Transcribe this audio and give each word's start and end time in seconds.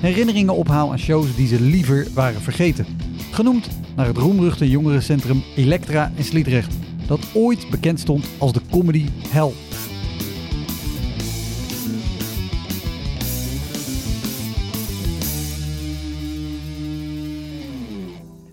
herinneringen 0.00 0.54
ophaal 0.54 0.90
aan 0.90 0.98
shows 0.98 1.36
die 1.36 1.46
ze 1.46 1.60
liever 1.60 2.06
waren 2.14 2.40
vergeten. 2.40 2.86
Genoemd 3.30 3.68
naar 3.96 4.06
het 4.06 4.16
roemruchte 4.16 4.70
jongerencentrum 4.70 5.42
Elektra 5.56 6.12
in 6.14 6.24
Sliedrecht, 6.24 6.74
dat 7.06 7.20
ooit 7.34 7.70
bekend 7.70 8.00
stond 8.00 8.26
als 8.38 8.52
de 8.52 8.60
comedy 8.70 9.06
hell. 9.28 9.52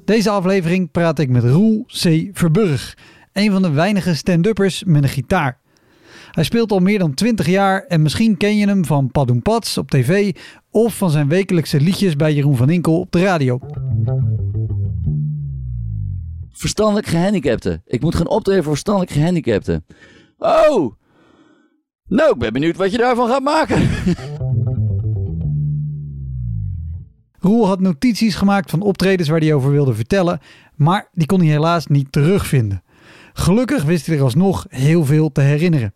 Deze 0.06 0.30
aflevering 0.30 0.92
praat 0.92 1.20
ik 1.20 1.30
met 1.30 1.44
Roel 1.44 1.86
C. 1.86 2.30
Verburg, 2.32 2.98
een 3.34 3.52
van 3.52 3.62
de 3.62 3.70
weinige 3.72 4.16
stand-uppers 4.16 4.84
met 4.84 5.04
een 5.04 5.10
gitaar. 5.10 5.60
Hij 6.36 6.44
speelt 6.44 6.72
al 6.72 6.80
meer 6.80 7.00
dan 7.00 7.14
20 7.14 7.48
jaar 7.48 7.86
en 7.88 8.02
misschien 8.02 8.38
ken 8.38 8.58
je 8.58 8.68
hem 8.68 8.86
van 8.86 9.12
Padoen 9.12 9.42
Pats 9.42 9.78
op 9.78 9.90
tv 9.90 10.36
of 10.72 10.98
van 10.98 11.10
zijn 11.10 11.28
wekelijkse 11.28 11.80
liedjes 11.80 12.16
bij 12.16 12.34
Jeroen 12.34 12.56
van 12.56 12.70
Inkel 12.70 13.00
op 13.00 13.12
de 13.12 13.24
radio. 13.24 13.60
Verstandelijk 16.52 17.08
gehandicapten. 17.08 17.82
Ik 17.86 18.02
moet 18.02 18.16
gaan 18.16 18.28
optreden 18.28 18.64
voor 18.64 18.72
verstandelijk 18.72 19.12
gehandicapten. 19.12 19.86
Oh! 20.38 20.94
Nou, 22.08 22.32
ik 22.32 22.38
ben 22.38 22.54
benieuwd 22.54 22.76
wat 22.76 22.92
je 22.92 22.98
daarvan 22.98 23.30
gaat 23.30 23.44
maken. 23.44 23.90
Roel 27.40 27.68
had 27.68 27.80
notities 27.80 28.36
gemaakt 28.36 28.70
van 28.70 28.82
optredens 28.82 29.30
waar 29.30 29.40
hij 29.40 29.54
over 29.54 29.72
wilde 29.72 29.94
vertellen, 29.94 30.40
maar 30.76 31.10
die 31.12 31.28
kon 31.28 31.40
hij 31.40 31.50
helaas 31.50 31.88
niet 31.88 32.12
terugvinden. 32.12 32.84
Gelukkig 33.34 33.84
wist 33.84 34.06
hij 34.06 34.16
er 34.16 34.24
alsnog 34.24 34.66
heel 34.70 35.06
veel 35.06 35.32
te 35.32 35.42
herinneren. 35.42 35.94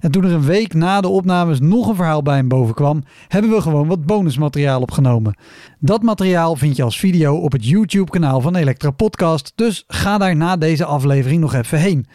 En 0.00 0.10
toen 0.10 0.24
er 0.24 0.32
een 0.32 0.44
week 0.44 0.74
na 0.74 1.00
de 1.00 1.08
opnames 1.08 1.60
nog 1.60 1.88
een 1.88 1.94
verhaal 1.94 2.22
bij 2.22 2.36
hem 2.36 2.48
bovenkwam, 2.48 3.02
hebben 3.28 3.50
we 3.50 3.60
gewoon 3.60 3.86
wat 3.86 4.06
bonusmateriaal 4.06 4.80
opgenomen. 4.80 5.36
Dat 5.78 6.02
materiaal 6.02 6.56
vind 6.56 6.76
je 6.76 6.82
als 6.82 6.98
video 6.98 7.36
op 7.36 7.52
het 7.52 7.66
YouTube-kanaal 7.66 8.40
van 8.40 8.56
Elektra 8.56 8.90
Podcast, 8.90 9.52
dus 9.54 9.84
ga 9.86 10.18
daar 10.18 10.36
na 10.36 10.56
deze 10.56 10.84
aflevering 10.84 11.40
nog 11.40 11.54
even 11.54 11.78
heen. 11.78 12.06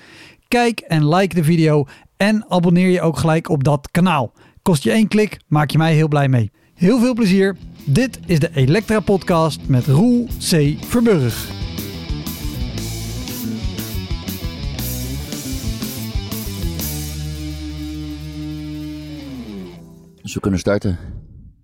Kijk 0.48 0.80
en 0.80 1.08
like 1.08 1.36
de 1.36 1.44
video 1.44 1.86
en 2.18 2.46
abonneer 2.48 2.90
je 2.90 3.02
ook 3.02 3.18
gelijk 3.18 3.50
op 3.50 3.64
dat 3.64 3.88
kanaal. 3.92 4.32
Kost 4.62 4.84
je 4.84 4.92
één 4.92 5.08
klik, 5.08 5.40
maak 5.48 5.72
je 5.72 5.78
mij 5.78 5.94
heel 5.94 6.08
blij 6.08 6.28
mee. 6.28 6.52
Heel 6.76 7.00
veel 7.00 7.14
plezier. 7.14 7.58
Dit 7.86 8.20
is 8.26 8.40
de 8.40 8.50
Elektra 8.54 9.00
Podcast 9.00 9.60
met 9.68 9.88
Roel 9.88 10.28
C. 10.50 10.76
Verburg. 10.86 11.69
Dus 20.30 20.38
we 20.38 20.44
kunnen 20.44 20.60
starten. 20.60 20.98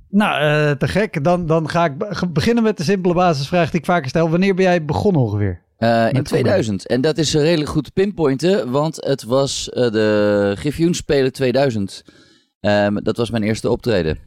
Nou, 0.09 0.41
eh, 0.41 0.71
te 0.77 0.87
gek. 0.87 1.23
Dan, 1.23 1.45
dan 1.45 1.69
ga 1.69 1.85
ik 1.85 1.97
be- 1.97 2.29
beginnen 2.33 2.63
met 2.63 2.77
de 2.77 2.83
simpele 2.83 3.13
basisvraag 3.13 3.71
die 3.71 3.79
ik 3.79 3.85
vaker 3.85 4.09
stel. 4.09 4.29
Wanneer 4.29 4.55
ben 4.55 4.65
jij 4.65 4.85
begonnen 4.85 5.21
ongeveer? 5.21 5.61
Eh, 5.77 6.07
in 6.07 6.13
Met 6.13 6.25
2000. 6.25 6.87
En 6.87 7.01
dat 7.01 7.17
is 7.17 7.33
redelijk 7.33 7.69
goed 7.69 7.83
te 7.83 7.91
pinpointen, 7.91 8.71
want 8.71 8.95
het 8.95 9.23
was 9.23 9.69
eh, 9.69 9.91
de 9.91 10.53
Griffioen 10.57 10.93
Spelen 10.93 11.33
2000. 11.33 12.03
Ehm, 12.59 12.95
dat 13.03 13.17
was 13.17 13.29
mijn 13.29 13.43
eerste 13.43 13.69
optreden. 13.69 14.17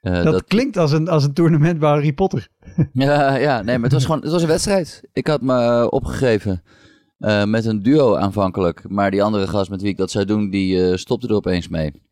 Eh, 0.00 0.22
dat, 0.22 0.44
klinkt 0.44 0.76
als 0.76 0.92
een, 0.92 1.08
als 1.08 1.24
een 1.24 1.32
tournament 1.32 1.78
bij 1.78 1.88
Harry 1.88 2.12
Potter. 2.12 2.48
Ja, 2.92 3.36
ja, 3.36 3.62
nee, 3.62 3.74
maar 3.74 3.84
het 3.84 3.92
was 3.92 4.04
gewoon 4.04 4.20
het 4.20 4.30
was 4.30 4.42
een 4.42 4.48
wedstrijd. 4.48 5.02
Ik 5.12 5.26
had 5.26 5.40
me 5.40 5.90
opgegeven 5.90 6.62
eh, 7.18 7.44
met 7.44 7.64
een 7.64 7.82
duo 7.82 8.16
aanvankelijk. 8.16 8.88
Maar 8.88 9.10
die 9.10 9.22
andere 9.22 9.46
gast 9.46 9.70
met 9.70 9.80
wie 9.80 9.90
ik 9.90 9.96
dat 9.96 10.10
zou 10.10 10.24
doen, 10.24 10.50
die 10.50 10.88
eh, 10.90 10.96
stopte 10.96 11.28
er 11.28 11.34
opeens 11.34 11.68
mee. 11.68 12.04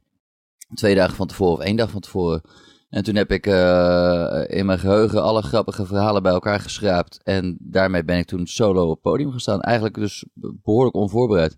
Twee 0.74 0.94
dagen 0.94 1.16
van 1.16 1.26
tevoren 1.26 1.52
of 1.54 1.60
één 1.60 1.76
dag 1.76 1.90
van 1.90 2.00
tevoren. 2.00 2.42
En 2.88 3.02
toen 3.04 3.14
heb 3.14 3.30
ik 3.30 3.46
eh, 3.46 4.44
in 4.46 4.66
mijn 4.66 4.78
geheugen 4.78 5.22
alle 5.22 5.42
grappige 5.42 5.86
verhalen 5.86 6.22
bij 6.22 6.32
elkaar 6.32 6.60
geschraapt. 6.60 7.20
En 7.22 7.56
daarmee 7.60 8.04
ben 8.04 8.18
ik 8.18 8.26
toen 8.26 8.46
solo 8.46 8.82
op 8.84 8.90
het 8.90 9.00
podium 9.00 9.32
gestaan. 9.32 9.60
Eigenlijk 9.60 9.94
dus 9.94 10.24
behoorlijk 10.34 10.96
onvoorbereid. 10.96 11.56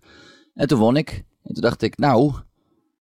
En 0.53 0.67
toen 0.67 0.79
won 0.79 0.97
ik. 0.97 1.23
En 1.43 1.53
toen 1.53 1.63
dacht 1.63 1.81
ik, 1.81 1.97
nou, 1.97 2.33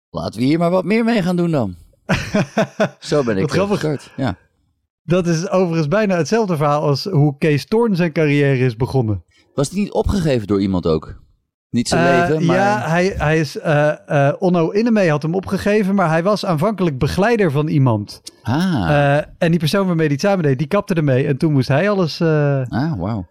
laten 0.09 0.39
we 0.39 0.45
hier 0.45 0.59
maar 0.59 0.69
wat 0.71 0.83
meer 0.85 1.03
mee 1.03 1.21
gaan 1.21 1.35
doen 1.35 1.51
dan. 1.51 1.75
Zo 2.99 3.23
ben 3.23 3.35
ik 3.35 3.41
Wat 3.41 3.51
grappig. 3.51 3.79
gestart. 3.79 4.11
Ja. 4.17 4.37
Dat 5.03 5.27
is 5.27 5.49
overigens 5.49 5.87
bijna 5.87 6.17
hetzelfde 6.17 6.57
verhaal 6.57 6.81
als 6.81 7.03
hoe 7.03 7.37
Kees 7.37 7.65
Toorn 7.65 7.95
zijn 7.95 8.11
carrière 8.11 8.65
is 8.65 8.75
begonnen. 8.75 9.23
Was 9.53 9.69
die 9.69 9.79
niet 9.83 9.91
opgegeven 9.91 10.47
door 10.47 10.61
iemand 10.61 10.87
ook? 10.87 11.21
Niet 11.71 11.87
zijn 11.87 12.21
Eh, 12.21 12.29
leven, 12.29 12.45
maar... 12.45 12.55
Ja, 12.55 12.89
hij, 12.89 13.13
hij 13.17 13.39
is, 13.39 13.59
eh, 13.59 14.27
eh, 14.27 14.35
Onno 14.39 14.69
Innemee 14.69 15.09
had 15.09 15.21
hem 15.21 15.35
opgegeven, 15.35 15.95
maar 15.95 16.09
hij 16.09 16.23
was 16.23 16.45
aanvankelijk 16.45 16.97
begeleider 16.97 17.51
van 17.51 17.67
iemand. 17.67 18.21
Ah, 18.43 19.17
en 19.37 19.49
die 19.49 19.59
persoon 19.59 19.87
waarmee 19.87 20.05
hij 20.05 20.15
het 20.15 20.25
samen 20.25 20.43
deed, 20.43 20.57
die 20.57 20.67
kapte 20.67 20.93
ermee. 20.93 21.27
En 21.27 21.37
toen 21.37 21.51
moest 21.51 21.67
hij 21.67 21.89
alles, 21.89 22.21
ah 22.21 22.93
wauw. 22.97 23.27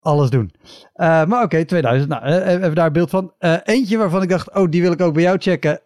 alles 0.00 0.30
doen. 0.30 0.54
Maar 0.96 1.42
oké, 1.42 1.64
2000. 1.64 2.10
Nou, 2.10 2.24
even 2.24 2.74
daar 2.74 2.86
een 2.86 2.92
beeld 2.92 3.10
van. 3.10 3.32
Eentje 3.64 3.98
waarvan 3.98 4.22
ik 4.22 4.28
dacht, 4.28 4.54
oh, 4.54 4.70
die 4.70 4.82
wil 4.82 4.92
ik 4.92 5.00
ook 5.00 5.14
bij 5.14 5.22
jou 5.22 5.38
checken. 5.38 5.80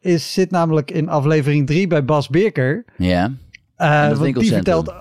is, 0.00 0.32
zit 0.32 0.50
namelijk 0.50 0.90
in 0.90 1.08
aflevering 1.08 1.66
3 1.66 1.86
bij 1.86 2.04
Bas 2.04 2.28
Beerker. 2.28 2.84
Ja. 2.96 3.32
Want 3.76 4.34
die 4.34 4.52
vertelt 4.52 4.94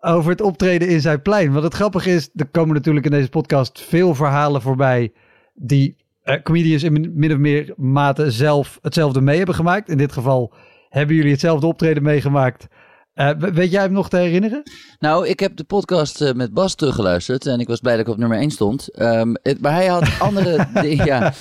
over 0.00 0.30
het 0.30 0.40
optreden 0.40 0.88
in 0.88 1.00
zijn 1.00 1.22
plein. 1.22 1.52
Want 1.52 1.64
het 1.64 1.74
grappige 1.74 2.10
is, 2.10 2.30
er 2.34 2.46
komen 2.46 2.74
natuurlijk 2.74 3.06
in 3.06 3.12
deze 3.12 3.28
podcast 3.28 3.80
veel 3.80 4.14
verhalen 4.14 4.62
voorbij 4.62 5.12
die 5.54 5.96
eh, 6.22 6.42
comedians 6.42 6.82
in 6.82 7.12
min- 7.14 7.32
of 7.32 7.38
meer 7.38 7.72
mate 7.76 8.30
zelf 8.30 8.78
hetzelfde 8.82 9.20
mee 9.20 9.36
hebben 9.36 9.54
gemaakt. 9.54 9.88
In 9.88 9.98
dit 9.98 10.12
geval 10.12 10.52
hebben 10.88 11.16
jullie 11.16 11.30
hetzelfde 11.30 11.66
optreden 11.66 12.02
meegemaakt. 12.02 12.66
Eh, 13.14 13.30
we- 13.38 13.52
weet 13.52 13.70
jij 13.70 13.82
hem 13.82 13.92
nog 13.92 14.08
te 14.08 14.16
herinneren? 14.16 14.62
Nou, 14.98 15.28
ik 15.28 15.40
heb 15.40 15.56
de 15.56 15.64
podcast 15.64 16.20
eh, 16.20 16.32
met 16.32 16.52
Bas 16.54 16.74
teruggeluisterd 16.74 17.46
en 17.46 17.60
ik 17.60 17.68
was 17.68 17.80
blij 17.80 17.96
dat 17.96 18.06
ik 18.06 18.12
op 18.12 18.18
nummer 18.18 18.38
1 18.38 18.50
stond. 18.50 18.88
Ehm, 18.88 19.34
het- 19.42 19.60
maar 19.60 19.72
hij 19.72 19.86
had 19.86 20.08
andere 20.18 20.66
dingen. 20.82 21.04
Ja, 21.06 21.32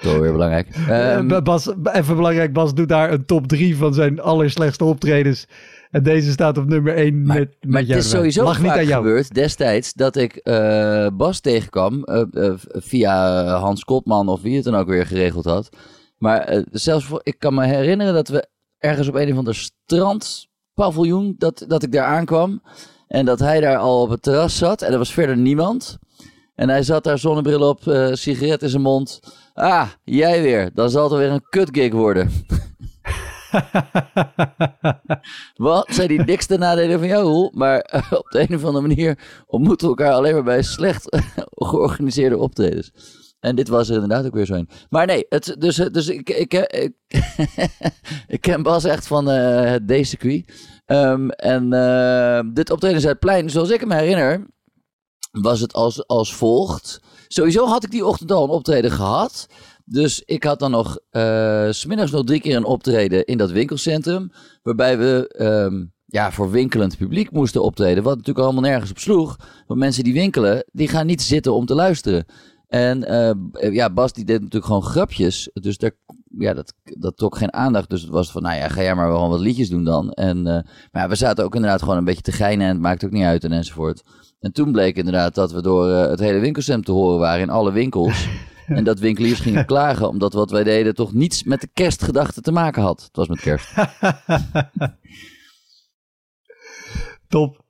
toch 0.00 0.18
weer 0.18 0.32
belangrijk. 0.32 0.68
Ehm, 0.88 1.30
Eh, 1.30 1.42
Bas, 1.42 1.68
even 1.92 2.16
belangrijk, 2.16 2.52
Bas 2.52 2.74
doet 2.74 2.88
daar 2.88 3.12
een 3.12 3.24
top 3.24 3.46
3 3.46 3.76
van 3.76 3.94
zijn 3.94 4.20
allerslechtste 4.20 4.84
optredens. 4.84 5.46
En 5.96 6.02
deze 6.02 6.30
staat 6.30 6.58
op 6.58 6.66
nummer 6.66 6.94
1 6.94 7.22
maar 7.22 7.38
met, 7.38 7.56
met 7.60 7.70
maar 7.70 7.80
het 7.80 7.96
is 7.96 8.10
sowieso 8.10 8.44
Lag 8.44 8.58
niet 8.58 8.68
vaak 8.68 8.78
aan 8.78 8.86
jou. 8.86 9.04
gebeurd 9.04 9.34
destijds 9.34 9.92
dat 9.92 10.16
ik 10.16 10.36
eh, 10.36 11.06
Bas 11.12 11.40
tegenkwam 11.40 12.04
eh, 12.04 12.22
eh, 12.32 12.54
via 12.66 13.44
Hans 13.46 13.84
Kotman 13.84 14.28
of 14.28 14.40
wie 14.42 14.56
het 14.56 14.64
dan 14.64 14.74
ook 14.74 14.88
weer 14.88 15.06
geregeld 15.06 15.44
had. 15.44 15.68
Maar 16.18 16.64
zelfs 16.70 17.04
voor, 17.04 17.20
ik 17.22 17.38
kan 17.38 17.54
me 17.54 17.64
herinneren 17.64 18.14
dat 18.14 18.28
we 18.28 18.48
ergens 18.78 19.08
op 19.08 19.14
een 19.14 19.32
of 19.32 19.38
ander 19.38 19.54
strandpaviljoen, 19.54 21.34
dat, 21.38 21.64
dat 21.68 21.82
ik 21.82 21.92
daar 21.92 22.06
aankwam. 22.06 22.62
En 23.08 23.24
dat 23.24 23.38
hij 23.38 23.60
daar 23.60 23.76
al 23.76 24.02
op 24.02 24.10
het 24.10 24.22
terras 24.22 24.58
zat 24.58 24.82
en 24.82 24.92
er 24.92 24.98
was 24.98 25.12
verder 25.12 25.36
niemand. 25.36 25.98
En 26.54 26.68
hij 26.68 26.82
zat 26.82 27.04
daar 27.04 27.18
zonnebril 27.18 27.68
op, 27.68 27.82
sigaret 28.12 28.62
in 28.62 28.68
zijn 28.68 28.82
mond. 28.82 29.20
Ah, 29.54 29.88
jij 30.04 30.42
weer. 30.42 30.70
Dan 30.74 30.90
zal 30.90 31.10
het 31.10 31.18
weer 31.18 31.30
een 31.30 31.46
kutgig 31.48 31.92
worden. 31.92 32.30
Wat 35.54 35.86
zijn 35.90 36.08
die 36.08 36.24
dikste 36.24 36.56
nadelen 36.56 36.98
van 36.98 37.08
jou? 37.08 37.50
Maar 37.52 37.80
eh, 37.80 38.12
op 38.12 38.30
de 38.30 38.40
een 38.40 38.54
of 38.54 38.64
andere 38.64 38.86
manier 38.86 39.18
ontmoeten 39.46 39.88
we 39.88 39.96
elkaar 39.96 40.14
alleen 40.14 40.34
maar 40.34 40.42
bij 40.42 40.62
slecht 40.62 41.16
georganiseerde 41.54 42.38
optredens. 42.38 42.92
En 43.40 43.56
dit 43.56 43.68
was 43.68 43.88
er 43.88 43.94
inderdaad 43.94 44.26
ook 44.26 44.34
weer 44.34 44.46
zo 44.46 44.54
een. 44.54 44.68
Maar 44.88 45.06
nee, 45.06 45.26
het, 45.28 45.56
dus, 45.58 45.76
dus 45.76 46.08
ik, 46.08 46.30
ik, 46.30 46.54
ik, 46.54 46.92
ik 48.36 48.40
ken 48.40 48.62
Bas 48.62 48.84
echt 48.84 49.06
van 49.06 49.30
eh, 49.30 49.70
het 49.70 49.88
D-circuit. 49.88 50.44
Ehm, 50.86 51.28
en 51.28 51.72
eh, 51.72 52.40
dit 52.52 52.70
optreden 52.70 52.96
in 52.96 53.02
Zuidplein, 53.02 53.50
zoals 53.50 53.70
ik 53.70 53.86
me 53.86 53.94
herinner, 53.94 54.46
was 55.30 55.60
het 55.60 55.72
als, 55.72 56.06
als 56.06 56.34
volgt. 56.34 57.00
Sowieso 57.28 57.66
had 57.66 57.84
ik 57.84 57.90
die 57.90 58.06
ochtend 58.06 58.32
al 58.32 58.44
een 58.44 58.50
optreden 58.50 58.90
gehad. 58.90 59.46
Dus 59.88 60.22
ik 60.24 60.44
had 60.44 60.58
dan 60.58 60.70
nog, 60.70 60.98
uh, 61.10 61.70
smiddags 61.70 62.10
nog 62.10 62.24
drie 62.24 62.40
keer 62.40 62.56
een 62.56 62.64
optreden 62.64 63.24
in 63.24 63.38
dat 63.38 63.50
winkelcentrum. 63.50 64.30
Waarbij 64.62 64.98
we 64.98 65.28
ehm, 65.28 65.84
ja, 66.06 66.32
voor 66.32 66.50
winkelend 66.50 66.96
publiek 66.96 67.30
moesten 67.30 67.62
optreden. 67.62 68.02
Wat 68.02 68.16
natuurlijk 68.16 68.44
allemaal 68.44 68.62
nergens 68.62 68.90
op 68.90 68.98
sloeg. 68.98 69.36
Want 69.66 69.80
mensen 69.80 70.04
die 70.04 70.12
winkelen, 70.12 70.64
die 70.72 70.88
gaan 70.88 71.06
niet 71.06 71.22
zitten 71.22 71.54
om 71.54 71.66
te 71.66 71.74
luisteren. 71.74 72.24
En 72.68 73.12
uh, 73.12 73.74
ja, 73.74 73.90
Bas 73.90 74.12
die 74.12 74.24
deed 74.24 74.38
natuurlijk 74.38 74.64
gewoon 74.64 74.82
grapjes. 74.82 75.50
Dus 75.52 75.78
daar, 75.78 75.90
ja, 76.38 76.54
dat, 76.54 76.72
dat 76.82 77.16
trok 77.16 77.36
geen 77.36 77.52
aandacht. 77.52 77.90
Dus 77.90 78.00
het 78.00 78.10
was 78.10 78.30
van, 78.30 78.42
nou 78.42 78.56
ja, 78.56 78.68
ga 78.68 78.82
jij 78.82 78.94
maar 78.94 79.08
wel 79.08 79.28
wat 79.28 79.40
liedjes 79.40 79.68
doen 79.68 79.84
dan. 79.84 80.10
En, 80.10 80.46
uh, 80.46 80.58
maar 80.92 81.08
we 81.08 81.14
zaten 81.14 81.44
ook 81.44 81.54
inderdaad 81.54 81.82
gewoon 81.82 81.96
een 81.96 82.04
beetje 82.04 82.22
te 82.22 82.32
geinen 82.32 82.66
en 82.66 82.72
het 82.72 82.82
maakt 82.82 83.04
ook 83.04 83.10
niet 83.10 83.24
uit 83.24 83.44
en 83.44 83.52
enzovoort. 83.52 84.02
En 84.40 84.52
toen 84.52 84.72
bleek 84.72 84.96
inderdaad 84.96 85.34
dat 85.34 85.52
we 85.52 85.62
door 85.62 85.88
het 85.88 86.20
hele 86.20 86.38
winkelcentrum 86.38 86.84
te 86.84 87.02
horen 87.02 87.18
waren 87.18 87.42
in 87.42 87.50
alle 87.50 87.72
winkels. 87.72 88.28
en 88.78 88.84
dat 88.84 88.98
winkeliers 88.98 89.40
gingen 89.40 89.66
klagen 89.74 90.08
omdat 90.08 90.32
wat 90.32 90.50
wij 90.50 90.64
deden 90.64 90.94
toch 90.94 91.12
niets 91.12 91.42
met 91.42 91.60
de 91.60 91.68
kerstgedachte 91.72 92.40
te 92.40 92.52
maken 92.52 92.82
had. 92.82 93.02
Het 93.02 93.16
was 93.16 93.28
met 93.28 93.40
kerst. 93.40 93.74
Top. 97.28 97.64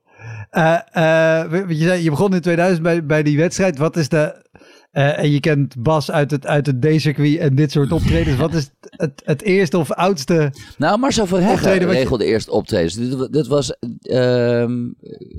Uh, 0.53 0.79
uh, 0.97 1.69
je, 1.69 1.85
zei, 1.85 2.03
je 2.03 2.11
begon 2.11 2.35
in 2.35 2.41
2000 2.41 2.83
bij, 2.83 3.07
bij 3.07 3.23
die 3.23 3.37
wedstrijd. 3.37 3.79
Wat 3.79 3.97
is 3.97 4.09
de. 4.09 4.45
Uh, 4.93 5.19
en 5.19 5.31
je 5.31 5.41
kent 5.41 5.83
Bas 5.83 6.11
uit 6.11 6.31
het, 6.31 6.47
uit 6.47 6.67
het 6.67 6.81
D-circuit 6.81 7.39
en 7.39 7.55
dit 7.55 7.73
soort 7.73 7.93
optredens. 7.93 8.37
Wat 8.37 8.55
is 8.55 8.71
het, 8.81 9.23
het 9.25 9.43
eerste 9.43 9.79
of 9.79 9.93
oudste. 9.93 10.53
Nou, 10.79 10.99
Marcel 10.99 11.27
Verheggen 11.27 11.79
regelde 11.79 12.25
je... 12.25 12.31
eerst 12.31 12.49
optredens. 12.49 12.95
Dit, 12.95 13.33
dit 13.33 13.47
was 13.47 13.77
ehm, 14.01 14.89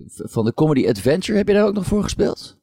van 0.07 0.45
de 0.45 0.53
Comedy 0.53 0.87
Adventure. 0.87 1.37
Heb 1.37 1.47
je 1.47 1.53
daar 1.53 1.65
ook 1.65 1.73
nog 1.73 1.85
voor 1.85 2.03
gespeeld? 2.03 2.57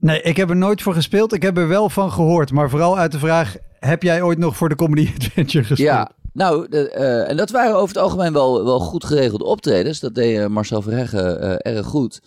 Nee, 0.00 0.22
ik 0.22 0.36
heb 0.36 0.50
er 0.50 0.56
nooit 0.56 0.82
voor 0.82 0.94
gespeeld. 0.94 1.32
Ik 1.32 1.42
heb 1.42 1.56
er 1.56 1.68
wel 1.68 1.90
van 1.90 2.12
gehoord. 2.12 2.52
Maar 2.52 2.70
vooral 2.70 2.98
uit 2.98 3.12
de 3.12 3.18
vraag: 3.18 3.56
heb 3.78 4.02
jij 4.02 4.22
ooit 4.22 4.38
nog 4.38 4.56
voor 4.56 4.68
de 4.68 4.74
Comedy 4.74 5.10
Adventure 5.16 5.64
gespeeld? 5.64 5.88
Ja, 5.88 6.12
nou, 6.32 6.66
uh, 6.70 7.28
en 7.28 7.36
dat 7.36 7.50
waren 7.50 7.74
over 7.74 7.94
het 7.94 8.04
algemeen 8.04 8.32
wel, 8.32 8.64
wel 8.64 8.80
goed 8.80 9.04
geregelde 9.04 9.44
optredens. 9.44 10.00
Dat 10.00 10.14
deed 10.14 10.38
uh, 10.38 10.46
Marcel 10.46 10.82
Verheggen 10.82 11.44
uh, 11.44 11.74
erg 11.74 11.86
goed. 11.86 12.22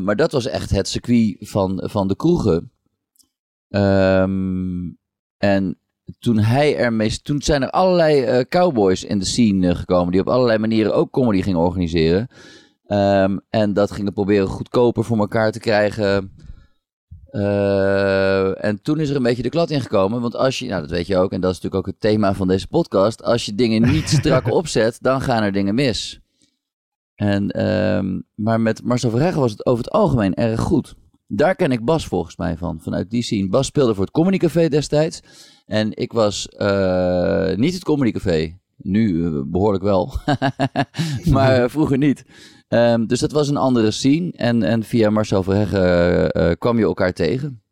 maar 0.00 0.16
dat 0.16 0.32
was 0.32 0.46
echt 0.46 0.70
het 0.70 0.88
circuit 0.88 1.36
van, 1.38 1.82
van 1.84 2.08
de 2.08 2.16
kroegen. 2.16 2.70
Um, 3.68 4.98
en 5.38 5.78
toen 6.18 6.38
hij 6.38 6.76
ermee. 6.76 7.20
Toen 7.22 7.42
zijn 7.42 7.62
er 7.62 7.70
allerlei 7.70 8.44
cowboys 8.48 9.04
in 9.04 9.18
de 9.18 9.24
scene 9.24 9.74
gekomen. 9.74 10.12
die 10.12 10.20
op 10.20 10.28
allerlei 10.28 10.58
manieren 10.58 10.94
ook 10.94 11.10
comedy 11.10 11.42
gingen 11.42 11.60
organiseren. 11.60 12.28
Um, 12.86 13.40
en 13.50 13.72
dat 13.72 13.90
gingen 13.90 14.12
proberen 14.12 14.46
goedkoper 14.46 15.04
voor 15.04 15.18
elkaar 15.18 15.52
te 15.52 15.60
krijgen. 15.60 16.34
Uh, 17.36 18.64
en 18.64 18.82
toen 18.82 19.00
is 19.00 19.10
er 19.10 19.16
een 19.16 19.22
beetje 19.22 19.42
de 19.42 19.48
klad 19.48 19.70
ingekomen. 19.70 20.20
Want 20.20 20.36
als 20.36 20.58
je, 20.58 20.66
nou 20.66 20.80
dat 20.80 20.90
weet 20.90 21.06
je 21.06 21.16
ook, 21.16 21.32
en 21.32 21.40
dat 21.40 21.50
is 21.50 21.56
natuurlijk 21.60 21.86
ook 21.86 21.94
het 21.94 22.00
thema 22.00 22.34
van 22.34 22.48
deze 22.48 22.68
podcast. 22.68 23.22
Als 23.22 23.44
je 23.44 23.54
dingen 23.54 23.82
niet 23.82 24.08
strak 24.18 24.52
opzet, 24.52 24.98
dan 25.00 25.20
gaan 25.20 25.42
er 25.42 25.52
dingen 25.52 25.74
mis. 25.74 26.20
En, 27.14 27.66
um, 27.66 28.24
maar 28.34 28.60
met 28.60 28.82
Marcel 28.82 29.10
Verheggen 29.10 29.40
was 29.40 29.50
het 29.50 29.66
over 29.66 29.84
het 29.84 29.92
algemeen 29.92 30.34
erg 30.34 30.60
goed. 30.60 30.94
Daar 31.26 31.54
ken 31.54 31.72
ik 31.72 31.84
Bas 31.84 32.06
volgens 32.06 32.36
mij 32.36 32.56
van, 32.56 32.80
vanuit 32.80 33.10
die 33.10 33.22
scene. 33.22 33.48
Bas 33.48 33.66
speelde 33.66 33.94
voor 33.94 34.04
het 34.04 34.12
Comedy 34.12 34.36
Café 34.36 34.68
destijds. 34.68 35.20
En 35.66 35.96
ik 35.96 36.12
was 36.12 36.48
uh, 36.58 37.54
niet 37.54 37.74
het 37.74 37.84
Comedy 37.84 38.10
Café. 38.10 38.58
Nu 38.76 39.12
uh, 39.12 39.42
behoorlijk 39.46 39.84
wel. 39.84 40.14
maar 41.32 41.70
vroeger 41.70 41.98
niet. 41.98 42.24
Um, 42.68 43.06
dus 43.06 43.20
dat 43.20 43.32
was 43.32 43.48
een 43.48 43.56
andere 43.56 43.90
scene. 43.90 44.32
En, 44.32 44.62
en 44.62 44.82
via 44.82 45.10
Marcel 45.10 45.42
Verheggen 45.42 46.40
uh, 46.40 46.52
kwam 46.58 46.78
je 46.78 46.84
elkaar 46.84 47.12
tegen. 47.12 47.62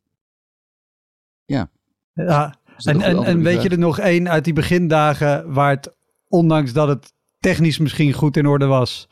Ja. 1.45 1.71
Ja, 2.13 2.55
en, 2.85 3.01
en, 3.01 3.25
en 3.25 3.43
weet 3.43 3.63
je 3.63 3.69
er 3.69 3.79
nog 3.79 3.99
één 3.99 4.29
uit 4.31 4.45
die 4.45 4.53
begindagen 4.53 5.53
waar 5.53 5.71
het, 5.71 5.97
ondanks 6.29 6.73
dat 6.73 6.89
het 6.89 7.13
technisch 7.41 7.79
misschien 7.79 8.13
goed 8.13 8.37
in 8.37 8.47
orde 8.47 8.67
was, 8.67 9.09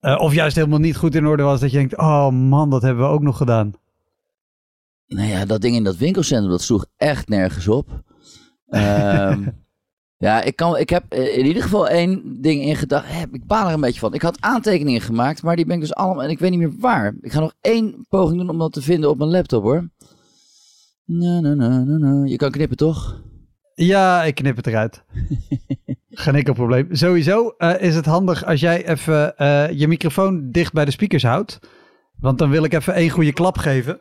uh, 0.00 0.20
of 0.20 0.34
juist 0.34 0.56
helemaal 0.56 0.78
niet 0.78 0.96
goed 0.96 1.14
in 1.14 1.26
orde 1.26 1.42
was, 1.42 1.60
dat 1.60 1.70
je 1.70 1.76
denkt, 1.76 1.96
oh 1.96 2.30
man, 2.30 2.70
dat 2.70 2.82
hebben 2.82 3.04
we 3.04 3.10
ook 3.10 3.22
nog 3.22 3.36
gedaan. 3.36 3.72
Nou 5.06 5.28
ja, 5.28 5.44
dat 5.44 5.60
ding 5.60 5.76
in 5.76 5.84
dat 5.84 5.96
winkelcentrum, 5.96 6.50
dat 6.50 6.62
sloeg 6.62 6.86
echt 6.96 7.28
nergens 7.28 7.68
op. 7.68 8.02
um, 8.68 9.60
Ja, 10.22 10.42
ik, 10.42 10.56
kan, 10.56 10.78
ik 10.78 10.90
heb 10.90 11.14
in 11.14 11.46
ieder 11.46 11.62
geval 11.62 11.88
één 11.88 12.40
ding 12.40 12.62
in 12.62 12.76
gedacht. 12.76 13.06
Ik 13.32 13.46
baal 13.46 13.68
er 13.68 13.74
een 13.74 13.80
beetje 13.80 14.00
van. 14.00 14.14
Ik 14.14 14.22
had 14.22 14.40
aantekeningen 14.40 15.00
gemaakt, 15.00 15.42
maar 15.42 15.56
die 15.56 15.66
ben 15.66 15.74
ik 15.74 15.80
dus 15.80 15.94
allemaal. 15.94 16.22
En 16.22 16.30
ik 16.30 16.38
weet 16.38 16.50
niet 16.50 16.58
meer 16.58 16.74
waar. 16.78 17.14
Ik 17.20 17.32
ga 17.32 17.40
nog 17.40 17.54
één 17.60 18.06
poging 18.08 18.38
doen 18.38 18.50
om 18.50 18.58
dat 18.58 18.72
te 18.72 18.82
vinden 18.82 19.10
op 19.10 19.18
mijn 19.18 19.30
laptop 19.30 19.62
hoor. 19.62 19.90
Na, 21.04 21.40
na, 21.40 21.54
na, 21.54 21.68
na, 21.68 21.96
na. 21.96 22.26
Je 22.26 22.36
kan 22.36 22.50
knippen 22.50 22.76
toch? 22.76 23.22
Ja, 23.74 24.22
ik 24.24 24.34
knip 24.34 24.56
het 24.56 24.66
eruit. 24.66 25.04
Geen 26.10 26.34
enkel 26.34 26.54
probleem. 26.54 26.88
Sowieso 26.90 27.54
uh, 27.58 27.80
is 27.80 27.94
het 27.94 28.06
handig 28.06 28.44
als 28.44 28.60
jij 28.60 28.88
even 28.88 29.34
uh, 29.38 29.70
je 29.70 29.88
microfoon 29.88 30.50
dicht 30.50 30.72
bij 30.72 30.84
de 30.84 30.90
speakers 30.90 31.22
houdt. 31.22 31.58
Want 32.18 32.38
dan 32.38 32.50
wil 32.50 32.64
ik 32.64 32.72
even 32.72 32.94
één 32.94 33.10
goede 33.10 33.32
klap 33.32 33.58
geven. 33.58 34.00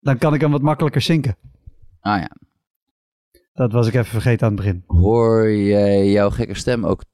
Dan 0.00 0.18
kan 0.18 0.34
ik 0.34 0.40
hem 0.40 0.50
wat 0.50 0.62
makkelijker 0.62 1.00
zinken. 1.00 1.36
Ah 2.00 2.20
ja. 2.20 2.30
Dat 3.52 3.72
was 3.72 3.86
ik 3.86 3.94
even 3.94 4.06
vergeten 4.06 4.46
aan 4.46 4.52
het 4.52 4.62
begin. 4.64 4.82
Hoor 4.86 5.50
jij 5.52 6.10
jouw 6.10 6.30
gekke 6.30 6.54
stem 6.54 6.86
ook? 6.86 7.04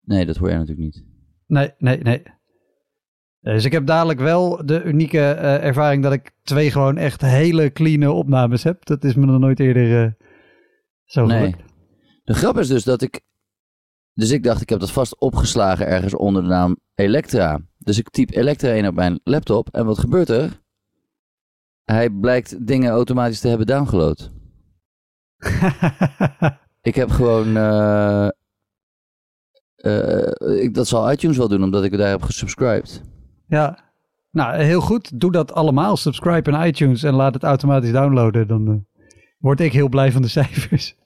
Nee, 0.00 0.26
dat 0.26 0.36
hoor 0.36 0.48
jij 0.48 0.58
natuurlijk 0.58 0.86
niet. 0.86 1.04
Nee, 1.46 1.72
nee, 1.78 1.98
nee. 1.98 2.22
Dus 3.40 3.64
ik 3.64 3.72
heb 3.72 3.86
dadelijk 3.86 4.20
wel 4.20 4.66
de 4.66 4.82
unieke 4.82 5.18
uh, 5.18 5.64
ervaring 5.64 6.02
dat 6.02 6.12
ik 6.12 6.34
twee 6.42 6.70
gewoon 6.70 6.96
echt 6.96 7.20
hele 7.20 7.72
clean 7.72 8.08
opnames 8.08 8.62
heb. 8.62 8.84
Dat 8.84 9.04
is 9.04 9.14
me 9.14 9.26
nog 9.26 9.40
nooit 9.40 9.60
eerder 9.60 10.04
uh, 10.04 10.10
zo 11.04 11.26
nee. 11.26 11.38
gelukt. 11.38 11.72
De 12.24 12.34
grap 12.34 12.58
is 12.58 12.68
dus 12.68 12.84
dat 12.84 13.02
ik... 13.02 13.20
Dus 14.12 14.30
ik 14.30 14.42
dacht, 14.42 14.60
ik 14.60 14.68
heb 14.68 14.80
dat 14.80 14.90
vast 14.90 15.20
opgeslagen 15.20 15.86
ergens 15.86 16.14
onder 16.14 16.42
de 16.42 16.48
naam 16.48 16.76
Elektra. 16.94 17.60
Dus 17.78 17.98
ik 17.98 18.10
typ 18.10 18.30
Elektra 18.30 18.70
in 18.70 18.86
op 18.86 18.94
mijn 18.94 19.20
laptop. 19.24 19.68
En 19.68 19.86
wat 19.86 19.98
gebeurt 19.98 20.28
er? 20.28 20.62
Hij 21.84 22.10
blijkt 22.10 22.66
dingen 22.66 22.90
automatisch 22.90 23.40
te 23.40 23.48
hebben 23.48 23.66
downgeload. 23.66 24.32
ik 26.82 26.94
heb 26.94 27.10
gewoon. 27.10 27.56
Uh, 27.56 28.28
uh, 29.76 30.62
ik, 30.62 30.74
dat 30.74 30.86
zal 30.86 31.12
iTunes 31.12 31.36
wel 31.36 31.48
doen, 31.48 31.62
omdat 31.62 31.84
ik 31.84 31.96
daar 31.96 32.08
heb 32.08 32.22
gesubscribed. 32.22 33.02
Ja, 33.46 33.78
nou 34.30 34.56
heel 34.62 34.80
goed. 34.80 35.20
Doe 35.20 35.32
dat 35.32 35.52
allemaal. 35.52 35.96
Subscribe 35.96 36.50
in 36.50 36.66
iTunes 36.66 37.02
en 37.02 37.14
laat 37.14 37.34
het 37.34 37.42
automatisch 37.42 37.92
downloaden. 37.92 38.48
Dan 38.48 38.68
uh, 38.68 39.04
word 39.38 39.60
ik 39.60 39.72
heel 39.72 39.88
blij 39.88 40.12
van 40.12 40.22
de 40.22 40.28
cijfers. 40.38 40.96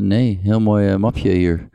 nee, 0.00 0.40
heel 0.42 0.60
mooi 0.60 0.96
mapje 0.96 1.30
hier. 1.30 1.68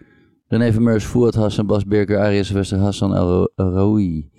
René 0.47 0.71
Vermeurs, 0.71 1.05
Fuad 1.05 1.35
Hassan, 1.35 1.67
Bas 1.67 1.85
Birker, 1.85 2.19
Arias 2.19 2.49
Wester, 2.49 2.77
Hassan 2.77 3.15
El 3.15 3.51
Roui. 3.55 4.32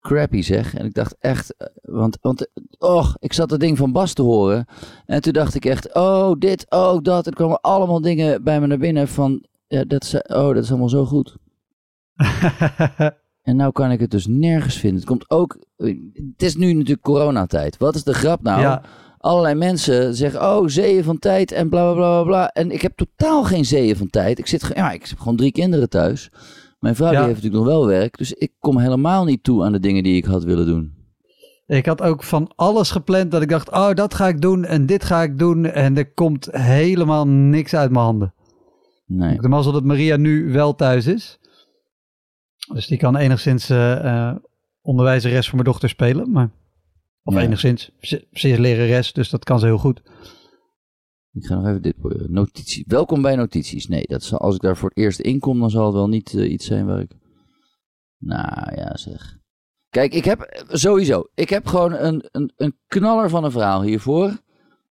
Crappy 0.00 0.42
zeg. 0.42 0.74
En 0.74 0.86
ik 0.86 0.94
dacht 0.94 1.16
echt, 1.18 1.54
eh, 1.56 1.66
want, 1.82 2.18
want 2.20 2.48
oh, 2.78 3.14
ik 3.18 3.32
zat 3.32 3.48
dat 3.48 3.60
ding 3.60 3.78
van 3.78 3.92
Bas 3.92 4.12
te 4.12 4.22
horen. 4.22 4.66
En 5.06 5.22
toen 5.22 5.32
dacht 5.32 5.54
ik 5.54 5.64
echt, 5.64 5.94
oh 5.94 6.32
dit, 6.38 6.66
oh 6.68 7.02
dat. 7.02 7.26
Er 7.26 7.34
kwamen 7.34 7.60
allemaal 7.60 8.00
dingen 8.00 8.42
bij 8.44 8.60
me 8.60 8.66
naar 8.66 8.78
binnen 8.78 9.08
van, 9.08 9.44
ja, 9.66 9.84
dat 9.84 10.02
is, 10.02 10.14
oh 10.14 10.54
dat 10.54 10.64
is 10.64 10.70
allemaal 10.70 10.88
zo 10.88 11.04
goed. 11.04 11.36
en 13.48 13.56
nou 13.56 13.72
kan 13.72 13.90
ik 13.90 14.00
het 14.00 14.10
dus 14.10 14.26
nergens 14.26 14.76
vinden. 14.76 14.98
Het 14.98 15.08
komt 15.08 15.30
ook, 15.30 15.58
het 15.76 16.42
is 16.42 16.56
nu 16.56 16.72
natuurlijk 16.72 17.02
coronatijd. 17.02 17.76
Wat 17.76 17.94
is 17.94 18.04
de 18.04 18.14
grap 18.14 18.42
nou? 18.42 18.60
Ja. 18.60 18.82
Allerlei 19.18 19.54
mensen 19.54 20.14
zeggen, 20.14 20.42
oh 20.42 20.66
zeeën 20.66 21.04
van 21.04 21.18
tijd 21.18 21.52
en 21.52 21.68
bla 21.68 21.92
bla 21.92 21.94
bla 21.94 22.22
bla. 22.22 22.48
En 22.48 22.70
ik 22.70 22.82
heb 22.82 22.96
totaal 22.96 23.44
geen 23.44 23.64
zeeën 23.64 23.96
van 23.96 24.10
tijd. 24.10 24.38
Ik 24.38 24.46
zit, 24.46 24.70
ja, 24.74 24.90
ik 24.90 25.06
heb 25.06 25.18
gewoon 25.18 25.36
drie 25.36 25.52
kinderen 25.52 25.88
thuis. 25.88 26.30
Mijn 26.78 26.94
vrouw 26.94 27.10
die 27.10 27.18
heeft 27.18 27.34
natuurlijk 27.34 27.64
nog 27.64 27.66
wel 27.66 27.86
werk, 27.86 28.18
dus 28.18 28.32
ik 28.32 28.52
kom 28.58 28.78
helemaal 28.78 29.24
niet 29.24 29.42
toe 29.42 29.64
aan 29.64 29.72
de 29.72 29.80
dingen 29.80 30.02
die 30.02 30.16
ik 30.16 30.24
had 30.24 30.44
willen 30.44 30.66
doen. 30.66 30.96
Ik 31.66 31.86
had 31.86 32.02
ook 32.02 32.22
van 32.22 32.52
alles 32.54 32.90
gepland 32.90 33.30
dat 33.30 33.42
ik 33.42 33.48
dacht, 33.48 33.70
oh 33.70 33.94
dat 33.94 34.14
ga 34.14 34.28
ik 34.28 34.40
doen 34.40 34.64
en 34.64 34.86
dit 34.86 35.04
ga 35.04 35.22
ik 35.22 35.38
doen 35.38 35.64
en 35.64 35.96
er 35.96 36.12
komt 36.12 36.48
helemaal 36.50 37.28
niks 37.28 37.74
uit 37.74 37.90
mijn 37.90 38.04
handen. 38.04 38.34
Nee. 39.06 39.34
Ik 39.34 39.42
de 39.42 39.48
mazzel 39.48 39.72
dat 39.72 39.84
Maria 39.84 40.16
nu 40.16 40.52
wel 40.52 40.74
thuis 40.74 41.06
is. 41.06 41.38
Dus 42.72 42.86
die 42.86 42.98
kan 42.98 43.16
enigszins 43.16 43.70
uh, 43.70 44.04
uh, 44.04 44.34
onderwijzeres 44.80 45.46
voor 45.46 45.54
mijn 45.54 45.68
dochter 45.68 45.88
spelen. 45.88 46.30
Maar, 46.30 46.50
of 47.22 47.34
ja. 47.34 47.40
enigszins. 47.40 47.90
Ze, 48.00 48.26
ze 48.32 48.48
is 48.48 48.58
lerares, 48.58 49.12
dus 49.12 49.30
dat 49.30 49.44
kan 49.44 49.58
ze 49.58 49.66
heel 49.66 49.78
goed. 49.78 50.02
Ik 51.32 51.46
ga 51.46 51.54
nog 51.54 51.66
even 51.66 51.82
dit 51.82 51.96
notitie. 52.28 52.84
Welkom 52.86 53.22
bij 53.22 53.36
notities. 53.36 53.88
Nee, 53.88 54.04
dat 54.06 54.22
zal, 54.22 54.38
als 54.38 54.54
ik 54.54 54.60
daar 54.60 54.76
voor 54.76 54.88
het 54.88 54.98
eerst 54.98 55.20
in 55.20 55.38
kom, 55.38 55.60
dan 55.60 55.70
zal 55.70 55.84
het 55.84 55.94
wel 55.94 56.08
niet 56.08 56.32
uh, 56.32 56.50
iets 56.50 56.66
zijn 56.66 56.86
waar 56.86 57.00
ik. 57.00 57.10
Nou 58.18 58.74
ja, 58.74 58.96
zeg. 58.96 59.36
Kijk, 59.90 60.14
ik 60.14 60.24
heb 60.24 60.64
sowieso. 60.68 61.24
Ik 61.34 61.48
heb 61.48 61.66
gewoon 61.66 61.92
een, 61.92 62.28
een, 62.30 62.52
een 62.56 62.78
knaller 62.86 63.28
van 63.28 63.44
een 63.44 63.50
verhaal 63.50 63.82
hiervoor. 63.82 64.40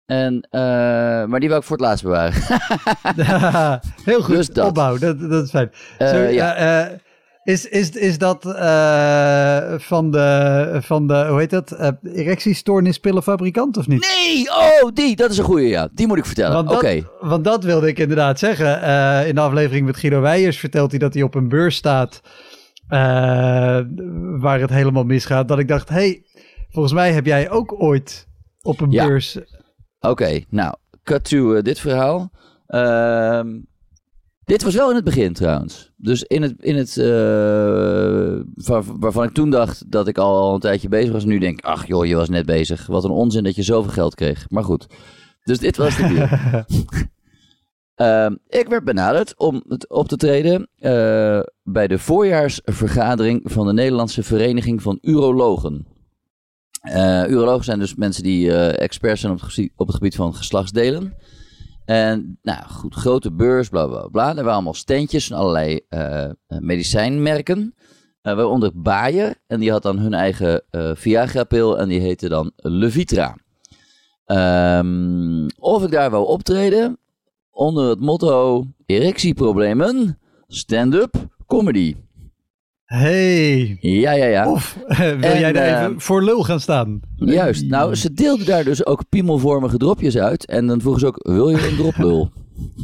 En, 0.06 0.34
uh, 0.50 0.60
maar 1.24 1.40
die 1.40 1.48
wil 1.48 1.58
ik 1.58 1.64
voor 1.64 1.76
het 1.76 1.86
laatst 1.86 2.04
bewaren. 2.04 2.42
Heel 4.04 4.22
goed, 4.22 4.36
dus 4.36 4.48
dat. 4.48 4.66
opbouw, 4.66 4.98
dat, 4.98 5.20
dat 5.20 5.44
is 5.44 5.50
fijn. 5.50 5.70
Uh, 5.98 6.08
Zo, 6.08 6.16
ja. 6.16 6.54
Is, 7.44 7.68
is, 7.68 7.90
is 7.90 8.18
dat 8.18 8.46
uh, 8.46 9.74
van, 9.78 10.10
de, 10.10 10.78
van 10.82 11.06
de, 11.06 11.26
hoe 11.28 11.38
heet 11.38 11.50
dat, 11.50 11.72
uh, 11.72 11.88
erectiestoornispillenfabrikant 12.02 13.76
of 13.76 13.86
niet? 13.86 14.00
Nee, 14.00 14.48
oh, 14.50 14.90
die, 14.94 15.16
dat 15.16 15.30
is 15.30 15.38
een 15.38 15.44
goede, 15.44 15.68
ja. 15.68 15.88
Die 15.92 16.06
moet 16.06 16.18
ik 16.18 16.26
vertellen, 16.26 16.58
oké. 16.58 16.74
Okay. 16.74 17.06
Want 17.20 17.44
dat 17.44 17.64
wilde 17.64 17.88
ik 17.88 17.98
inderdaad 17.98 18.38
zeggen. 18.38 18.82
Uh, 18.82 19.28
in 19.28 19.34
de 19.34 19.40
aflevering 19.40 19.86
met 19.86 19.96
Guido 19.96 20.20
Weijers 20.20 20.58
vertelt 20.58 20.90
hij 20.90 20.98
dat 20.98 21.14
hij 21.14 21.22
op 21.22 21.34
een 21.34 21.48
beurs 21.48 21.76
staat 21.76 22.20
waar 24.38 24.60
het 24.60 24.70
helemaal 24.70 25.04
misgaat. 25.04 25.48
Dat 25.48 25.58
ik 25.58 25.68
dacht, 25.68 25.88
hey, 25.88 26.24
volgens 26.70 26.94
mij 26.94 27.12
heb 27.12 27.26
jij 27.26 27.50
ook 27.50 27.82
ooit 27.82 28.28
op 28.62 28.80
een 28.80 28.90
ja. 28.90 29.06
beurs... 29.06 29.38
Oké, 30.00 30.40
nou, 30.48 30.74
cut 31.02 31.24
to 31.24 31.62
dit 31.62 31.78
verhaal. 31.80 32.30
Ehm 32.66 33.48
dit 34.44 34.62
was 34.62 34.74
wel 34.74 34.88
in 34.88 34.94
het 34.94 35.04
begin 35.04 35.32
trouwens. 35.32 35.90
Dus 35.96 36.22
in 36.22 36.42
het, 36.42 36.54
in 36.58 36.76
het 36.76 36.96
uh, 36.96 38.40
waarvan 38.98 39.24
ik 39.24 39.32
toen 39.32 39.50
dacht 39.50 39.90
dat 39.90 40.08
ik 40.08 40.18
al 40.18 40.54
een 40.54 40.60
tijdje 40.60 40.88
bezig 40.88 41.12
was. 41.12 41.24
Nu 41.24 41.38
denk 41.38 41.58
ik, 41.58 41.64
ach 41.64 41.86
joh, 41.86 42.06
je 42.06 42.16
was 42.16 42.28
net 42.28 42.46
bezig. 42.46 42.86
Wat 42.86 43.04
een 43.04 43.10
onzin 43.10 43.44
dat 43.44 43.54
je 43.54 43.62
zoveel 43.62 43.92
geld 43.92 44.14
kreeg. 44.14 44.50
Maar 44.50 44.64
goed, 44.64 44.86
dus 45.44 45.58
dit 45.58 45.76
was 45.76 45.96
de 45.96 46.08
deal. 46.08 46.28
uh, 48.28 48.36
ik 48.60 48.68
werd 48.68 48.84
benaderd 48.84 49.34
om 49.36 49.64
op 49.88 50.08
te 50.08 50.16
treden 50.16 50.68
uh, 50.78 51.40
bij 51.62 51.86
de 51.86 51.98
voorjaarsvergadering 51.98 53.40
van 53.44 53.66
de 53.66 53.72
Nederlandse 53.72 54.22
Vereniging 54.22 54.82
van 54.82 54.98
Urologen. 55.00 55.86
urologen 57.28 57.64
zijn 57.64 57.78
dus 57.78 57.94
mensen 57.94 58.22
die 58.22 58.52
experts 58.56 59.20
zijn 59.20 59.32
op 59.32 59.40
het, 59.40 59.70
op 59.76 59.86
het 59.86 59.96
gebied 59.96 60.14
van 60.14 60.34
geslachtsdelen. 60.34 61.14
En 61.84 62.38
nou 62.42 62.64
goed, 62.68 62.94
grote 62.94 63.32
beurs, 63.32 63.68
bla 63.68 63.86
bla 63.86 64.08
bla. 64.08 64.28
Er 64.28 64.34
waren 64.34 64.52
allemaal 64.52 64.74
standjes 64.74 65.26
van 65.26 65.36
allerlei 65.36 65.80
uh, 65.90 66.30
medicijnmerken. 66.46 67.74
Uh, 68.22 68.34
waaronder 68.34 68.70
Bayer. 68.74 69.34
En 69.46 69.60
die 69.60 69.70
had 69.70 69.82
dan 69.82 69.98
hun 69.98 70.14
eigen 70.14 70.62
uh, 70.70 70.90
Viagra-pil. 70.94 71.78
En 71.78 71.88
die 71.88 72.00
heette 72.00 72.28
dan 72.28 72.52
Levitra. 72.56 73.36
Um, 74.26 75.46
of 75.58 75.84
ik 75.84 75.90
daar 75.90 76.10
wou 76.10 76.26
optreden. 76.26 76.98
Onder 77.50 77.88
het 77.88 78.00
motto: 78.00 78.64
erectieproblemen, 78.86 80.18
stand-up, 80.46 81.14
comedy. 81.46 81.96
Hey. 82.92 83.76
Ja, 83.80 84.12
ja, 84.12 84.24
ja. 84.24 84.50
Of 84.52 84.78
wil 85.20 85.36
jij 85.36 85.52
daar 85.52 85.84
even 85.84 86.00
voor 86.00 86.22
lul 86.22 86.42
gaan 86.42 86.60
staan? 86.60 87.00
Juist. 87.16 87.64
Nou, 87.64 87.94
ze 87.94 88.12
deelden 88.12 88.46
daar 88.46 88.64
dus 88.64 88.86
ook 88.86 89.08
piemelvormige 89.08 89.76
dropjes 89.76 90.18
uit. 90.18 90.46
En 90.46 90.66
dan 90.66 90.80
vroegen 90.80 91.00
ze 91.00 91.06
ook, 91.06 91.20
wil 91.22 91.48
je 91.48 91.68
een 91.68 91.76
droplul? 91.76 92.30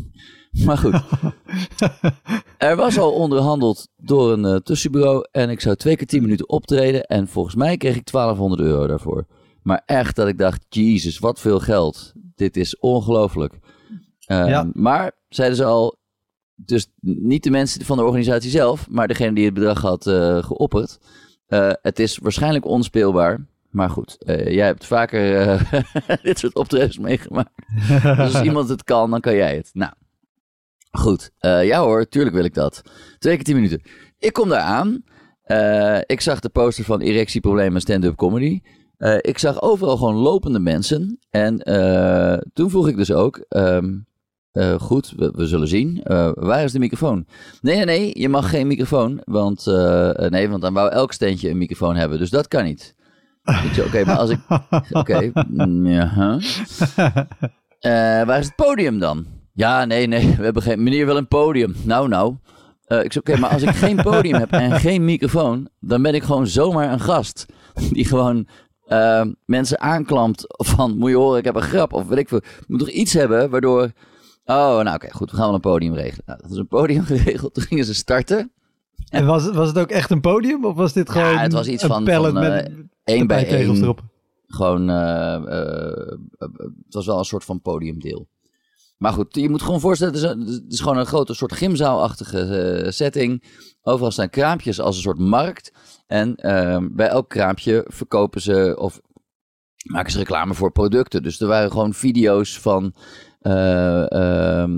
maar 0.67 0.79
goed. 0.79 1.01
er 2.59 2.77
was 2.77 2.99
al 2.99 3.13
onderhandeld 3.13 3.89
door 3.97 4.33
een 4.33 4.45
uh, 4.45 4.57
tussenbureau. 4.57 5.27
En 5.31 5.51
ik 5.51 5.61
zou 5.61 5.77
twee 5.77 5.97
keer 5.97 6.07
tien 6.07 6.23
minuten 6.23 6.49
optreden. 6.49 7.03
En 7.03 7.29
volgens 7.29 7.55
mij 7.55 7.77
kreeg 7.77 7.97
ik 7.97 8.13
1200 8.13 8.63
euro 8.63 8.87
daarvoor. 8.87 9.27
Maar 9.63 9.83
echt 9.87 10.17
dat 10.17 10.29
ik 10.29 10.39
dacht, 10.39 10.67
jezus, 10.69 11.19
wat 11.19 11.41
veel 11.41 11.61
geld. 11.61 12.13
Dit 12.35 12.57
is 12.57 12.79
ongelooflijk. 12.79 13.55
Ja. 14.19 14.71
Maar, 14.73 15.13
zeiden 15.29 15.57
ze 15.57 15.65
al, 15.65 15.98
dus 16.65 16.87
niet 17.01 17.43
de 17.43 17.51
mensen 17.51 17.85
van 17.85 17.97
de 17.97 18.05
organisatie 18.05 18.51
zelf, 18.51 18.89
maar 18.91 19.09
degene 19.09 19.35
die 19.35 19.45
het 19.45 19.55
bedrag 19.55 19.81
had 19.81 20.07
uh, 20.07 20.43
geopperd. 20.43 20.99
Uh, 21.49 21.71
het 21.83 21.99
is 21.99 22.19
waarschijnlijk 22.19 22.65
onspeelbaar. 22.65 23.47
Maar 23.71 23.91
goed, 23.91 24.17
uh, 24.21 24.49
jij 24.49 24.67
hebt 24.67 24.87
vaker 24.87 25.59
dit 26.23 26.39
soort 26.39 26.55
optredens 26.55 26.99
meegemaakt. 26.99 27.51
dus 28.03 28.35
als 28.35 28.43
iemand 28.49 28.69
het 28.69 28.85
kan, 28.85 29.11
dan 29.11 29.21
kan 29.21 29.35
jij 29.35 29.57
het. 29.57 29.71
Nou, 29.73 29.93
goed. 30.91 31.31
ja 31.41 31.81
hoor, 31.81 32.09
tuurlijk 32.09 32.35
wil 32.35 32.45
ik 32.45 32.55
dat. 32.55 32.83
Twee 33.19 33.35
keer 33.35 33.45
tien 33.45 33.55
minuten. 33.55 33.83
Ik 34.19 34.33
kom 34.33 34.49
daar 34.49 34.61
aan. 34.61 35.05
ik 36.07 36.21
zag 36.21 36.41
de 36.41 36.49
poster 36.49 36.85
van 36.85 37.01
erectieproblemen 37.01 37.81
stand-up 37.81 38.17
comedy. 38.17 38.61
ik 39.21 39.39
zag 39.39 39.63
overal 39.63 39.97
gewoon 39.97 40.15
lopende 40.15 40.59
mensen. 40.59 41.19
En 41.31 41.59
toen 42.53 42.71
vroeg 42.71 42.89
ik 42.89 42.97
dus 42.97 43.13
ook... 43.13 43.45
Um, 43.49 44.08
uh, 44.53 44.75
goed, 44.81 45.13
we, 45.17 45.33
we, 45.35 45.47
zullen 45.47 45.69
zien. 45.69 46.01
Uh, 46.05 46.31
waar 46.35 46.65
is 46.65 46.73
de 46.73 46.79
microfoon? 46.79 47.27
Nee, 47.61 47.85
nee, 47.85 48.11
je 48.21 48.29
mag 48.29 48.51
geen 48.51 48.67
microfoon. 48.67 49.21
Want, 49.25 49.67
uh, 49.67 50.11
nee, 50.11 50.49
want 50.49 50.63
dan 50.63 50.75
wou 50.75 50.91
elk 50.91 51.13
steentje 51.13 51.51
een 51.51 51.59
microfoon 51.59 51.97
hebben. 51.97 52.19
Dus 52.19 52.31
dat 52.31 52.49
kan 52.49 52.65
niet. 52.65 52.95
Oké, 53.45 53.87
okay, 53.87 54.03
maar 54.03 54.17
als 54.17 54.31
ik... 54.31 54.39
Oké, 54.49 54.99
okay, 54.99 55.33
mm, 55.49 55.87
ja. 55.87 56.39
waar 58.25 58.39
is 58.39 58.47
het 58.47 58.55
podium 58.57 58.99
dan? 58.99 59.27
Ja, 59.53 59.85
nee, 59.85 60.07
nee, 60.07 60.35
we 60.37 60.45
hebben 60.45 60.63
geen... 60.63 60.83
Meneer 60.83 61.07
wil 61.07 61.17
een 61.17 61.29
podium. 61.29 61.75
Nou, 61.83 62.09
nou. 62.09 62.37
ik 62.87 63.13
zeg, 63.13 63.17
oké, 63.17 63.37
maar 63.37 63.51
als 63.51 63.63
ik 63.63 63.75
geen 63.75 64.03
podium 64.03 64.35
heb 64.35 64.53
en 64.53 64.73
geen 64.81 65.05
microfoon... 65.05 65.69
dan 65.81 66.03
ben 66.03 66.15
ik 66.15 66.23
gewoon 66.23 66.47
zomaar 66.47 66.93
een 66.93 67.01
gast. 67.01 67.47
Die 67.91 68.05
gewoon 68.05 68.49
mensen 69.45 69.81
aanklampt 69.81 70.45
van... 70.47 70.97
moet 70.97 71.11
je 71.11 71.17
horen, 71.17 71.39
ik 71.39 71.45
heb 71.45 71.57
een 71.57 71.63
grap. 71.63 71.93
Of 71.93 72.09
weet 72.09 72.19
ik 72.19 72.29
veel. 72.29 72.39
Ik 72.39 72.65
moet 72.67 72.79
toch 72.79 72.89
iets 72.89 73.13
hebben 73.13 73.51
waardoor 73.51 73.93
Oh, 74.51 74.83
nou 74.83 74.95
oké, 74.95 75.11
goed. 75.11 75.31
We 75.31 75.37
gaan 75.37 75.47
wel 75.47 75.55
een 75.55 75.61
podium 75.61 75.95
regelen. 75.95 76.23
Nou, 76.27 76.39
dat 76.43 76.51
is 76.51 76.57
een 76.57 76.69
podium 76.69 77.05
geregeld. 77.15 77.55
Toen 77.55 77.63
gingen 77.63 77.85
ze 77.85 77.95
starten. 77.95 78.53
En 79.09 79.27
was, 79.27 79.51
was 79.51 79.69
het 79.69 79.79
ook 79.79 79.91
echt 79.91 80.11
een 80.11 80.21
podium? 80.21 80.65
Of 80.65 80.75
was 80.75 80.93
dit 80.93 81.11
gewoon 81.11 81.33
ja, 81.33 81.39
het 81.39 81.53
was 81.53 81.67
iets 81.67 81.83
een 81.83 81.89
van, 81.89 82.07
van 82.07 82.27
uh, 82.27 82.33
met 82.33 82.73
één 83.05 83.27
bij 83.27 83.47
één. 83.47 83.77
Erop? 83.77 84.03
Gewoon, 84.47 84.91
uh, 84.91 85.41
uh, 85.45 86.17
het 86.39 86.95
was 86.95 87.07
wel 87.07 87.19
een 87.19 87.25
soort 87.25 87.45
van 87.45 87.61
podiumdeel. 87.61 88.29
Maar 88.97 89.13
goed, 89.13 89.35
je 89.35 89.49
moet 89.49 89.63
gewoon 89.63 89.81
voorstellen, 89.81 90.15
het 90.15 90.23
is, 90.23 90.55
het 90.55 90.73
is 90.73 90.81
gewoon 90.81 90.97
een 90.97 91.07
grote 91.07 91.35
soort 91.35 91.53
gymzaalachtige 91.53 92.87
setting. 92.89 93.45
Overal 93.83 94.11
staan 94.11 94.31
kraampjes 94.31 94.81
als 94.81 94.97
een 94.97 95.03
soort 95.03 95.19
markt. 95.19 95.73
En 96.07 96.37
ehm, 96.37 96.89
bij 96.91 97.09
elk 97.09 97.29
kraampje 97.29 97.85
verkopen 97.89 98.41
ze 98.41 98.77
of 98.79 99.01
maken 99.83 100.13
ze 100.13 100.19
reclame 100.19 100.55
voor 100.55 100.73
producten. 100.73 101.23
Dus 101.23 101.41
er 101.41 101.47
waren 101.47 101.71
gewoon 101.71 101.95
video's 101.95 102.59
van 102.59 102.95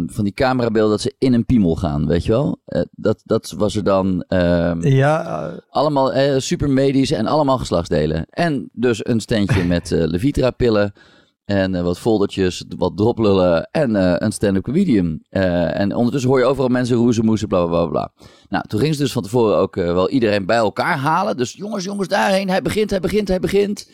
van 0.06 0.24
die 0.24 0.32
camerabeelden 0.32 0.90
dat 0.90 1.00
ze 1.00 1.14
in 1.18 1.32
een 1.32 1.44
piemel 1.44 1.76
gaan, 1.76 2.06
weet 2.06 2.24
je 2.24 2.30
wel? 2.30 2.60
Uh, 2.66 2.82
dat, 2.90 3.22
dat 3.24 3.54
was 3.56 3.76
er 3.76 3.84
dan. 3.84 4.24
Um, 4.28 4.86
ja. 4.86 5.50
Allemaal 5.68 6.16
uh, 6.16 6.38
super 6.38 6.70
medisch 6.70 7.10
en 7.10 7.26
allemaal 7.26 7.58
geslachtsdelen. 7.58 8.26
En 8.30 8.70
dus 8.72 9.06
een 9.06 9.20
standje 9.20 9.64
met 9.64 9.90
Levitra-pillen. 9.90 10.92
En 11.44 11.82
wat 11.84 11.98
foldertjes, 11.98 12.64
wat 12.76 12.96
droplullen 12.96 13.68
en 13.70 13.94
een 14.24 14.32
stand-up 14.32 14.62
comedian. 14.62 15.20
en 15.28 15.94
ondertussen 15.94 16.30
hoor 16.30 16.38
je 16.38 16.44
overal 16.44 16.68
mensen 16.68 16.96
roezen, 16.96 17.24
moesten, 17.24 17.48
bla 17.48 17.66
bla 17.66 17.86
bla. 17.86 18.12
Nou, 18.48 18.64
toen 18.68 18.80
gingen 18.80 18.94
ze 18.94 19.02
dus 19.02 19.12
van 19.12 19.22
tevoren 19.22 19.56
ook 19.56 19.74
wel 19.74 20.10
iedereen 20.10 20.46
bij 20.46 20.56
elkaar 20.56 20.96
halen. 20.96 21.36
Dus 21.36 21.52
jongens, 21.52 21.84
jongens, 21.84 22.08
daarheen. 22.08 22.48
Hij 22.48 22.62
begint, 22.62 22.90
hij 22.90 23.00
begint, 23.00 23.28
hij 23.28 23.40
begint. 23.40 23.90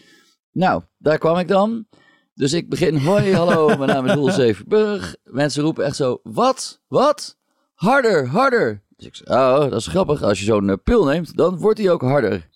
Nou, 0.53 0.83
daar 0.99 1.19
kwam 1.19 1.39
ik 1.39 1.49
dan. 1.49 1.87
Dus 2.37 2.53
ik 2.53 2.69
begin, 2.69 2.97
hoi, 2.97 3.35
hallo, 3.35 3.67
mijn 3.79 3.91
naam 3.91 4.07
is 4.07 4.13
Roel 4.13 4.31
Zevenburg. 4.31 5.17
Mensen 5.25 5.63
roepen 5.63 5.85
echt 5.85 5.97
zo, 5.97 6.21
wat, 6.23 6.81
wat, 6.89 7.37
harder, 7.75 8.29
harder. 8.29 8.83
Dus 8.97 9.07
ik 9.07 9.15
zeg, 9.15 9.29
oh, 9.29 9.61
dat 9.61 9.73
is 9.73 9.87
grappig. 9.87 10.23
Als 10.23 10.39
je 10.39 10.45
zo'n 10.45 10.69
uh, 10.69 10.75
pil 10.85 11.05
neemt, 11.05 11.37
dan 11.37 11.59
wordt 11.59 11.79
hij 11.79 11.91
ook 11.91 12.01
harder. 12.01 12.49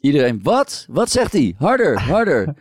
Iedereen, 0.00 0.40
wat, 0.42 0.86
wat 0.90 1.10
zegt 1.10 1.32
hij? 1.32 1.54
Harder, 1.58 2.00
harder. 2.12 2.54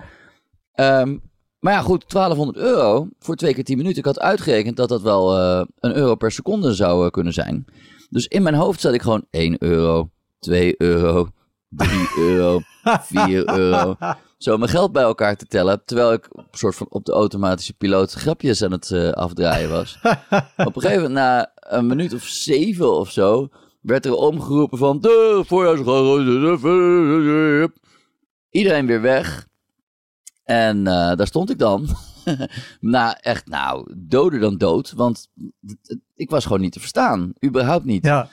um, 0.75 1.22
maar 1.60 1.74
ja, 1.74 1.81
goed, 1.81 2.10
1200 2.10 2.57
euro 2.65 3.07
voor 3.19 3.36
twee 3.36 3.53
keer 3.53 3.63
10 3.63 3.77
minuten. 3.77 4.00
Ik 4.00 4.05
had 4.05 4.19
uitgerekend 4.19 4.77
dat 4.77 4.89
dat 4.89 5.01
wel 5.01 5.38
uh, 5.38 5.65
een 5.79 5.95
euro 5.95 6.15
per 6.15 6.31
seconde 6.31 6.74
zou 6.74 7.05
uh, 7.05 7.12
kunnen 7.12 7.34
zijn. 7.34 7.65
Dus 8.10 8.27
in 8.27 8.43
mijn 8.43 8.55
hoofd 8.55 8.81
zat 8.81 8.93
ik 8.93 9.01
gewoon 9.01 9.25
1 9.29 9.55
euro, 9.60 10.10
2 10.39 10.75
euro, 10.77 11.29
3 11.69 11.89
euro, 12.17 12.60
4 13.01 13.57
euro 13.57 13.95
zo 14.46 14.58
mijn 14.58 14.70
geld 14.70 14.92
bij 14.92 15.04
elkaar 15.04 15.36
te 15.36 15.46
tellen. 15.46 15.86
Terwijl 15.86 16.14
ik 16.14 16.28
op, 16.32 16.46
soort 16.52 16.75
van 16.75 16.88
op 16.90 17.06
de 17.06 17.12
automatische 17.12 17.74
piloot 17.74 18.12
grapjes 18.12 18.64
aan 18.64 18.72
het 18.72 18.90
uh, 18.90 19.10
afdraaien 19.10 19.70
was. 19.70 20.00
op 20.70 20.75
een 20.75 20.82
gegeven 20.82 21.02
moment, 21.02 21.14
na 21.14 21.52
een 21.56 21.88
minuut 21.88 22.14
of 22.14 22.24
zeven 22.24 22.94
of 22.94 23.12
zo, 23.12 23.48
werd 23.82 24.06
er 24.06 24.14
omgeroepen 24.14 24.78
van... 24.78 25.00
De. 25.00 25.44
Iedereen 28.50 28.86
weer 28.86 29.02
weg. 29.02 29.48
En 30.44 30.78
uh, 30.78 30.86
daar 31.16 31.28
stond 31.28 31.50
ik 31.50 31.60
dan. 31.60 31.88
nou, 32.80 33.16
echt, 33.22 33.48
nou, 33.48 33.94
doder 33.98 34.40
dan 34.40 34.58
dood. 34.58 34.92
Want 34.92 35.28
ik 36.16 36.30
was 36.30 36.44
gewoon 36.44 36.62
niet 36.62 36.74
te 36.74 36.80
verstaan. 36.80 37.34
Überhaupt 37.44 37.86
niet. 37.86 38.06
Ja 38.06 38.30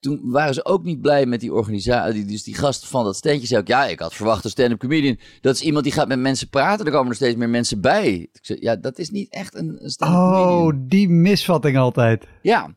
toen 0.00 0.20
waren 0.22 0.54
ze 0.54 0.64
ook 0.64 0.84
niet 0.84 1.00
blij 1.00 1.26
met 1.26 1.40
die 1.40 1.52
organisatie. 1.52 2.24
Dus 2.24 2.42
die 2.42 2.54
gast 2.54 2.86
van 2.86 3.04
dat 3.04 3.16
standje 3.16 3.46
zei 3.46 3.60
ook... 3.60 3.66
Ja, 3.66 3.86
ik 3.86 3.98
had 4.00 4.14
verwacht 4.14 4.44
een 4.44 4.50
stand-up 4.50 4.78
comedian. 4.78 5.18
Dat 5.40 5.54
is 5.54 5.62
iemand 5.62 5.84
die 5.84 5.92
gaat 5.92 6.08
met 6.08 6.18
mensen 6.18 6.48
praten. 6.48 6.86
Er 6.86 6.92
komen 6.92 7.10
er 7.10 7.16
steeds 7.16 7.36
meer 7.36 7.48
mensen 7.48 7.80
bij. 7.80 8.28
Ik 8.32 8.38
zei, 8.42 8.58
ja, 8.60 8.76
dat 8.76 8.98
is 8.98 9.10
niet 9.10 9.32
echt 9.32 9.54
een, 9.54 9.84
een 9.84 9.90
stand-up 9.90 10.18
oh, 10.18 10.32
comedian. 10.32 10.82
Oh, 10.82 10.88
die 10.88 11.08
misvatting 11.08 11.76
altijd. 11.76 12.26
Ja. 12.42 12.74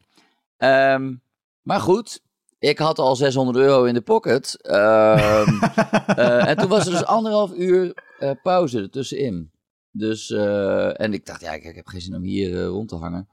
Um, 0.96 1.22
maar 1.62 1.80
goed, 1.80 2.22
ik 2.60 2.78
had 2.78 3.00
al 3.00 3.16
600 3.16 3.58
euro 3.58 3.84
in 3.84 3.94
de 3.94 4.02
pocket. 4.02 4.60
Um, 4.66 4.74
uh, 4.74 6.48
en 6.50 6.58
toen 6.58 6.70
was 6.70 6.86
er 6.86 6.92
dus 6.92 7.06
anderhalf 7.06 7.54
uur 7.54 7.94
uh, 8.20 8.32
pauze 8.44 8.80
ertussenin. 8.80 9.52
Dus, 9.96 10.32
eh, 10.32 11.02
en 11.02 11.14
ik 11.14 11.26
dacht, 11.26 11.42
ja, 11.42 11.52
ik, 11.52 11.64
ik 11.64 11.76
heb 11.76 11.88
geen 11.88 12.02
zin 12.02 12.16
om 12.16 12.24
hier 12.24 12.60
eh, 12.60 12.66
rond 12.66 12.90
te 12.90 12.96
hangen. 12.96 13.28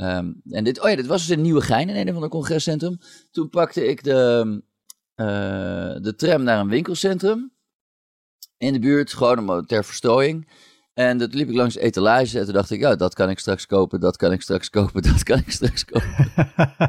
Ehm, 0.00 0.32
en 0.50 0.64
dit, 0.64 0.80
oh 0.82 0.88
ja, 0.90 0.96
dit 0.96 1.06
was 1.06 1.26
dus 1.26 1.36
in 1.36 1.42
Nieuwegein, 1.42 1.88
in 1.88 2.06
een 2.08 2.12
van 2.12 2.22
de 2.22 2.28
congrescentrum. 2.28 2.98
Toen 3.30 3.48
pakte 3.48 3.86
ik 3.86 4.04
de, 4.04 4.62
eh, 5.14 5.26
de 6.02 6.14
tram 6.16 6.42
naar 6.42 6.60
een 6.60 6.68
winkelcentrum 6.68 7.52
in 8.56 8.72
de 8.72 8.78
buurt, 8.78 9.12
gewoon 9.12 9.50
om, 9.50 9.66
ter 9.66 9.84
verstrooiing. 9.84 10.48
En 10.94 11.18
dat 11.18 11.34
liep 11.34 11.48
ik 11.48 11.54
langs 11.56 11.74
de 11.74 11.80
etalage 11.80 12.38
en 12.38 12.44
toen 12.44 12.54
dacht 12.54 12.70
ik, 12.70 12.80
ja, 12.80 12.96
dat 12.96 13.14
kan 13.14 13.30
ik 13.30 13.38
straks 13.38 13.66
kopen, 13.66 14.00
dat 14.00 14.16
kan 14.16 14.32
ik 14.32 14.42
straks 14.42 14.70
kopen, 14.70 15.02
dat 15.12 15.22
kan 15.22 15.38
ik 15.38 15.50
straks 15.50 15.84
kopen. 15.84 16.32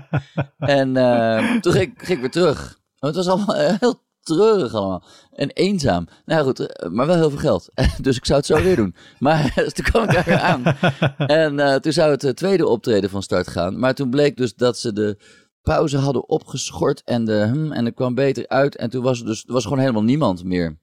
en 0.57 0.97
eh, 0.97 1.59
toen 1.59 1.71
ging, 1.73 1.91
ik- 1.91 2.01
ging 2.01 2.15
ik 2.15 2.19
weer 2.19 2.31
terug. 2.31 2.79
Want 2.99 3.15
het 3.15 3.25
was 3.25 3.35
allemaal 3.35 3.55
eh, 3.55 3.79
heel 3.79 4.01
treurig 4.23 4.73
allemaal. 4.73 5.03
En 5.31 5.49
eenzaam. 5.49 6.07
Nou 6.25 6.43
goed, 6.43 6.59
eh, 6.59 6.89
maar 6.89 7.07
wel 7.07 7.15
heel 7.15 7.29
veel 7.29 7.39
geld. 7.39 7.69
dus 8.01 8.17
ik 8.17 8.25
zou 8.25 8.37
het 8.37 8.47
zo 8.47 8.61
weer 8.61 8.75
doen. 8.75 8.95
Maar 9.19 9.51
dus 9.55 9.73
toen 9.73 9.85
kwam 9.85 10.03
ik 10.03 10.13
daar 10.13 10.39
aan. 10.39 10.63
En 11.17 11.59
eh, 11.59 11.75
toen 11.75 11.91
zou 11.91 12.11
het 12.11 12.23
eh, 12.23 12.31
tweede 12.31 12.67
optreden 12.67 13.09
van 13.09 13.23
start 13.23 13.47
gaan. 13.47 13.79
Maar 13.79 13.93
toen 13.93 14.09
bleek 14.09 14.37
dus 14.37 14.55
dat 14.55 14.77
ze 14.77 14.93
de 14.93 15.17
pauze 15.61 15.97
hadden 15.97 16.29
opgeschort 16.29 17.01
en, 17.03 17.25
de, 17.25 17.49
hm, 17.51 17.71
en 17.71 17.85
er 17.85 17.93
kwam 17.93 18.15
beter 18.15 18.47
uit. 18.47 18.75
En 18.75 18.89
toen 18.89 19.03
was 19.03 19.19
er 19.19 19.25
dus 19.25 19.43
er 19.47 19.53
was 19.53 19.63
gewoon 19.63 19.79
helemaal 19.79 20.03
niemand 20.03 20.43
meer. 20.43 20.79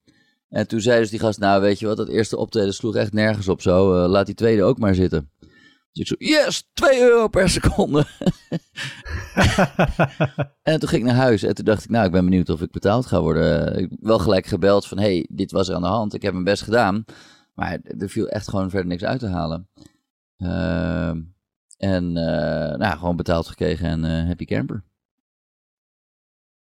En 0.48 0.68
toen 0.68 0.80
zei 0.80 1.00
dus 1.00 1.10
die 1.10 1.18
gast, 1.18 1.38
nou 1.38 1.60
weet 1.60 1.78
je 1.78 1.86
wat, 1.86 1.96
dat 1.96 2.08
eerste 2.08 2.36
optreden 2.36 2.74
sloeg 2.74 2.94
echt 2.94 3.12
nergens 3.12 3.48
op 3.48 3.62
zo. 3.62 4.06
Laat 4.06 4.26
die 4.26 4.34
tweede 4.34 4.62
ook 4.62 4.78
maar 4.78 4.94
zitten. 4.94 5.30
Dus 5.92 6.00
ik 6.00 6.06
zo, 6.06 6.14
yes, 6.18 6.68
2 6.72 7.00
euro 7.00 7.28
per 7.28 7.48
seconde. 7.48 8.06
en 10.62 10.80
toen 10.80 10.88
ging 10.88 11.02
ik 11.02 11.08
naar 11.08 11.14
huis 11.14 11.42
en 11.42 11.54
toen 11.54 11.64
dacht 11.64 11.84
ik, 11.84 11.90
nou, 11.90 12.06
ik 12.06 12.12
ben 12.12 12.24
benieuwd 12.24 12.48
of 12.48 12.60
ik 12.60 12.70
betaald 12.70 13.06
ga 13.06 13.20
worden. 13.20 13.78
Ik 13.78 13.90
heb 13.90 13.98
wel 14.00 14.18
gelijk 14.18 14.46
gebeld 14.46 14.86
van, 14.86 14.98
hey, 14.98 15.26
dit 15.30 15.52
was 15.52 15.68
er 15.68 15.74
aan 15.74 15.82
de 15.82 15.88
hand. 15.88 16.14
Ik 16.14 16.22
heb 16.22 16.32
mijn 16.32 16.44
best 16.44 16.62
gedaan. 16.62 17.04
Maar 17.54 17.78
er 17.98 18.08
viel 18.08 18.28
echt 18.28 18.48
gewoon 18.48 18.70
verder 18.70 18.88
niks 18.88 19.04
uit 19.04 19.20
te 19.20 19.26
halen. 19.26 19.68
Ehm, 20.36 21.22
en 21.76 22.04
uh, 22.04 22.76
nou, 22.76 22.98
gewoon 22.98 23.16
betaald 23.16 23.46
gekregen 23.46 23.86
en 23.88 24.04
uh, 24.04 24.26
happy 24.26 24.44
camper. 24.44 24.84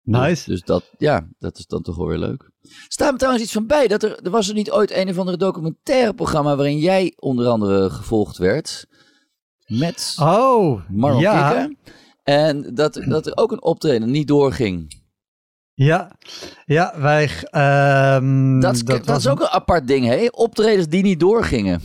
Nice. 0.05 0.33
Dus, 0.33 0.45
dus, 0.45 0.61
dat, 0.61 0.83
ja, 0.97 1.27
dat 1.39 1.57
is 1.57 1.65
dan 1.65 1.81
toch 1.81 1.95
wel 1.95 2.07
weer 2.07 2.17
leuk. 2.17 2.49
Staat 2.87 3.11
me 3.11 3.17
trouwens 3.17 3.43
iets 3.43 3.53
van 3.53 3.67
bij, 3.67 3.87
dat 3.87 4.03
er, 4.03 4.19
er 4.23 4.31
was 4.31 4.47
er 4.47 4.53
niet 4.53 4.71
ooit 4.71 4.91
een 4.91 5.09
of 5.09 5.17
andere 5.17 5.37
documentaire 5.37 6.13
programma 6.13 6.55
waarin 6.55 6.77
jij 6.77 7.13
onder 7.15 7.47
andere 7.47 7.89
gevolgd 7.89 8.37
werd. 8.37 8.87
Met 9.65 10.15
oh, 10.19 10.81
Marlon 10.89 11.21
ja. 11.21 11.49
Kikker. 11.49 11.75
En 12.23 12.75
dat, 12.75 13.01
dat 13.07 13.25
er 13.25 13.37
ook 13.37 13.51
een 13.51 13.63
optreden 13.63 14.11
niet 14.11 14.27
doorging. 14.27 15.03
Ja, 15.73 16.11
ja 16.65 16.93
wij. 16.97 17.23
Um, 18.15 18.59
dat, 18.59 18.81
dat, 18.85 19.05
dat 19.05 19.17
is 19.17 19.27
ook 19.27 19.39
een 19.39 19.47
apart 19.47 19.87
ding, 19.87 20.05
hè? 20.05 20.27
Optredens 20.31 20.87
die 20.87 21.03
niet 21.03 21.19
doorgingen. 21.19 21.81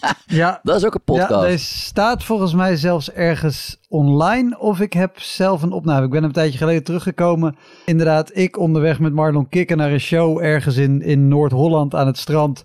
ja, 0.40 0.60
dat 0.62 0.76
is 0.76 0.84
ook 0.84 0.94
een 0.94 1.04
podcast. 1.04 1.30
Ja, 1.30 1.40
deze 1.40 1.74
staat 1.74 2.24
volgens 2.24 2.54
mij 2.54 2.76
zelfs 2.76 3.12
ergens 3.12 3.80
online. 3.88 4.58
Of 4.58 4.80
ik 4.80 4.92
heb 4.92 5.20
zelf 5.20 5.62
een 5.62 5.72
opname. 5.72 6.04
Ik 6.04 6.10
ben 6.10 6.24
een 6.24 6.32
tijdje 6.32 6.58
geleden 6.58 6.84
teruggekomen. 6.84 7.56
Inderdaad, 7.84 8.36
ik 8.36 8.58
onderweg 8.58 8.98
met 8.98 9.12
Marlon 9.12 9.48
Kikker 9.48 9.76
naar 9.76 9.92
een 9.92 10.00
show 10.00 10.38
ergens 10.42 10.76
in, 10.76 11.02
in 11.02 11.28
Noord-Holland 11.28 11.94
aan 11.94 12.06
het 12.06 12.18
strand. 12.18 12.64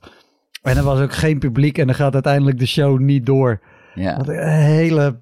En 0.61 0.77
er 0.77 0.83
was 0.83 0.99
ook 0.99 1.13
geen 1.13 1.39
publiek. 1.39 1.77
En 1.77 1.85
dan 1.85 1.95
gaat 1.95 2.13
uiteindelijk 2.13 2.59
de 2.59 2.65
show 2.65 2.99
niet 2.99 3.25
door. 3.25 3.61
Ja. 3.95 4.17
Wat 4.17 4.27
een 4.27 4.47
hele. 4.47 5.21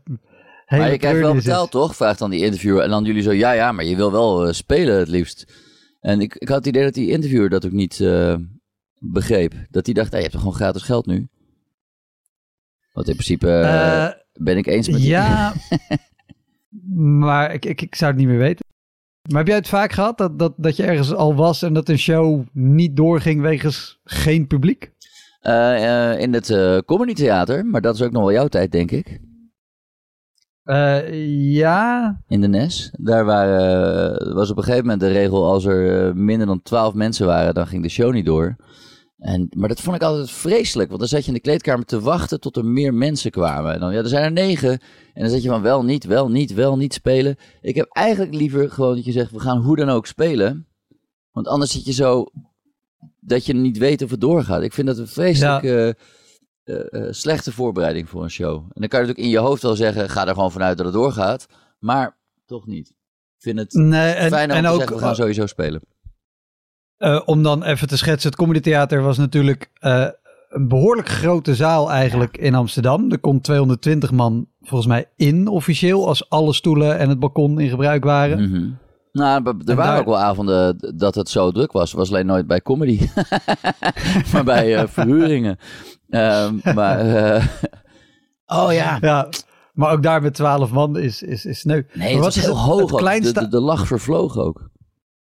hele 0.65 0.81
maar 0.81 0.91
je 0.91 0.97
krijgt 0.97 1.19
wel 1.19 1.33
betaald, 1.33 1.71
toch? 1.71 1.95
Vraagt 1.95 2.19
dan 2.19 2.29
die 2.29 2.45
interviewer. 2.45 2.83
En 2.83 2.89
dan 2.89 3.03
jullie 3.03 3.21
zo, 3.21 3.31
ja, 3.31 3.51
ja, 3.51 3.71
maar 3.71 3.85
je 3.85 3.95
wil 3.95 4.11
wel 4.11 4.47
uh, 4.47 4.53
spelen 4.53 4.97
het 4.97 5.07
liefst. 5.07 5.53
En 5.99 6.21
ik, 6.21 6.35
ik 6.35 6.47
had 6.47 6.57
het 6.57 6.67
idee 6.67 6.83
dat 6.83 6.93
die 6.93 7.09
interviewer 7.09 7.49
dat 7.49 7.65
ook 7.65 7.71
niet 7.71 7.99
uh, 7.99 8.35
begreep. 8.99 9.53
Dat 9.69 9.85
hij 9.85 9.95
dacht, 9.95 10.11
hey, 10.11 10.17
je 10.17 10.25
hebt 10.25 10.31
toch 10.31 10.41
gewoon 10.41 10.57
gratis 10.57 10.81
geld 10.81 11.05
nu? 11.05 11.27
Want 12.93 13.07
in 13.07 13.13
principe 13.13 13.47
uh, 13.47 14.09
ben 14.33 14.57
ik 14.57 14.65
eens 14.65 14.89
met 14.89 15.01
je. 15.01 15.07
Ja, 15.07 15.53
maar 17.19 17.53
ik, 17.53 17.65
ik, 17.65 17.81
ik 17.81 17.95
zou 17.95 18.11
het 18.11 18.19
niet 18.19 18.29
meer 18.29 18.37
weten. 18.37 18.65
Maar 19.29 19.37
heb 19.37 19.47
jij 19.47 19.55
het 19.55 19.67
vaak 19.67 19.91
gehad 19.91 20.17
dat, 20.17 20.39
dat, 20.39 20.53
dat 20.57 20.75
je 20.75 20.83
ergens 20.83 21.13
al 21.13 21.35
was 21.35 21.61
en 21.61 21.73
dat 21.73 21.89
een 21.89 21.97
show 21.97 22.45
niet 22.51 22.95
doorging 22.95 23.41
wegens 23.41 23.99
geen 24.03 24.47
publiek? 24.47 24.91
Uh, 25.41 26.19
in 26.19 26.33
het 26.33 26.49
uh, 26.49 26.77
Comedy 26.77 27.13
Theater, 27.13 27.65
maar 27.65 27.81
dat 27.81 27.95
is 27.95 28.01
ook 28.01 28.11
nog 28.11 28.21
wel 28.21 28.31
jouw 28.31 28.47
tijd, 28.47 28.71
denk 28.71 28.91
ik. 28.91 29.19
Ja. 31.31 32.21
In 32.27 32.41
de 32.41 32.47
NES. 32.47 32.93
Daar 32.99 33.25
waren, 33.25 34.33
was 34.33 34.51
op 34.51 34.57
een 34.57 34.63
gegeven 34.63 34.85
moment 34.85 35.01
de 35.01 35.11
regel: 35.11 35.45
als 35.45 35.65
er 35.65 36.15
minder 36.15 36.47
dan 36.47 36.61
12 36.61 36.93
mensen 36.93 37.25
waren, 37.25 37.53
dan 37.53 37.67
ging 37.67 37.83
de 37.83 37.89
show 37.89 38.13
niet 38.13 38.25
door. 38.25 38.55
En, 39.23 39.47
maar 39.55 39.67
dat 39.67 39.81
vond 39.81 39.95
ik 39.95 40.01
altijd 40.01 40.31
vreselijk, 40.31 40.87
want 40.87 40.99
dan 40.99 41.09
zat 41.09 41.21
je 41.21 41.27
in 41.27 41.33
de 41.33 41.39
kleedkamer 41.39 41.85
te 41.85 41.99
wachten 41.99 42.39
tot 42.39 42.57
er 42.57 42.65
meer 42.65 42.93
mensen 42.93 43.31
kwamen. 43.31 43.73
En 43.73 43.79
dan, 43.79 43.93
ja, 43.93 43.99
er 43.99 44.07
zijn 44.07 44.23
er 44.23 44.31
negen. 44.31 44.71
En 45.13 45.21
dan 45.21 45.29
zat 45.29 45.43
je 45.43 45.49
van 45.49 45.61
wel 45.61 45.83
niet, 45.83 46.03
wel 46.03 46.29
niet, 46.29 46.53
wel 46.53 46.77
niet 46.77 46.93
spelen. 46.93 47.35
Ik 47.61 47.75
heb 47.75 47.89
eigenlijk 47.89 48.33
liever 48.33 48.71
gewoon 48.71 48.95
dat 48.95 49.05
je 49.05 49.11
zegt, 49.11 49.31
we 49.31 49.39
gaan 49.39 49.61
hoe 49.61 49.75
dan 49.75 49.89
ook 49.89 50.05
spelen. 50.05 50.67
Want 51.31 51.47
anders 51.47 51.71
zit 51.71 51.85
je 51.85 51.91
zo 51.91 52.25
dat 53.19 53.45
je 53.45 53.53
niet 53.53 53.77
weet 53.77 54.01
of 54.01 54.09
het 54.09 54.21
doorgaat. 54.21 54.61
Ik 54.61 54.73
vind 54.73 54.87
dat 54.87 54.97
een 54.97 55.07
vreselijk 55.07 55.63
ja. 55.63 55.93
uh, 56.65 56.85
uh, 56.89 57.07
slechte 57.11 57.51
voorbereiding 57.51 58.09
voor 58.09 58.23
een 58.23 58.31
show. 58.31 58.55
En 58.55 58.81
dan 58.81 58.87
kan 58.87 58.99
je 58.99 59.05
natuurlijk 59.05 59.35
in 59.35 59.41
je 59.41 59.47
hoofd 59.47 59.61
wel 59.61 59.75
zeggen, 59.75 60.09
ga 60.09 60.27
er 60.27 60.33
gewoon 60.33 60.51
vanuit 60.51 60.77
dat 60.77 60.85
het 60.85 60.95
doorgaat. 60.95 61.45
Maar 61.79 62.17
toch 62.45 62.67
niet. 62.67 62.89
Ik 62.89 63.41
vind 63.41 63.59
het 63.59 63.73
nee, 63.73 64.11
en, 64.11 64.29
fijn 64.29 64.51
om 64.51 64.57
en 64.57 64.63
te 64.63 64.69
ook, 64.69 64.77
zeggen, 64.77 64.95
we 64.95 65.01
gaan 65.01 65.15
sowieso 65.15 65.45
spelen. 65.45 65.81
Uh, 67.03 67.21
om 67.25 67.43
dan 67.43 67.63
even 67.63 67.87
te 67.87 67.97
schetsen, 67.97 68.29
het 68.29 68.39
Comedy 68.39 68.59
Theater 68.59 69.01
was 69.01 69.17
natuurlijk 69.17 69.71
uh, 69.81 70.07
een 70.49 70.67
behoorlijk 70.67 71.09
grote 71.09 71.55
zaal 71.55 71.91
eigenlijk 71.91 72.37
in 72.37 72.55
Amsterdam. 72.55 73.11
Er 73.11 73.19
kon 73.19 73.41
220 73.41 74.11
man 74.11 74.47
volgens 74.61 74.89
mij 74.89 75.09
in 75.15 75.47
officieel, 75.47 76.07
als 76.07 76.29
alle 76.29 76.53
stoelen 76.53 76.97
en 76.97 77.09
het 77.09 77.19
balkon 77.19 77.59
in 77.59 77.69
gebruik 77.69 78.03
waren. 78.03 78.39
Mm 78.39 78.53
-hmm. 78.53 78.77
Nou, 79.11 79.45
er 79.65 79.75
waren 79.75 79.75
daar... 79.75 79.99
ook 79.99 80.05
wel 80.05 80.17
avonden 80.17 80.93
dat 80.97 81.15
het 81.15 81.29
zo 81.29 81.51
druk 81.51 81.71
was. 81.71 81.91
was 81.91 82.09
alleen 82.09 82.25
nooit 82.25 82.47
bij 82.47 82.61
comedy, 82.61 83.07
maar 84.33 84.43
bij 84.43 84.81
uh, 84.81 84.87
verhuringen. 84.87 85.57
maar, 86.75 86.99
oh 88.59 88.73
ja. 88.73 88.97
ja. 89.01 89.29
Maar 89.73 89.91
ook 89.91 90.03
daar 90.03 90.21
met 90.21 90.33
12 90.33 90.71
man 90.71 90.97
is, 90.97 91.21
is, 91.21 91.45
is 91.45 91.59
sneu. 91.59 91.81
Nee, 91.93 92.13
het 92.13 92.23
was 92.23 92.35
heel 92.35 92.57
hoog. 92.57 92.91
Het 92.91 92.99
kleinste... 92.99 93.33
de, 93.33 93.39
de, 93.39 93.47
de 93.47 93.61
lach 93.61 93.87
vervloog 93.87 94.37
ook. 94.37 94.69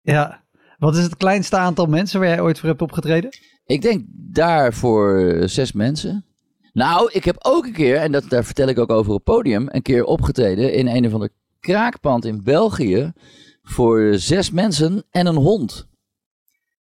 Ja, 0.01 0.45
wat 0.79 0.97
is 0.97 1.03
het 1.03 1.17
kleinste 1.17 1.57
aantal 1.57 1.87
mensen 1.87 2.21
waar 2.21 2.29
jij 2.29 2.41
ooit 2.41 2.59
voor 2.59 2.69
hebt 2.69 2.83
opgetreden? 2.83 3.31
Ik 3.67 3.83
denk 3.83 4.05
daar 4.09 4.75
voor 4.75 5.35
zes 5.45 5.73
mensen. 5.73 6.25
Nou, 6.73 7.11
ik 7.13 7.25
heb 7.25 7.37
ook 7.39 7.67
een 7.67 7.73
keer, 7.73 7.97
en 7.97 8.13
dat, 8.13 8.25
daar 8.29 8.45
vertel 8.45 8.69
ik 8.69 8.79
ook 8.79 8.91
over 8.91 9.13
op 9.13 9.25
podium, 9.25 9.69
een 9.71 9.83
keer 9.83 10.05
opgetreden 10.05 10.73
in 10.73 10.87
een 10.87 11.07
of 11.07 11.13
ander 11.13 11.31
kraakpand 11.61 12.25
in 12.25 12.43
België 12.45 13.13
voor 13.63 14.15
zes 14.15 14.51
mensen 14.51 15.05
en 15.11 15.27
een 15.27 15.37
hond. 15.37 15.87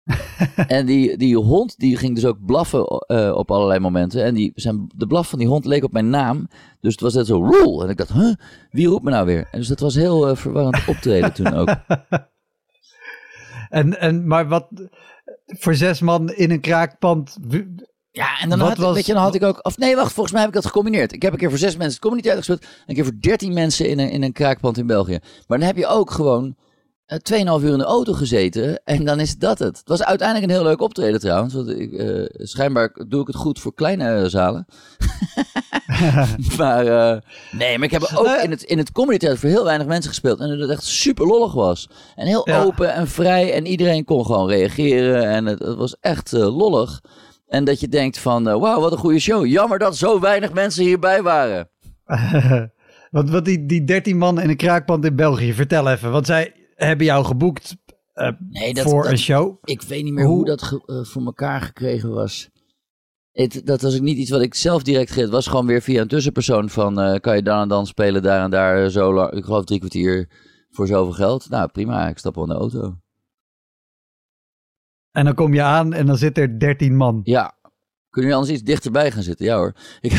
en 0.67 0.87
die, 0.87 1.17
die 1.17 1.37
hond 1.37 1.79
die 1.79 1.97
ging 1.97 2.15
dus 2.15 2.25
ook 2.25 2.45
blaffen 2.45 3.03
uh, 3.07 3.33
op 3.35 3.51
allerlei 3.51 3.81
momenten. 3.81 4.25
En 4.25 4.35
die, 4.35 4.53
zijn, 4.55 4.91
de 4.95 5.07
blaf 5.07 5.29
van 5.29 5.39
die 5.39 5.49
hond 5.49 5.65
leek 5.65 5.85
op 5.85 5.93
mijn 5.93 6.11
naam. 6.11 6.49
Dus 6.81 6.93
het 6.93 7.01
was 7.01 7.15
net 7.15 7.27
zo 7.27 7.45
roel. 7.45 7.83
En 7.83 7.91
ik 7.91 7.97
dacht, 7.97 8.13
huh, 8.13 8.35
wie 8.71 8.87
roept 8.87 9.05
me 9.05 9.11
nou 9.11 9.27
weer? 9.27 9.49
En 9.51 9.59
dus 9.59 9.69
dat 9.69 9.81
was 9.81 9.95
heel 9.95 10.29
uh, 10.29 10.37
verwarrend 10.37 10.89
optreden 10.89 11.33
toen 11.33 11.55
ook. 11.55 11.69
En, 13.77 14.01
en, 14.01 14.27
maar 14.27 14.49
wat 14.49 14.69
voor 15.47 15.75
zes 15.75 16.01
man 16.01 16.33
in 16.33 16.51
een 16.51 16.61
kraakpand. 16.61 17.37
Ja, 18.11 18.41
en 18.41 18.49
dan 18.49 18.59
had, 18.59 18.79
was... 18.79 18.95
weet 18.95 19.07
je, 19.07 19.12
dan 19.12 19.23
had 19.23 19.35
ik 19.35 19.43
ook. 19.43 19.59
Of 19.67 19.79
nee, 19.79 19.97
wacht, 19.97 20.12
volgens 20.12 20.33
mij 20.33 20.41
heb 20.41 20.51
ik 20.51 20.57
dat 20.57 20.67
gecombineerd. 20.67 21.12
Ik 21.12 21.23
heb 21.23 21.33
een 21.33 21.39
keer 21.39 21.49
voor 21.49 21.59
zes 21.59 21.73
mensen 21.73 21.93
het 21.93 22.01
communiteit 22.01 22.37
gespeeld. 22.37 22.67
Een 22.87 22.95
keer 22.95 23.05
voor 23.05 23.21
dertien 23.21 23.53
mensen 23.53 23.89
in 23.89 23.99
een, 23.99 24.11
in 24.11 24.23
een 24.23 24.33
kraakpand 24.33 24.79
in 24.79 24.87
België. 24.87 25.19
Maar 25.47 25.59
dan 25.59 25.67
heb 25.67 25.77
je 25.77 25.87
ook 25.87 26.11
gewoon. 26.11 26.57
Uh, 27.07 27.59
2,5 27.59 27.64
uur 27.64 27.73
in 27.73 27.79
de 27.79 27.85
auto 27.85 28.12
gezeten 28.12 28.81
en 28.85 29.05
dan 29.05 29.21
is 29.21 29.37
dat 29.38 29.59
het. 29.59 29.79
Het 29.79 29.88
was 29.88 30.05
uiteindelijk 30.05 30.51
een 30.51 30.57
heel 30.57 30.66
leuk 30.66 30.81
optreden 30.81 31.21
trouwens. 31.21 31.55
Want 31.55 31.69
ik, 31.69 31.92
uh, 31.92 32.25
schijnbaar 32.29 32.92
doe 33.09 33.21
ik 33.21 33.27
het 33.27 33.37
goed 33.37 33.61
voor 33.61 33.75
kleine 33.75 34.21
uh, 34.23 34.25
zalen. 34.25 34.66
maar 36.59 36.87
uh, 36.87 37.21
nee, 37.53 37.79
maar 37.79 37.87
ik 37.87 37.90
heb 37.90 38.11
ook 38.14 38.27
in 38.42 38.51
het, 38.51 38.62
in 38.62 38.79
het 38.79 38.92
comedy 38.92 39.19
theater 39.19 39.38
voor 39.38 39.49
heel 39.49 39.64
weinig 39.64 39.87
mensen 39.87 40.11
gespeeld. 40.11 40.40
En 40.40 40.49
dat 40.49 40.59
het 40.59 40.71
echt 40.71 40.85
super 40.85 41.27
lollig 41.27 41.53
was. 41.53 41.88
En 42.14 42.27
heel 42.27 42.49
ja. 42.49 42.62
open 42.62 42.95
en 42.95 43.09
vrij. 43.09 43.53
En 43.53 43.66
iedereen 43.66 44.05
kon 44.05 44.27
gewoon 44.27 44.49
reageren. 44.49 45.29
En 45.29 45.47
het, 45.47 45.59
het 45.59 45.77
was 45.77 45.97
echt 46.01 46.33
uh, 46.33 46.57
lollig. 46.57 47.01
En 47.47 47.64
dat 47.64 47.81
je 47.81 47.88
denkt 47.88 48.19
van, 48.19 48.45
wauw, 48.45 48.81
wat 48.81 48.92
een 48.92 48.99
goede 48.99 49.19
show. 49.19 49.47
Jammer 49.47 49.79
dat 49.79 49.97
zo 49.97 50.21
weinig 50.21 50.53
mensen 50.53 50.85
hierbij 50.85 51.23
waren. 51.23 51.69
wat, 53.11 53.31
wat 53.31 53.45
die, 53.45 53.66
die 53.66 53.85
13 53.85 54.19
man 54.19 54.40
in 54.40 54.49
een 54.49 54.57
kraakpand 54.57 55.05
in 55.05 55.16
België, 55.16 55.53
vertel 55.53 55.90
even. 55.90 56.11
Want 56.11 56.27
zij 56.27 56.65
hebben 56.77 57.07
jou 57.07 57.25
geboekt 57.25 57.77
nee, 58.49 58.75
dat, 58.75 58.85
voor 58.85 59.03
dat, 59.03 59.12
een 59.12 59.19
show. 59.19 59.59
Ik 59.65 59.83
weet 59.83 60.05
niet 60.05 60.12
meer 60.12 60.25
hoe, 60.25 60.37
hoe 60.37 60.45
dat 60.45 60.62
ge, 60.62 61.05
voor 61.07 61.25
elkaar 61.25 61.61
gekregen 61.61 62.11
was. 62.11 62.49
Dat 63.65 63.83
was 63.83 63.95
ook 63.95 64.01
niet 64.01 64.17
iets 64.17 64.31
wat 64.31 64.41
ik 64.41 64.55
zelf 64.55 64.83
direct 64.83 65.11
kreeg. 65.11 65.25
Het 65.25 65.33
was 65.33 65.47
gewoon 65.47 65.67
weer 65.67 65.83
via 65.83 66.01
een 66.01 66.09
tussenpersoon 66.09 66.71
van... 66.71 67.01
Uh, 67.01 67.19
kan 67.19 67.37
je 67.37 67.43
dan 67.43 67.61
en 67.61 67.69
dan 67.69 67.87
spelen, 67.87 68.23
daar 68.23 68.45
en 68.45 68.51
daar, 68.51 68.91
zo 68.91 69.15
lang, 69.15 69.33
ik 69.33 69.45
geloof 69.45 69.65
drie 69.65 69.79
kwartier 69.79 70.29
voor 70.71 70.87
zoveel 70.87 71.12
geld. 71.12 71.49
Nou, 71.49 71.69
prima, 71.69 72.09
ik 72.09 72.19
stap 72.19 72.35
wel 72.35 72.45
in 72.45 72.51
de 72.51 72.57
auto. 72.57 72.97
En 75.11 75.25
dan 75.25 75.35
kom 75.35 75.55
je 75.55 75.62
aan 75.62 75.93
en 75.93 76.07
dan 76.07 76.17
zit 76.17 76.39
er 76.39 76.59
13 76.59 76.97
man. 76.97 77.21
Ja, 77.25 77.57
Kunnen 78.17 78.31
jullie 78.31 78.47
anders 78.47 78.62
iets 78.62 78.73
dichterbij 78.73 79.11
gaan 79.11 79.23
zitten? 79.23 79.47
Ja 79.47 79.57
hoor. 79.57 79.73
Ik, 80.01 80.12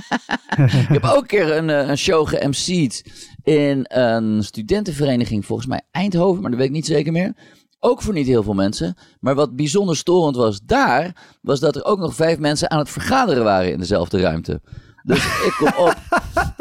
ik 0.84 0.88
heb 0.88 1.04
ook 1.04 1.20
een 1.20 1.26
keer 1.26 1.56
een, 1.56 1.70
eh, 1.70 1.88
een 1.88 1.98
show 1.98 2.28
ge-MC'd 2.28 3.04
in 3.50 3.84
een 3.88 4.44
studentenvereniging, 4.44 5.46
volgens 5.46 5.68
mij 5.68 5.80
Eindhoven, 5.90 6.40
maar 6.40 6.50
dat 6.50 6.58
weet 6.58 6.68
ik 6.68 6.74
niet 6.74 6.86
zeker 6.86 7.12
meer. 7.12 7.34
Ook 7.78 8.02
voor 8.02 8.14
niet 8.14 8.26
heel 8.26 8.42
veel 8.42 8.54
mensen. 8.54 8.94
Maar 9.20 9.34
wat 9.34 9.56
bijzonder 9.56 9.96
storend 9.96 10.36
was 10.36 10.60
daar, 10.64 11.36
was 11.42 11.60
dat 11.60 11.76
er 11.76 11.84
ook 11.84 11.98
nog 11.98 12.14
vijf 12.14 12.38
mensen 12.38 12.70
aan 12.70 12.78
het 12.78 12.90
vergaderen 12.90 13.44
waren 13.44 13.72
in 13.72 13.78
dezelfde 13.78 14.20
ruimte. 14.20 14.60
Dus 15.02 15.24
ik 15.24 15.54
kom 15.58 15.86
op. 15.86 15.94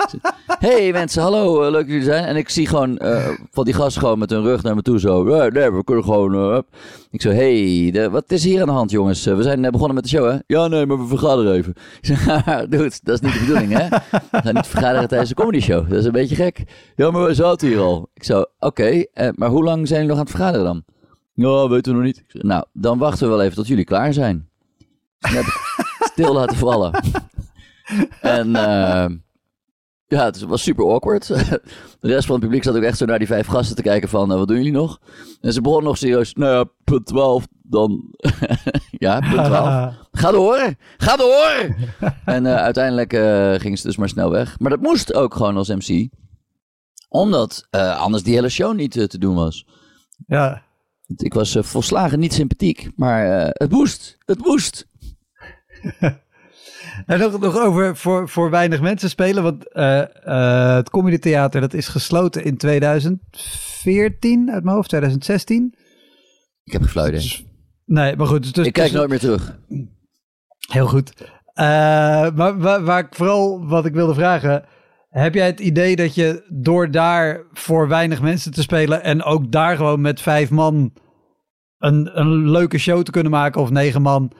hey 0.67 0.91
mensen, 0.91 1.21
hallo, 1.21 1.62
eh, 1.63 1.71
leuk 1.71 1.82
dat 1.82 1.88
jullie 1.88 2.04
zijn. 2.04 2.23
En 2.25 2.36
ik 2.36 2.49
zie 2.49 2.67
gewoon 2.67 2.97
eh, 2.97 3.28
van 3.52 3.65
die 3.65 3.73
gasten 3.73 4.02
gewoon 4.02 4.19
met 4.19 4.30
hun 4.30 4.43
rug 4.43 4.63
naar 4.63 4.75
me 4.75 4.82
toe 4.82 4.99
zo. 4.99 5.28
"Eh, 5.28 5.52
nee, 5.52 5.71
we 5.71 5.84
kunnen 5.84 6.04
gewoon... 6.04 6.34
eh, 6.34 6.39
hup." 6.54 6.67
ik 7.12 7.21
zo, 7.21 7.30
hey, 7.30 7.89
de- 7.91 8.10
wat 8.10 8.32
is 8.32 8.43
hier 8.43 8.62
aan 8.62 8.67
de 8.67 8.73
hand 8.73 8.91
jongens? 8.91 9.23
We 9.25 9.43
zijn 9.43 9.62
begonnen 9.62 9.95
met 9.95 10.04
de 10.04 10.10
show 10.10 10.30
hè? 10.32 10.38
Ja, 10.47 10.67
nee, 10.67 10.86
maar 10.86 10.99
we 10.99 11.08
vergaderen 11.08 11.54
even. 11.54 11.73
Ik 12.02 12.06
zeg, 12.06 12.43
dude, 12.69 12.91
dat 13.04 13.15
is 13.15 13.19
niet 13.19 13.34
de 13.34 13.39
bedoeling 13.39 13.71
hè? 13.78 13.88
We 14.32 14.38
gaan 14.43 14.54
niet 14.54 14.67
vergaderen 14.67 15.08
tijdens 15.08 15.30
de 15.30 15.36
comedy 15.36 15.60
show. 15.60 15.89
Dat 15.89 15.99
is 15.99 16.06
een 16.06 16.12
beetje 16.12 16.36
gek. 16.36 16.63
Ja, 16.95 17.12
maar 17.12 17.23
we 17.25 17.34
zaten 17.34 17.67
hier 17.67 17.80
al. 17.80 18.10
Ik 18.13 18.23
zo, 18.23 18.45
oké, 18.60 19.06
maar 19.36 19.49
hoe 19.49 19.63
lang 19.63 19.88
zijn 19.88 19.99
jullie 20.02 20.08
nog 20.15 20.17
aan 20.17 20.23
het 20.23 20.36
vergaderen 20.36 20.65
dan? 20.65 20.84
Ja, 21.34 21.69
weten 21.69 21.91
we 21.91 21.97
nog 21.97 22.06
niet. 22.08 22.23
Nou, 22.34 22.63
dan 22.73 22.97
wachten 22.97 23.30
we 23.30 23.36
wel 23.36 23.43
even 23.43 23.56
tot 23.56 23.67
jullie 23.67 23.84
klaar 23.86 24.13
zijn. 24.13 24.49
Stil 26.12 26.34
laten 26.34 26.58
vallen. 26.58 26.91
En 28.21 28.56
eh, 28.56 29.06
ja, 30.08 30.25
het 30.25 30.41
was 30.41 30.63
super 30.63 30.86
awkward. 30.86 31.28
De 31.99 32.08
rest 32.08 32.25
van 32.25 32.36
het 32.36 32.43
publiek 32.43 32.63
zat 32.63 32.75
ook 32.75 32.84
echt 32.84 32.97
zo 32.97 33.06
naar 33.06 33.17
die 33.17 33.28
vijf 33.28 33.47
gasten 33.47 33.75
te 33.75 33.82
kijken 33.82 34.10
van, 34.10 34.32
eh, 34.32 34.38
wat 34.38 34.47
doen 34.47 34.58
jullie 34.58 34.71
nog? 34.71 34.99
En 35.41 35.54
ze 35.54 35.62
begonnen 35.62 35.88
nog 35.88 35.97
serieus, 35.97 36.34
nou 36.34 36.54
ja, 36.54 36.71
punt 36.84 37.06
12, 37.06 37.47
dan... 37.62 38.04
ja, 38.89 39.19
punt 39.19 39.45
12. 39.45 39.93
Ga 40.12 40.32
door, 40.32 40.73
ga 40.97 41.15
door! 41.15 41.75
en 42.25 42.45
eh, 42.45 42.56
uiteindelijk 42.56 43.13
eh 43.13 43.54
gingen 43.54 43.78
ze 43.78 43.88
dus 43.88 43.97
maar 43.97 44.10
snel 44.10 44.32
weg. 44.32 44.60
Maar 44.60 44.69
dat 44.69 44.82
moest 44.82 45.13
ook 45.13 45.36
gewoon 45.36 45.58
als 45.58 45.67
MC. 45.69 46.10
Omdat 47.10 47.67
anders 47.71 48.23
die 48.23 48.34
hele 48.34 48.49
show 48.49 48.75
niet 48.75 48.91
te 48.91 49.17
doen 49.17 49.36
was. 49.36 49.65
ja. 50.28 50.67
Ik 51.15 51.34
was 51.34 51.58
volslagen 51.60 52.19
niet 52.19 52.34
sympathiek, 52.34 52.89
maar 52.95 53.49
het 53.54 53.71
moest. 53.71 54.17
Het 54.25 54.45
moest. 54.45 54.88
En 57.05 57.19
nog, 57.19 57.39
nog 57.39 57.57
over 57.57 57.97
voor, 57.97 58.29
voor 58.29 58.49
weinig 58.49 58.81
mensen 58.81 59.09
spelen. 59.09 59.43
Want 59.43 59.71
eh, 59.71 60.01
eh, 60.01 60.75
het 60.75 60.89
Comedy 60.89 61.17
Theater 61.17 61.62
dat 61.62 61.73
is 61.73 61.88
gesloten 61.88 62.43
in 62.43 62.57
2014 62.57 64.51
uit 64.51 64.63
mijn 64.63 64.75
hoofd, 64.75 64.89
2016. 64.89 65.75
Ik 66.63 66.71
heb. 66.71 66.81
Dus- 66.93 67.45
nee, 67.85 68.15
maar 68.15 68.27
goed. 68.27 68.55
Dus, 68.55 68.65
ik 68.65 68.73
kijk 68.73 68.88
dus- 68.88 68.97
nooit 68.97 69.09
meer 69.09 69.19
terug. 69.19 69.57
Heel 70.71 70.88
goed. 70.88 71.13
Eh, 71.53 71.65
maar 72.35 72.57
waar, 72.57 72.83
waar 72.83 72.99
ik 72.99 73.15
vooral 73.15 73.67
wat 73.67 73.85
ik 73.85 73.93
wilde 73.93 74.13
vragen. 74.13 74.65
Heb 75.09 75.33
jij 75.33 75.45
het 75.45 75.59
idee 75.59 75.95
dat 75.95 76.15
je 76.15 76.45
door 76.49 76.91
daar 76.91 77.43
voor 77.53 77.88
weinig 77.88 78.21
mensen 78.21 78.51
te 78.51 78.62
spelen 78.62 79.03
en 79.03 79.23
ook 79.23 79.51
daar 79.51 79.75
gewoon 79.75 80.01
met 80.01 80.21
vijf 80.21 80.49
man 80.49 80.93
een, 81.77 82.19
een 82.19 82.49
leuke 82.49 82.77
show 82.77 83.03
te 83.03 83.12
kunnen 83.12 83.31
maken 83.31 83.62
of 83.62 83.69
negen 83.69 84.01
man. 84.01 84.31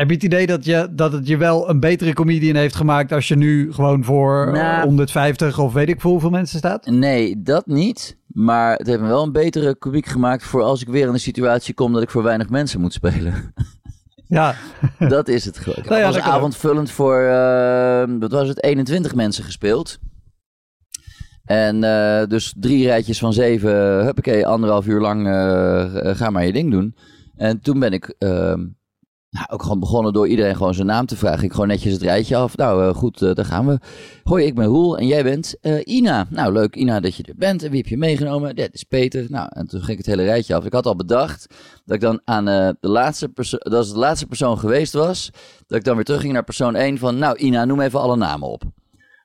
Heb 0.00 0.08
je 0.08 0.14
het 0.14 0.24
idee 0.24 0.46
dat, 0.46 0.64
je, 0.64 0.88
dat 0.90 1.12
het 1.12 1.26
je 1.26 1.36
wel 1.36 1.68
een 1.68 1.80
betere 1.80 2.12
comedian 2.12 2.56
heeft 2.56 2.76
gemaakt 2.76 3.12
als 3.12 3.28
je 3.28 3.36
nu 3.36 3.72
gewoon 3.72 4.04
voor 4.04 4.50
Nou. 4.52 4.84
150 4.84 5.58
of 5.58 5.72
weet 5.72 5.88
ik 5.88 6.00
veel 6.00 6.10
hoeveel 6.10 6.30
mensen 6.30 6.58
staat? 6.58 6.86
Nee, 6.86 7.42
dat 7.42 7.66
niet. 7.66 8.18
Maar 8.26 8.76
het 8.76 8.86
heeft 8.86 9.00
me 9.00 9.06
wel 9.06 9.22
een 9.22 9.32
betere 9.32 9.74
komiek 9.74 10.06
gemaakt 10.06 10.44
voor 10.44 10.62
als 10.62 10.82
ik 10.82 10.88
weer 10.88 11.06
in 11.06 11.12
een 11.12 11.20
situatie 11.20 11.74
kom 11.74 11.92
dat 11.92 12.02
ik 12.02 12.10
voor 12.10 12.22
weinig 12.22 12.48
mensen 12.48 12.80
moet 12.80 12.92
spelen. 12.92 13.34
Ja, 14.26 14.54
dat 15.08 15.28
is 15.28 15.44
het 15.44 15.64
heb 15.64 15.88
Nou 15.88 16.00
ja, 16.00 16.06
als 16.06 16.18
avondvullend 16.18 16.90
voor, 16.90 17.20
eh, 17.20 18.04
wat 18.18 18.30
was 18.32 18.48
het, 18.48 18.62
21 18.62 19.14
mensen 19.14 19.44
gespeeld. 19.44 19.98
En 21.44 21.84
eh, 21.84 22.26
dus 22.26 22.54
drie 22.56 22.86
rijtjes 22.86 23.18
van 23.18 23.32
zeven, 23.32 24.04
huppakee, 24.04 24.46
anderhalf 24.46 24.86
uur 24.86 25.00
lang, 25.00 25.26
eh, 25.26 26.10
eh, 26.10 26.16
ga 26.16 26.30
maar 26.30 26.46
je 26.46 26.52
ding 26.52 26.70
doen. 26.70 26.94
En 27.36 27.60
toen 27.60 27.78
ben 27.78 27.92
ik 27.92 28.14
ehm, 28.18 28.66
nou, 29.30 29.46
ook 29.50 29.62
gewoon 29.62 29.80
begonnen 29.80 30.12
door 30.12 30.28
iedereen 30.28 30.56
gewoon 30.56 30.74
zijn 30.74 30.86
naam 30.86 31.06
te 31.06 31.16
vragen. 31.16 31.44
Ik 31.44 31.52
gewoon 31.52 31.68
netjes 31.68 31.92
het 31.92 32.02
rijtje 32.02 32.36
af. 32.36 32.56
Nou, 32.56 32.88
eh, 32.88 32.94
goed, 32.94 33.22
eh, 33.22 33.34
daar 33.34 33.44
gaan 33.44 33.66
we. 33.66 33.78
Hoi, 34.22 34.44
ik 34.44 34.54
ben 34.54 34.66
Roel 34.66 34.98
en 34.98 35.06
jij 35.06 35.22
bent 35.22 35.56
eh, 35.60 35.80
Ina. 35.84 36.26
Nou, 36.30 36.52
leuk 36.52 36.76
Ina 36.76 37.00
dat 37.00 37.14
je 37.14 37.22
er 37.22 37.34
bent. 37.36 37.62
En 37.62 37.70
wie 37.70 37.80
heb 37.80 37.88
je 37.88 37.96
meegenomen? 37.96 38.56
Dit 38.56 38.74
is 38.74 38.84
Peter. 38.84 39.26
Nou, 39.28 39.48
en 39.52 39.66
toen 39.66 39.80
ging 39.80 39.90
ik 39.90 39.96
het 39.96 40.06
hele 40.06 40.24
rijtje 40.24 40.54
af. 40.54 40.64
Ik 40.64 40.72
had 40.72 40.86
al 40.86 40.96
bedacht 40.96 41.46
dat 41.84 41.94
ik 41.96 42.00
dan 42.00 42.20
aan 42.24 42.44
de 42.44 42.76
laatste 42.80 43.28
persoon, 43.28 43.60
dat 43.62 43.84
het 43.84 43.94
de 43.94 44.00
laatste 44.00 44.26
persoon 44.26 44.58
geweest 44.58 44.92
was, 44.92 45.30
dat 45.66 45.78
ik 45.78 45.84
dan 45.84 45.94
weer 45.94 46.04
terugging 46.04 46.32
naar 46.32 46.44
persoon 46.44 46.74
1 46.74 46.98
van, 46.98 47.18
nou 47.18 47.36
Ina, 47.36 47.64
noem 47.64 47.80
even 47.80 48.00
alle 48.00 48.16
namen 48.16 48.48
op. 48.48 48.62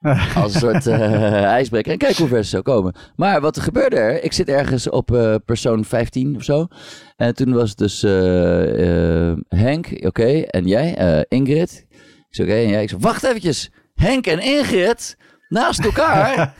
Als 0.36 0.54
een 0.54 0.60
soort 0.60 0.88
eh, 0.88 1.44
ijsbreker. 1.44 1.92
En 1.92 1.98
kijk 1.98 2.18
hoe 2.18 2.28
ver 2.28 2.44
ze 2.44 2.50
zou 2.50 2.64
komen. 2.64 2.96
Maar 3.16 3.42
wat 3.42 3.56
er 3.56 3.62
gebeurde 3.62 3.96
er? 3.96 4.24
Ik 4.24 4.34
zit 4.34 4.48
ergens 4.48 4.90
op 4.90 5.12
eh, 5.12 5.36
persoon 5.46 5.86
15 5.86 6.36
of 6.36 6.44
zo. 6.44 6.68
En 7.16 7.36
toen 7.36 7.54
was 7.54 7.70
het 7.70 7.78
dus 7.78 8.04
eh, 8.04 9.34
Henk, 9.60 9.88
oké, 10.06 10.42
en 10.42 10.68
jij, 10.68 11.26
Ingrid. 11.28 11.86
Ik 11.90 12.36
zei, 12.36 12.48
oké, 12.48 12.58
en 12.58 12.70
jij? 12.70 12.82
Ik 12.82 12.90
zei, 12.90 13.02
wacht 13.02 13.24
eventjes. 13.24 13.72
Henk 13.94 14.28
en 14.28 14.40
Ingrid 14.40 15.18
naast 15.50 15.80
elkaar. 15.80 16.54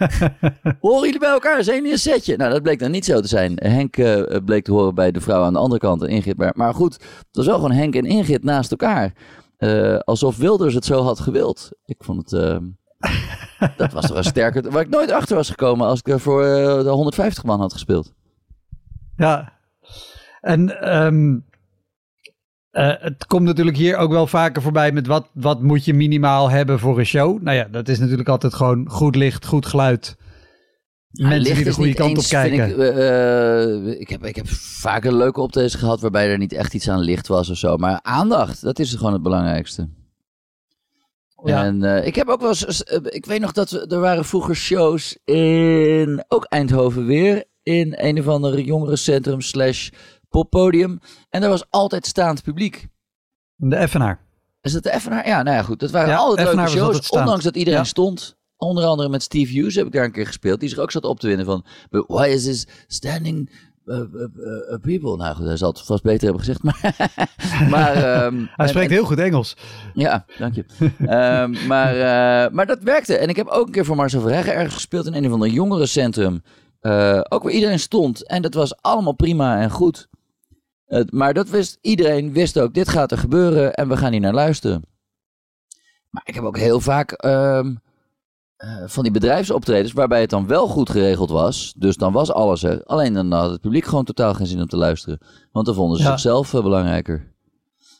horen 0.80 1.04
jullie 1.04 1.18
bij 1.18 1.30
elkaar? 1.30 1.64
Zijn 1.64 1.76
jullie 1.76 1.92
een 1.92 1.98
setje? 1.98 2.36
Nou, 2.36 2.52
dat 2.52 2.62
bleek 2.62 2.78
dan 2.78 2.90
niet 2.90 3.04
zo 3.04 3.20
te 3.20 3.28
zijn. 3.28 3.52
Henk 3.54 3.96
bleek 4.44 4.64
te 4.64 4.72
horen 4.72 4.94
bij 4.94 5.10
de 5.10 5.20
vrouw 5.20 5.42
aan 5.42 5.52
de 5.52 5.58
andere 5.58 5.80
kant 5.80 6.02
en 6.02 6.08
Ingrid. 6.08 6.36
Maar, 6.36 6.52
maar 6.54 6.74
goed, 6.74 6.92
het 6.92 7.26
was 7.32 7.46
wel 7.46 7.54
gewoon 7.54 7.72
Henk 7.72 7.94
en 7.94 8.04
Ingrid 8.04 8.44
naast 8.44 8.70
elkaar. 8.70 9.12
Eh, 9.58 9.98
alsof 9.98 10.36
Wilders 10.36 10.74
het 10.74 10.84
zo 10.84 11.02
had 11.02 11.20
gewild. 11.20 11.70
Ik 11.84 12.04
vond 12.04 12.30
het... 12.30 12.40
eh, 12.40 12.56
dat 13.76 13.92
was 13.92 14.06
toch 14.06 14.16
een 14.16 14.24
sterker... 14.24 14.70
Waar 14.70 14.82
ik 14.82 14.88
nooit 14.88 15.10
achter 15.10 15.36
was 15.36 15.50
gekomen 15.50 15.86
als 15.86 15.98
ik 15.98 16.08
er 16.08 16.20
voor 16.20 16.44
eh, 16.44 16.82
de 16.82 16.88
150 16.90 17.44
man 17.44 17.60
had 17.60 17.72
gespeeld. 17.72 18.12
ja. 19.16 19.56
En 20.40 20.80
ehm, 20.80 21.38
eh, 22.70 22.92
het 22.98 23.26
komt 23.26 23.44
natuurlijk 23.44 23.76
hier 23.76 23.96
ook 23.96 24.10
wel 24.10 24.26
vaker 24.26 24.62
voorbij 24.62 24.92
met 24.92 25.06
wat, 25.06 25.28
wat 25.32 25.62
moet 25.62 25.84
je 25.84 25.94
minimaal 25.94 26.50
hebben 26.50 26.78
voor 26.78 26.98
een 26.98 27.06
show. 27.06 27.42
Nou 27.42 27.56
ja, 27.56 27.64
dat 27.70 27.88
is 27.88 27.98
natuurlijk 27.98 28.28
altijd 28.28 28.54
gewoon 28.54 28.88
goed 28.90 29.16
licht, 29.16 29.46
goed 29.46 29.66
geluid. 29.66 30.16
Mensen 31.22 31.42
Licht 31.42 31.54
die 31.54 31.64
de 31.64 31.70
is 31.70 31.74
goede 31.74 31.88
niet 31.88 31.98
kant 31.98 32.18
op 32.18 32.24
kijken. 32.24 32.70
Ik, 32.70 32.76
eh, 32.76 33.62
eh, 33.62 34.00
ik, 34.00 34.08
heb, 34.08 34.24
ik 34.24 34.36
heb 34.36 34.48
vaker 34.48 35.14
leuke 35.14 35.40
optredens 35.40 35.74
gehad 35.74 36.00
waarbij 36.00 36.30
er 36.30 36.38
niet 36.38 36.52
echt 36.52 36.74
iets 36.74 36.88
aan 36.88 37.00
licht 37.00 37.26
was 37.26 37.50
of 37.50 37.56
zo. 37.56 37.76
Maar 37.76 38.00
aandacht, 38.02 38.62
dat 38.62 38.78
is 38.78 38.94
gewoon 38.94 39.12
het 39.12 39.22
belangrijkste. 39.22 39.88
Ja. 41.44 41.64
En 41.64 41.82
eh, 41.84 42.06
ik 42.06 42.14
heb 42.14 42.28
ook 42.28 42.40
wel 42.40 42.48
eens, 42.48 42.82
eh, 42.84 42.98
ik 43.02 43.26
weet 43.26 43.40
nog 43.40 43.52
dat 43.52 43.70
we, 43.70 43.86
er 43.86 44.00
waren 44.00 44.24
vroeger 44.24 44.54
shows 44.56 45.18
in, 45.24 46.24
ook 46.28 46.44
Eindhoven 46.44 47.06
weer, 47.06 47.44
in 47.62 47.94
een 47.96 48.18
of 48.18 48.28
ander 48.28 48.60
jongerencentrum 48.60 49.40
slash 49.40 49.88
poppodium. 50.28 50.98
En 51.28 51.42
er 51.42 51.48
was 51.48 51.64
altijd 51.70 52.06
staand 52.06 52.42
publiek. 52.42 52.88
De 53.54 53.76
Effenaar. 53.76 54.26
Is 54.60 54.72
dat 54.72 54.82
de 54.82 54.90
Effenaar? 54.90 55.26
Ja, 55.26 55.42
nou 55.42 55.56
ja, 55.56 55.62
goed. 55.62 55.80
Dat 55.80 55.90
waren 55.90 56.08
Ja, 56.08 56.16
altijd 56.16 56.46
Effenaar 56.46 56.70
leuke 56.70 56.92
shows, 56.92 57.08
ondanks 57.08 57.44
dat 57.44 57.56
iedereen 57.56 57.78
Ja. 57.78 57.84
stond. 57.84 58.37
Onder 58.58 58.84
andere 58.84 59.08
met 59.08 59.22
Steve 59.22 59.52
Hughes 59.52 59.74
heb 59.74 59.86
ik 59.86 59.92
daar 59.92 60.04
een 60.04 60.12
keer 60.12 60.26
gespeeld. 60.26 60.60
Die 60.60 60.68
zich 60.68 60.78
ook 60.78 60.90
zat 60.90 61.04
op 61.04 61.20
te 61.20 61.26
winnen 61.26 61.46
van... 61.46 61.64
Why 61.90 62.26
is 62.26 62.44
this 62.44 62.66
standing 62.86 63.50
uh, 63.84 63.96
uh, 63.96 64.04
uh, 64.36 64.78
people? 64.80 65.16
Nou 65.16 65.34
goed, 65.36 65.46
hij 65.46 65.56
zal 65.56 65.68
het 65.68 65.80
vast 65.80 66.02
beter 66.02 66.22
hebben 66.28 66.44
gezegd. 66.44 66.62
Maar, 66.68 67.68
maar, 67.70 67.94
ehm, 67.94 68.44
Hij 68.56 68.68
spreekt 68.68 68.88
en- 68.90 68.94
heel 68.96 69.04
goed 69.04 69.18
Engels. 69.18 69.56
ja, 69.94 70.24
dank 70.38 70.54
je. 70.54 70.64
Ehm, 70.98 71.66
maar, 71.66 71.94
eh, 71.94 72.52
maar 72.52 72.66
dat 72.66 72.82
werkte. 72.82 73.16
En 73.16 73.28
ik 73.28 73.36
heb 73.36 73.46
ook 73.46 73.66
een 73.66 73.72
keer 73.72 73.84
voor 73.84 73.96
Marcel 73.96 74.20
Verheggen 74.20 74.54
ergens 74.54 74.74
gespeeld 74.74 75.06
in 75.06 75.14
een 75.14 75.26
of 75.26 75.32
ander 75.32 75.48
jongerencentrum. 75.48 76.42
Eh 76.80 77.20
ook 77.28 77.42
waar 77.42 77.52
iedereen 77.52 77.78
stond. 77.78 78.26
En 78.26 78.42
dat 78.42 78.54
was 78.54 78.82
allemaal 78.82 79.12
prima 79.14 79.60
en 79.60 79.70
goed. 79.70 80.08
Eh, 80.86 81.02
maar 81.10 81.34
dat 81.34 81.48
wist 81.48 81.78
iedereen, 81.80 82.32
wist 82.32 82.58
ook, 82.58 82.74
dit 82.74 82.88
gaat 82.88 83.10
er 83.12 83.18
gebeuren 83.18 83.74
en 83.74 83.88
we 83.88 83.96
gaan 83.96 84.12
hier 84.12 84.20
naar 84.20 84.34
luisteren. 84.34 84.82
Maar 86.10 86.22
ik 86.24 86.34
heb 86.34 86.44
ook 86.44 86.58
heel 86.58 86.80
vaak 86.80 87.12
ehm, 87.12 87.74
eh, 88.58 88.82
van 88.86 89.02
die 89.02 89.12
bedrijfsoptredens 89.12 89.92
waarbij 89.92 90.20
het 90.20 90.30
dan 90.30 90.46
wel 90.46 90.66
goed 90.68 90.90
geregeld 90.90 91.30
was. 91.30 91.74
Dus 91.76 91.96
dan 91.96 92.12
was 92.12 92.32
alles 92.32 92.62
er. 92.62 92.84
Alleen 92.84 93.14
dan 93.14 93.32
had 93.32 93.50
het 93.50 93.60
publiek 93.60 93.84
gewoon 93.84 94.04
totaal 94.04 94.34
geen 94.34 94.46
zin 94.46 94.60
om 94.60 94.66
te 94.66 94.76
luisteren. 94.76 95.18
Want 95.52 95.66
dan 95.66 95.74
vonden 95.74 95.96
ze 95.98 96.02
Ja. 96.02 96.08
zichzelf 96.10 96.54
eh, 96.54 96.62
belangrijker. 96.62 97.32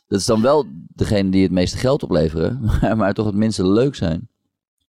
Dat 0.07 0.19
is 0.19 0.25
dan 0.25 0.41
wel 0.41 0.65
degene 0.87 1.29
die 1.29 1.43
het 1.43 1.51
meeste 1.51 1.77
geld 1.77 2.03
opleveren, 2.03 2.59
maar, 2.81 2.97
maar 2.97 3.13
toch 3.13 3.25
het 3.25 3.35
minste 3.35 3.67
leuk 3.67 3.95
zijn. 3.95 4.29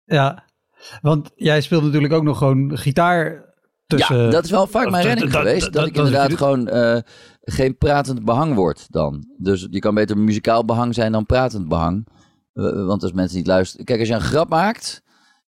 Ja, 0.05 0.43
want 1.01 1.31
jij 1.35 1.61
speelt 1.61 1.83
natuurlijk 1.83 2.13
ook 2.13 2.23
nog 2.23 2.37
gewoon 2.37 2.77
gitaar 2.77 3.49
tussen... 3.87 4.17
ja, 4.17 4.29
dat 4.29 4.43
is 4.43 4.49
wel 4.51 4.67
vaak 4.67 4.89
mijn 4.89 5.05
redding 5.05 5.31
geweest. 5.31 5.61
dat- 5.63 5.73
Dat, 5.73 5.81
dat- 5.81 5.89
ik 5.91 5.95
inderdaad 5.97 6.37
gewoon 6.37 6.67
eh, 6.67 6.97
geen 7.41 7.77
pratend 7.77 8.25
behang 8.25 8.55
word 8.55 8.87
dan. 8.89 9.25
Dus 9.37 9.67
je 9.69 9.79
kan 9.79 9.95
beter 9.95 10.17
muzikaal 10.17 10.65
behang 10.65 10.93
zijn 10.93 11.11
dan 11.11 11.25
pratend 11.25 11.67
behang. 11.67 12.07
Eh, 12.53 12.85
want 12.85 13.03
als 13.03 13.11
mensen 13.11 13.37
niet 13.37 13.47
luisteren... 13.47 13.85
Kijk, 13.85 13.99
als 13.99 14.07
je 14.07 14.13
een 14.13 14.21
grap 14.21 14.49
maakt 14.49 15.03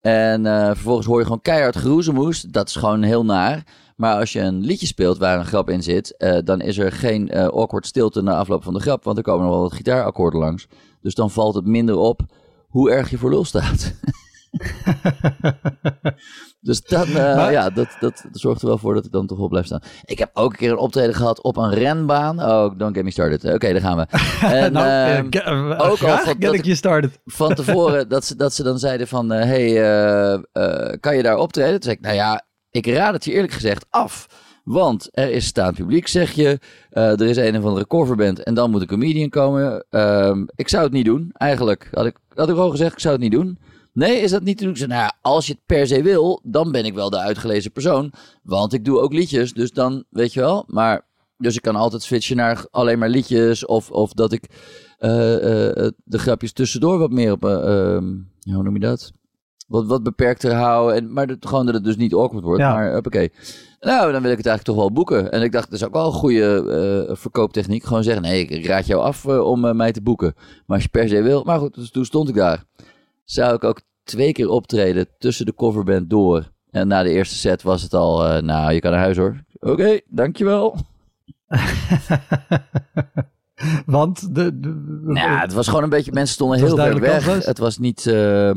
en 0.02 0.46
eh, 0.46 0.66
vervolgens 0.66 1.08
hoor 1.08 1.18
je 1.18 1.24
gewoon 1.24 1.42
keihard 1.42 1.76
geroezemoes. 1.76 2.42
Dat 2.42 2.68
is 2.68 2.76
gewoon 2.76 3.02
heel 3.02 3.26
naar. 3.26 3.64
Maar 3.96 4.20
als 4.20 4.34
je 4.34 4.40
een 4.40 4.62
liedje 4.62 4.86
speelt 4.86 5.18
waar 5.18 5.40
een 5.40 5.46
grap 5.46 5.70
in 5.70 5.84
zit, 5.84 6.18
eh, 6.18 6.38
dan 6.44 6.62
is 6.62 6.78
er 6.78 6.92
geen 6.92 7.30
eh, 7.30 7.48
awkward 7.48 7.86
stilte 7.86 8.22
na 8.22 8.36
afloop 8.36 8.64
van 8.64 8.74
de 8.74 8.80
grap, 8.80 9.04
want 9.04 9.18
er 9.18 9.24
komen 9.24 9.46
nog 9.46 9.54
wel 9.54 9.62
wat 9.62 9.74
gitaarakkoorden 9.74 10.40
langs. 10.40 10.68
Dus 11.02 11.16
dan 11.16 11.32
valt 11.32 11.56
het 11.56 11.66
minder 11.66 11.96
op 11.96 12.22
hoe 12.68 12.92
erg 12.92 13.10
je 13.10 13.18
voor 13.18 13.30
lul 13.30 13.46
staat. 13.46 13.94
dus 16.60 16.82
dan, 16.82 17.08
eh, 17.08 17.52
ja, 17.52 17.70
dat, 17.70 17.88
dat, 18.00 18.26
dat 18.32 18.42
zorgt 18.42 18.62
er 18.62 18.68
wel 18.68 18.78
voor 18.78 18.94
dat 18.94 19.06
ik 19.06 19.12
dan 19.12 19.28
toch 19.28 19.38
wel 19.38 19.48
blijf 19.48 19.66
staan. 19.66 19.82
Ik 20.06 20.20
heb 20.20 20.30
ook 20.34 20.52
een 20.52 20.58
keer 20.58 20.72
een 20.72 20.78
optreden 20.78 21.16
gehad 21.16 21.42
op 21.42 21.58
een 21.58 21.74
renbaan. 21.74 22.42
Oh, 22.44 22.78
don't 22.78 22.96
get 22.96 23.04
me 23.04 23.12
started. 23.12 23.54
Oké, 23.54 23.72
daar 23.72 23.82
gaan 23.82 23.98
we. 23.98 24.06
En, 24.48 24.74
nou, 24.74 24.88
ehm, 24.88 25.24
eh, 25.26 25.30
ke- 25.30 25.40
eh, 25.40 25.90
ook 25.92 26.02
al 26.02 26.18
van 26.18 26.36
dat 26.40 26.54
ik 26.54 26.66
je 26.66 26.76
started. 26.76 27.20
van 27.26 27.54
tevoren 27.54 28.10
dat 28.10 28.26
ze, 28.26 28.36
dat 28.36 28.54
ze 28.54 28.64
dan 28.64 28.80
zeiden 28.80 29.08
van... 29.08 29.32
eh, 29.32 29.44
hey, 29.46 29.82
eh, 29.84 30.34
eh, 30.52 30.94
kan 31.00 31.16
je 31.16 31.24
daar 31.24 31.38
optreden? 31.38 31.72
Toen 31.74 31.84
zei 31.84 31.96
ik, 31.96 32.02
nou 32.02 32.16
ja, 32.16 32.46
ik 32.72 32.88
raad 32.88 33.14
het 33.14 33.26
je 33.26 33.32
eerlijk 33.32 33.54
gezegd 33.54 33.86
af. 33.90 34.28
Want 34.64 35.08
er 35.12 35.32
is 35.32 35.46
staand 35.46 35.76
publiek, 35.76 36.08
zeg 36.08 36.32
je. 36.32 36.60
Eh, 36.90 37.12
er 37.20 37.28
is 37.28 37.38
een 37.38 37.58
of 37.58 37.64
andere 37.66 37.88
coverband 37.88 38.44
en 38.44 38.54
dan 38.54 38.72
moet 38.72 38.82
een 38.82 38.88
comedian 38.88 39.30
komen. 39.30 39.86
Ehm, 39.90 40.44
ik 40.56 40.70
zou 40.70 40.84
het 40.84 40.92
niet 40.94 41.06
doen, 41.06 41.30
eigenlijk. 41.34 41.88
Had 41.92 42.06
ik, 42.06 42.18
had 42.34 42.50
ik 42.50 42.56
al 42.56 42.70
gezegd, 42.70 42.94
ik 42.94 43.00
zou 43.00 43.14
het 43.14 43.24
niet 43.24 43.32
doen. 43.32 43.60
Nee, 43.98 44.20
is 44.20 44.32
dat 44.32 44.44
niet 44.44 44.58
te 44.58 44.64
doen? 44.64 44.72
Ik 44.72 44.78
zei, 44.78 44.90
nou 44.90 45.02
ja, 45.02 45.14
als 45.22 45.48
je 45.48 45.54
het 45.54 45.62
per 45.66 45.88
se 45.88 46.02
wil, 46.02 46.40
dan 46.44 46.72
ben 46.72 46.86
ik 46.86 46.94
wel 46.94 47.10
de 47.10 47.20
uitgelezen 47.20 47.72
persoon. 47.72 48.12
Want 48.44 48.74
ik 48.74 48.86
doe 48.86 49.00
ook 49.00 49.14
liedjes, 49.14 49.54
dus 49.54 49.72
dan, 49.72 50.04
weet 50.10 50.34
je 50.34 50.40
wel. 50.40 50.64
Maar, 50.68 51.06
dus 51.38 51.56
ik 51.56 51.62
kan 51.62 51.76
altijd 51.76 52.02
switchen 52.02 52.36
naar 52.36 52.66
alleen 52.72 53.00
maar 53.00 53.10
liedjes. 53.10 53.66
Of, 53.66 53.92
of 53.92 54.14
dat 54.14 54.32
ik 54.32 54.44
eh, 54.98 55.80
eh, 55.80 55.92
de 56.04 56.20
grapjes 56.20 56.54
tussendoor 56.54 56.98
wat 56.98 57.12
meer 57.12 57.32
op, 57.32 57.46
eh, 57.46 57.52
ja, 58.40 58.54
hoe 58.54 58.64
noem 58.64 58.74
je 58.74 58.80
dat? 58.80 59.12
Wat, 59.68 59.86
wat 59.86 60.04
beperkter 60.04 60.54
houden. 60.54 60.96
En, 60.96 61.14
maar 61.14 61.28
dat, 61.28 61.38
gewoon 61.48 61.66
dat 61.66 61.76
het 61.76 61.84
dus 61.84 61.98
niet 61.98 62.14
awkward 62.14 62.44
wordt. 62.44 62.62
Ja. 62.62 62.74
Maar 62.74 62.98
oké. 62.98 63.28
Nou, 63.80 64.12
dan 64.12 64.22
wil 64.22 64.32
ik 64.32 64.38
het 64.38 64.46
eigenlijk 64.46 64.64
toch 64.64 64.76
wel 64.76 64.92
boeken. 64.92 65.32
En 65.32 65.42
ik 65.42 65.52
dacht, 65.52 65.70
dat 65.70 65.80
is 65.80 65.86
ook 65.86 65.94
wel 65.94 66.06
een 66.06 66.12
goede 66.12 67.06
eh, 67.10 67.16
verkooptechniek. 67.16 67.84
Gewoon 67.84 68.04
zeggen, 68.04 68.22
nee, 68.22 68.46
ik 68.46 68.66
raad 68.66 68.86
jou 68.86 69.02
af 69.02 69.26
eh, 69.26 69.40
om 69.40 69.66
eh, 69.66 69.74
mij 69.74 69.92
te 69.92 70.02
boeken. 70.02 70.34
Maar 70.36 70.76
als 70.76 70.84
je 70.84 70.90
per 70.90 71.10
se 71.10 71.22
wil. 71.22 71.44
Maar 71.44 71.60
goed, 71.60 71.76
dus 71.76 71.92
toen 71.92 72.06
stond 72.06 72.30
ik 72.30 72.36
daar. 72.36 72.64
Zou 73.30 73.56
ik 73.56 73.64
ook 73.64 73.82
twee 74.04 74.32
keer 74.32 74.50
optreden 74.50 75.08
tussen 75.18 75.46
de 75.46 75.54
coverband 75.54 76.10
door. 76.10 76.52
En 76.70 76.88
na 76.88 77.04
de 77.04 77.10
eerste 77.10 77.36
set 77.36 77.62
was 77.62 77.82
het 77.82 77.94
al, 77.94 78.26
eh, 78.26 78.42
nou, 78.42 78.74
je 78.74 78.80
kan 78.80 78.92
naar 78.92 79.00
huis 79.00 79.18
hoor. 79.18 79.44
Oké, 79.60 80.00
dankjewel. 80.08 80.78
Want 83.86 84.36
de, 84.36 84.60
de, 84.60 85.02
Nou, 85.04 85.32
ja, 85.32 85.42
het 85.42 85.54
was 85.54 85.68
gewoon 85.68 85.84
een 85.84 85.90
beetje, 85.90 86.12
mensen 86.12 86.34
stonden 86.34 86.58
heel 86.58 86.76
ver 86.76 87.00
weg. 87.00 87.46
Het 87.46 87.58
was 87.58 87.78
niet, 87.78 88.06
eh, 88.06 88.52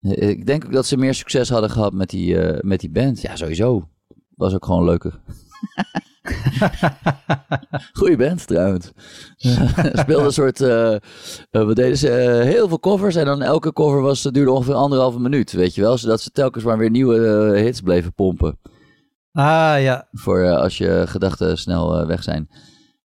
ik 0.00 0.46
denk 0.46 0.64
ook 0.64 0.72
dat 0.72 0.86
ze 0.86 0.96
meer 0.96 1.14
succes 1.14 1.48
hadden 1.48 1.70
gehad 1.70 1.92
met 1.92 2.10
die, 2.10 2.40
eh, 2.40 2.60
met 2.60 2.80
die 2.80 2.90
band. 2.90 3.20
Ja, 3.20 3.36
sowieso. 3.36 3.88
Was 4.34 4.54
ook 4.54 4.64
gewoon 4.64 4.84
leuker. 4.84 5.18
Goeie 7.98 8.16
band 8.16 8.46
trouwens. 8.46 8.92
Speelde 9.92 10.24
een 10.24 10.32
soort, 10.32 10.60
eh 10.60 10.94
eh, 10.94 11.00
wat 11.50 11.76
deden 11.76 11.96
ze? 11.98 12.10
Eh, 12.10 12.42
heel 12.42 12.68
veel 12.68 12.80
covers 12.80 13.14
en 13.14 13.24
dan 13.24 13.42
elke 13.42 13.72
cover 13.72 14.00
was, 14.00 14.22
duurde 14.22 14.50
ongeveer 14.50 14.74
anderhalve 14.74 15.20
minuut, 15.20 15.52
weet 15.52 15.74
je 15.74 15.80
wel. 15.80 15.98
Zodat 15.98 16.20
ze 16.20 16.30
telkens 16.30 16.64
maar 16.64 16.78
weer 16.78 16.90
nieuwe 16.90 17.58
hits 17.58 17.80
bleven 17.80 18.14
pompen. 18.14 18.58
Ah 19.32 19.82
ja, 19.82 20.08
Voor 20.12 20.50
als 20.50 20.78
je 20.78 21.04
gedachten 21.06 21.58
snel 21.58 22.06
weg 22.06 22.22
zijn. 22.22 22.48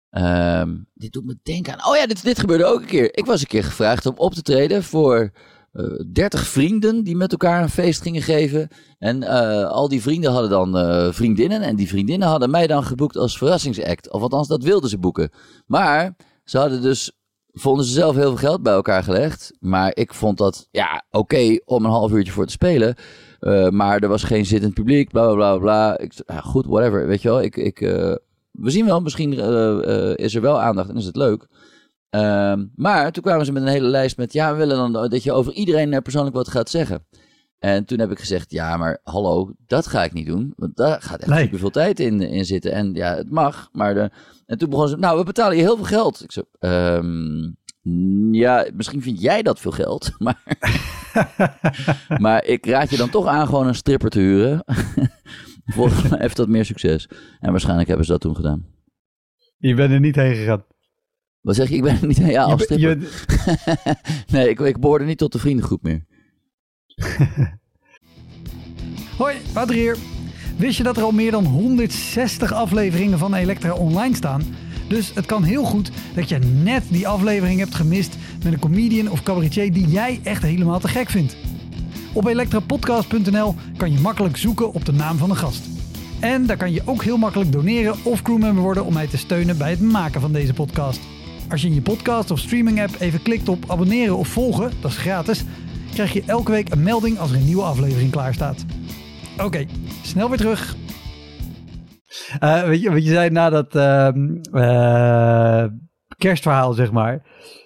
Ehm, 0.10 0.78
dit 0.94 1.14
doet 1.14 1.26
me 1.26 1.40
denken 1.44 1.74
aan. 1.74 1.92
Oh 1.92 1.98
ja, 1.98 2.06
dit, 2.06 2.24
dit 2.24 2.40
gebeurde 2.40 2.66
ook 2.66 2.80
een 2.82 2.88
keer. 2.88 3.18
Ik 3.18 3.26
was 3.26 3.42
een 3.42 3.48
keer 3.48 3.64
gevraagd 3.64 4.06
om 4.06 4.14
op 4.18 4.34
te 4.34 4.42
treden 4.42 4.84
voor 4.84 5.32
eh 5.72 5.86
30 6.12 6.48
vrienden 6.48 7.04
die 7.04 7.16
met 7.16 7.32
elkaar 7.32 7.62
een 7.62 7.70
feest 7.70 8.02
gingen 8.02 8.22
geven. 8.22 8.68
En 9.00 9.24
eh, 9.24 9.70
al 9.70 9.88
die 9.88 10.02
vrienden 10.02 10.32
hadden 10.32 10.50
dan 10.50 10.78
eh, 10.78 11.12
vriendinnen. 11.12 11.62
En 11.62 11.76
die 11.76 11.88
vriendinnen 11.88 12.28
hadden 12.28 12.50
mij 12.50 12.68
dan 12.68 12.84
geboekt 12.84 13.18
als 13.18 13.38
verrassingsact. 13.38 14.12
Of 14.12 14.22
althans, 14.22 14.48
dat 14.48 14.64
wilden 14.64 14.90
ze 14.90 14.98
boeken. 14.98 15.30
Maar 15.66 16.16
ze 16.44 16.58
hadden 16.58 16.82
dus. 16.82 17.12
Vonden 17.54 17.86
ze 17.86 17.92
zelf 17.92 18.16
heel 18.16 18.24
veel 18.24 18.36
geld 18.36 18.64
bij 18.64 18.74
elkaar 18.74 19.04
gelegd. 19.04 19.54
Maar 19.60 19.92
ik 19.96 20.14
vond 20.14 20.38
dat, 20.38 20.68
ja, 20.72 21.04
oké 21.10 21.60
om 21.66 21.86
een 21.86 21.92
half 21.92 22.12
uurtje 22.12 22.32
voor 22.32 22.46
te 22.46 22.52
spelen. 22.52 22.96
Maar 23.70 24.00
er 24.00 24.08
was 24.08 24.24
geen 24.24 24.46
zittend 24.46 24.74
publiek, 24.74 25.10
bla 25.10 25.34
bla 25.34 25.58
bla. 25.58 25.98
Ik, 25.98 26.14
ja, 26.26 26.40
goed, 26.40 26.66
whatever. 26.66 27.08
Weet 27.08 27.22
je 27.22 27.28
wel, 27.28 27.42
ik, 27.42 27.56
ik, 27.56 27.80
we 28.52 28.70
zien 28.70 28.86
wel, 28.86 29.02
misschien 29.02 29.34
is 30.16 30.36
er 30.36 30.42
wel 30.42 30.62
aandacht 30.62 30.90
en 30.90 30.98
is 30.98 31.06
het 31.06 31.16
leuk. 31.16 31.48
Ehm, 32.12 32.66
maar 32.76 33.12
toen 33.12 33.24
kwamen 33.24 33.46
ze 33.46 33.52
met 33.52 33.62
een 33.62 33.68
hele 33.68 33.88
lijst 33.88 34.18
met, 34.18 34.34
ja, 34.34 34.52
we 34.52 34.58
willen 34.58 34.78
dan 34.78 35.10
dat 35.10 35.24
je 35.24 35.32
over 35.32 35.54
iedereen 35.54 35.94
eh, 35.94 36.02
persoonlijk 36.02 36.36
wat 36.36 36.48
gaat 36.48 36.70
zeggen. 36.70 37.06
En 37.60 37.86
toen 37.86 38.00
heb 38.00 38.12
ik 38.12 38.20
gezegd, 38.20 38.52
ja, 38.52 38.78
maar 38.78 39.00
hallo, 39.04 39.52
dat 39.66 39.88
ga 39.88 40.04
ik 40.04 40.14
niet 40.14 40.28
doen. 40.28 40.54
Want 40.56 40.76
daar 40.76 41.02
gaat 41.02 41.20
echt 41.20 41.30
Nee. 41.30 41.44
superveel 41.44 41.70
tijd 41.70 42.00
in, 42.00 42.22
in 42.22 42.46
zitten. 42.46 42.72
En 42.72 42.94
ja, 42.94 43.16
het 43.16 43.30
mag, 43.32 43.70
maar 43.72 43.94
de... 43.94 44.10
En 44.46 44.58
toen 44.58 44.70
begon 44.70 44.88
ze, 44.88 44.98
nou, 44.98 45.18
we 45.18 45.24
betalen 45.24 45.56
je 45.58 45.62
heel 45.62 45.76
veel 45.76 45.86
geld. 45.86 46.24
Ik 46.24 46.32
zei, 46.32 46.46
ehm, 46.60 47.52
ja, 48.34 48.68
misschien 48.74 49.02
vind 49.02 49.22
jij 49.22 49.42
dat 49.42 49.60
veel 49.60 49.72
geld, 49.72 50.12
maar... 50.18 50.44
maar 52.22 52.46
ik 52.46 52.66
raad 52.66 52.90
je 52.90 52.98
dan 52.98 53.10
toch 53.10 53.26
aan 53.28 53.46
gewoon 53.46 53.68
een 53.68 53.76
stripper 53.76 54.10
te 54.10 54.20
huren. 54.20 54.64
Volgens 55.66 56.10
mij 56.10 56.20
heeft 56.20 56.36
dat 56.36 56.48
meer 56.48 56.66
succes. 56.66 57.10
En 57.40 57.52
waarschijnlijk 57.52 57.88
hebben 57.88 58.06
ze 58.06 58.12
dat 58.12 58.22
toen 58.22 58.36
gedaan. 58.36 58.66
je 59.58 59.76
bent 59.76 59.92
er 59.92 60.00
niet 60.00 60.16
heen 60.16 60.36
gegaan. 60.36 60.64
Wat 61.42 61.56
zeg 61.56 61.70
je? 61.70 61.76
Ik 61.76 61.82
ben 61.84 61.98
niet... 62.02 62.36
Als 62.38 62.56
be- 62.56 62.64
stripper. 62.64 63.00
je- 63.00 63.96
nee, 64.34 64.50
ik, 64.50 64.60
ik 64.60 64.80
behoorde 64.80 65.06
niet 65.06 65.18
tot 65.18 65.32
de 65.32 65.40
vriendengroep 65.40 65.84
meer. 65.84 66.06
Hoi, 69.18 69.36
Wouter 69.54 69.76
hier. 69.76 69.98
Wist 70.58 70.78
je 70.78 70.84
dat 70.84 70.98
er 70.98 71.04
al 71.04 71.12
meer 71.12 71.32
dan 71.32 71.46
160 71.46 72.54
afleveringen 72.54 73.18
van 73.18 73.34
Elektra 73.34 73.74
online 73.74 74.16
staan? 74.16 74.44
Dus 74.88 75.14
het 75.14 75.26
kan 75.26 75.44
heel 75.44 75.64
goed 75.64 75.92
dat 76.16 76.30
je 76.30 76.38
net 76.64 76.84
die 76.90 77.08
aflevering 77.08 77.60
hebt 77.60 77.76
gemist 77.76 78.16
met 78.44 78.54
een 78.54 78.60
comedian 78.60 79.10
of 79.10 79.24
cabaretier 79.24 79.74
die 79.74 79.88
jij 79.88 80.20
echt 80.24 80.42
helemaal 80.44 80.80
te 80.80 80.88
gek 80.88 81.10
vindt. 81.10 81.36
Op 82.14 82.26
elektrapodcast.nl 82.26 83.56
kan 83.78 83.92
je 83.92 84.00
makkelijk 84.00 84.38
zoeken 84.38 84.74
op 84.74 84.86
de 84.86 84.92
naam 84.92 85.18
van 85.18 85.30
de 85.30 85.36
gast. 85.36 85.64
En 86.20 86.46
daar 86.46 86.58
kan 86.58 86.72
je 86.74 86.82
ook 86.86 87.04
heel 87.04 87.18
makkelijk 87.18 87.52
doneren 87.52 87.96
of 88.04 88.22
crewmember 88.22 88.64
worden 88.64 88.86
om 88.86 88.94
mij 88.94 89.08
te 89.08 89.18
steunen 89.18 89.58
bij 89.58 89.70
het 89.70 89.82
maken 89.82 90.22
van 90.22 90.32
deze 90.32 90.54
podcast. 90.54 91.00
Als 91.52 91.62
je 91.62 91.68
in 91.68 91.74
je 91.74 91.82
podcast 91.82 92.32
of 92.32 92.40
streaming 92.40 92.82
app 92.82 92.96
even 93.00 93.22
klikt 93.22 93.50
op 93.50 93.64
abonneren 93.68 94.18
of 94.18 94.28
volgen, 94.28 94.72
dat 94.82 94.92
is 94.92 94.98
gratis, 94.98 95.44
krijg 95.94 96.14
je 96.14 96.24
elke 96.26 96.52
week 96.52 96.72
een 96.72 96.84
melding 96.84 97.20
als 97.20 97.32
er 97.32 97.38
een 97.38 97.46
nieuwe 97.46 97.64
aflevering 97.64 98.12
klaar 98.12 98.34
staat. 98.34 98.66
Oké, 99.44 99.66
snel 100.04 100.30
weer 100.30 100.38
terug. 100.38 100.76
Eh, 102.40 102.64
weet 102.64 102.82
je 102.82 102.92
wat 102.92 103.04
je 103.04 103.10
zei 103.10 103.30
na 103.30 103.50
dat 103.50 103.76
ehm, 103.76 104.36
eh, 104.52 105.66
kerstverhaal, 106.18 106.74
zeg 106.74 106.92
maar. 106.92 107.22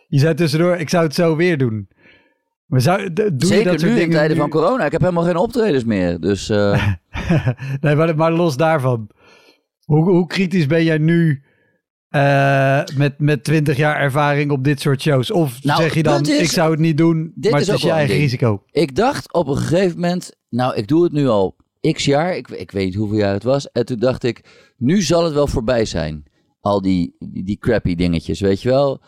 Je 0.07 0.19
zei 0.19 0.33
tussendoor, 0.33 0.75
ik 0.75 0.89
zou 0.89 1.03
het 1.03 1.15
zo 1.15 1.35
weer 1.35 1.57
doen. 1.57 1.87
Maar 2.65 2.81
zou, 2.81 3.13
doe 3.13 3.33
je 3.37 3.45
Zeker 3.45 3.71
dat 3.71 3.79
soort 3.79 3.91
nu 3.91 3.97
in 3.97 4.03
dingen 4.03 4.17
tijden 4.17 4.35
nu? 4.35 4.41
van 4.41 4.49
corona. 4.49 4.85
Ik 4.85 4.91
heb 4.91 5.01
helemaal 5.01 5.23
geen 5.23 5.37
optredens 5.37 5.83
meer. 5.83 6.19
Dus 6.19 6.49
eh, 6.49 6.87
nee, 7.81 7.95
maar, 7.95 8.15
maar 8.15 8.31
los 8.31 8.57
daarvan. 8.57 9.09
Hoe, 9.83 10.09
hoe 10.09 10.27
kritisch 10.27 10.67
ben 10.67 10.83
jij 10.83 10.97
nu 10.97 11.43
eh, 12.15 12.97
met, 12.97 13.19
met 13.19 13.43
20 13.43 13.77
jaar 13.77 13.99
ervaring 13.99 14.51
op 14.51 14.63
dit 14.63 14.79
soort 14.81 15.01
shows? 15.01 15.31
Of 15.31 15.63
Nou, 15.63 15.81
zeg 15.81 15.93
je 15.93 16.03
dan, 16.03 16.21
is- 16.21 16.39
ik 16.39 16.49
zou 16.51 16.71
het 16.71 16.79
niet 16.79 16.97
doen, 16.97 17.31
dit 17.35 17.51
maar 17.51 17.61
is 17.61 17.67
het 17.67 17.75
is 17.75 17.81
je 17.81 17.91
eigen 17.91 18.15
risico? 18.15 18.63
ik 18.71 18.95
dacht 18.95 19.33
op 19.33 19.47
een 19.47 19.57
gegeven 19.57 19.99
moment... 19.99 20.35
Nou, 20.49 20.75
ik 20.75 20.87
doe 20.87 21.03
het 21.03 21.11
nu 21.11 21.27
al 21.27 21.55
x 21.91 22.05
jaar. 22.05 22.35
Ik, 22.35 22.47
ik 22.49 22.71
weet 22.71 22.85
niet 22.85 22.95
hoeveel 22.95 23.17
jaar 23.17 23.33
het 23.33 23.43
was. 23.43 23.71
En 23.71 23.85
toen 23.85 23.99
dacht 23.99 24.23
ik, 24.23 24.41
nu 24.77 25.01
zal 25.01 25.23
het 25.23 25.33
wel 25.33 25.47
voorbij 25.47 25.85
zijn. 25.85 26.23
Al 26.61 26.81
die, 26.81 27.15
die, 27.19 27.43
die 27.43 27.57
crappy 27.57 27.95
dingetjes, 27.95 28.39
weet 28.39 28.61
je 28.61 28.69
wel. 28.69 29.01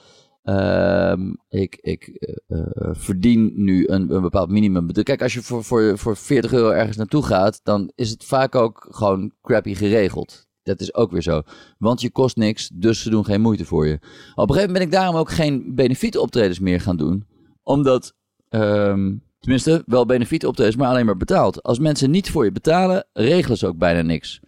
Ehm, 0.44 1.34
ik 1.50 1.78
ik 1.82 2.08
eh, 2.08 2.60
eh, 2.60 2.90
verdien 2.92 3.52
nu 3.56 3.88
een, 3.88 4.16
een 4.16 4.22
bepaald 4.22 4.50
minimum. 4.50 4.92
Kijk, 4.92 5.22
als 5.22 5.34
je 5.34 5.42
voor, 5.42 5.64
voor, 5.64 5.98
voor 5.98 6.16
40 6.18 6.54
euro 6.54 6.70
ergens 6.70 6.98
naartoe 6.98 7.24
gaat, 7.24 7.60
dan 7.64 7.92
is 7.96 8.10
het 8.10 8.24
vaak 8.24 8.56
ook 8.56 8.88
gewoon 8.90 9.32
crappy 9.42 9.74
geregeld. 9.74 10.47
Dat 10.68 10.82
is 10.82 10.94
ook 10.94 11.12
weer 11.12 11.22
zo. 11.22 11.42
Want 11.78 12.02
je 12.02 12.12
kost 12.12 12.36
niks, 12.36 12.70
dus 12.74 13.02
ze 13.02 13.10
doen 13.10 13.26
geen 13.26 13.42
moeite 13.42 13.66
voor 13.66 13.88
je. 13.88 13.94
Op 13.94 14.02
een 14.50 14.56
gegeven 14.56 14.56
moment 14.56 14.72
ben 14.72 14.82
ik 14.82 14.92
daarom 14.92 15.16
ook 15.16 15.30
geen 15.30 15.76
benefietoptredens 15.76 16.60
meer 16.60 16.82
gaan 16.82 16.98
doen. 16.98 17.26
Omdat, 17.64 18.14
ehm, 18.50 19.16
tenminste, 19.40 19.84
wel 19.86 20.06
benefietoptredens, 20.06 20.76
maar 20.76 20.90
alleen 20.90 21.06
maar 21.06 21.18
betaald. 21.18 21.64
Als 21.64 21.80
mensen 21.80 22.12
niet 22.12 22.32
voor 22.32 22.46
je 22.46 22.52
betalen, 22.52 23.08
regelen 23.14 23.58
ze 23.58 23.68
ook 23.68 23.78
bijna 23.78 24.02
niks. 24.02 24.40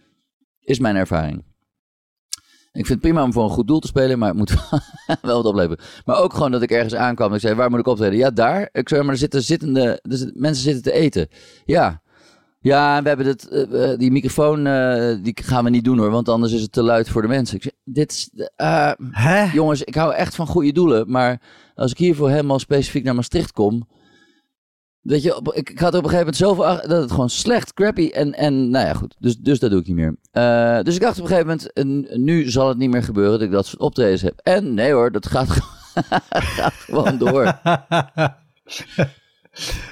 Is 0.60 0.78
mijn 0.78 0.96
ervaring. 0.96 1.44
Ik 2.72 2.86
vind 2.86 2.88
het 2.88 3.00
prima 3.00 3.22
om 3.22 3.32
voor 3.32 3.44
een 3.44 3.50
goed 3.50 3.66
doel 3.66 3.80
te 3.80 3.86
spelen, 3.86 4.18
maar 4.18 4.28
het 4.28 4.36
moet 4.36 4.54
wel 5.22 5.42
wat 5.42 5.44
opleveren. 5.44 5.84
Maar 6.04 6.18
ook 6.18 6.32
gewoon 6.32 6.50
dat 6.50 6.62
ik 6.62 6.70
ergens 6.70 6.94
aankwam 6.94 7.28
en 7.28 7.34
ik 7.34 7.40
zei, 7.40 7.54
waar 7.54 7.70
moet 7.70 7.78
ik 7.78 7.86
optreden? 7.86 8.18
Ja, 8.18 8.30
daar. 8.30 8.68
Ik 8.72 8.88
zei, 8.88 9.02
maar 9.02 9.12
er 9.12 9.18
zitten, 9.18 9.42
zittende, 9.42 9.98
zitten, 10.02 10.32
mensen 10.34 10.62
zitten 10.62 10.82
te 10.82 10.92
eten. 10.92 11.28
Ja. 11.64 12.02
Ja, 12.62 12.96
en 12.96 13.02
we 13.02 13.08
hebben 13.08 13.26
het, 13.26 13.48
eh, 13.48 13.98
die 13.98 14.10
microfoon, 14.10 14.66
eh, 14.66 15.16
die 15.22 15.38
gaan 15.42 15.64
we 15.64 15.70
niet 15.70 15.84
doen 15.84 15.98
hoor, 15.98 16.10
want 16.10 16.28
anders 16.28 16.52
is 16.52 16.62
het 16.62 16.72
te 16.72 16.82
luid 16.82 17.08
voor 17.08 17.22
de 17.22 17.28
mensen. 17.28 17.56
Ik 17.56 17.62
zeg, 17.62 17.72
dit 17.84 18.12
is, 18.12 18.30
eh, 18.56 18.92
Hè? 19.10 19.52
jongens, 19.52 19.82
ik 19.82 19.94
hou 19.94 20.14
echt 20.14 20.34
van 20.34 20.46
goede 20.46 20.72
doelen, 20.72 21.10
maar 21.10 21.40
als 21.74 21.90
ik 21.90 21.98
hiervoor 21.98 22.30
helemaal 22.30 22.58
specifiek 22.58 23.04
naar 23.04 23.14
Maastricht 23.14 23.52
kom, 23.52 23.88
Weet 25.00 25.22
je, 25.22 25.36
op- 25.36 25.52
ik, 25.54 25.70
ik 25.70 25.78
had 25.78 25.92
er 25.92 25.98
op 25.98 26.04
een 26.04 26.10
gegeven 26.10 26.32
moment 26.32 26.36
zoveel 26.36 26.66
ach- 26.66 26.80
dat 26.80 27.00
het 27.02 27.10
gewoon 27.10 27.30
slecht, 27.30 27.74
crappy 27.74 28.08
en, 28.08 28.34
en 28.34 28.70
nou 28.70 28.86
ja, 28.86 28.94
goed. 28.94 29.16
Dus, 29.18 29.36
dus 29.38 29.58
dat 29.58 29.70
doe 29.70 29.80
ik 29.80 29.86
niet 29.86 29.96
meer. 29.96 30.16
Eh, 30.30 30.80
dus 30.82 30.94
ik 30.94 31.00
dacht 31.00 31.16
op 31.18 31.22
een 31.22 31.30
gegeven 31.30 31.46
moment, 31.48 31.72
eh, 32.12 32.18
nu 32.18 32.50
zal 32.50 32.68
het 32.68 32.78
niet 32.78 32.90
meer 32.90 33.02
gebeuren 33.02 33.32
dat 33.32 33.42
ik 33.42 33.50
dat 33.50 33.66
soort 33.66 33.80
optredens 33.82 34.22
heb. 34.22 34.38
En 34.42 34.74
nee 34.74 34.92
hoor, 34.92 35.12
dat 35.12 35.26
gaat, 35.26 35.48
gaat 36.56 36.72
gewoon 36.72 37.18
door. 37.18 37.44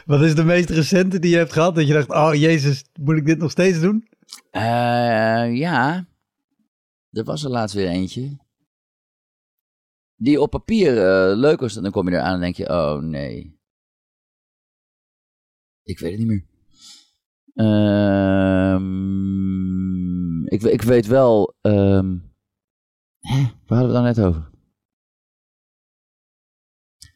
Wat 0.07 0.23
is 0.23 0.35
de 0.35 0.45
meest 0.45 0.71
recente 0.71 1.19
die 1.19 1.31
je 1.31 1.37
hebt 1.37 1.53
gehad? 1.53 1.75
Dat 1.75 1.87
je 1.87 1.93
dacht, 1.93 2.09
oh 2.11 2.35
jezus, 2.35 2.85
moet 3.01 3.17
ik 3.17 3.27
dit 3.27 3.39
nog 3.39 3.51
steeds 3.51 3.81
doen? 3.81 4.09
Eh, 4.51 5.57
ja, 5.57 6.07
er 7.11 7.25
was 7.25 7.45
er 7.45 7.51
laatst 7.51 7.75
weer 7.75 7.89
eentje. 7.89 8.37
Die 10.17 10.41
op 10.41 10.51
papier 10.51 10.99
eh, 10.99 11.37
leuk 11.37 11.61
was. 11.61 11.77
En 11.77 11.83
dan 11.83 11.93
kom 11.93 12.09
je 12.09 12.15
eraan 12.15 12.35
en 12.35 12.41
denk 12.41 12.57
je, 12.57 12.69
oh 12.69 12.99
nee. 13.03 13.57
Ik 15.83 15.99
weet 15.99 16.11
het 16.11 16.19
niet 16.19 16.29
meer. 16.29 16.45
Ehm, 17.55 18.87
ik, 20.47 20.63
ik 20.63 20.83
weet 20.83 21.07
wel... 21.07 21.57
ehm, 21.61 22.19
hè, 23.19 23.43
waar 23.67 23.79
hadden 23.79 23.89
we 23.89 23.93
het 23.93 23.93
dan 23.93 24.03
net 24.05 24.21
over? 24.21 24.51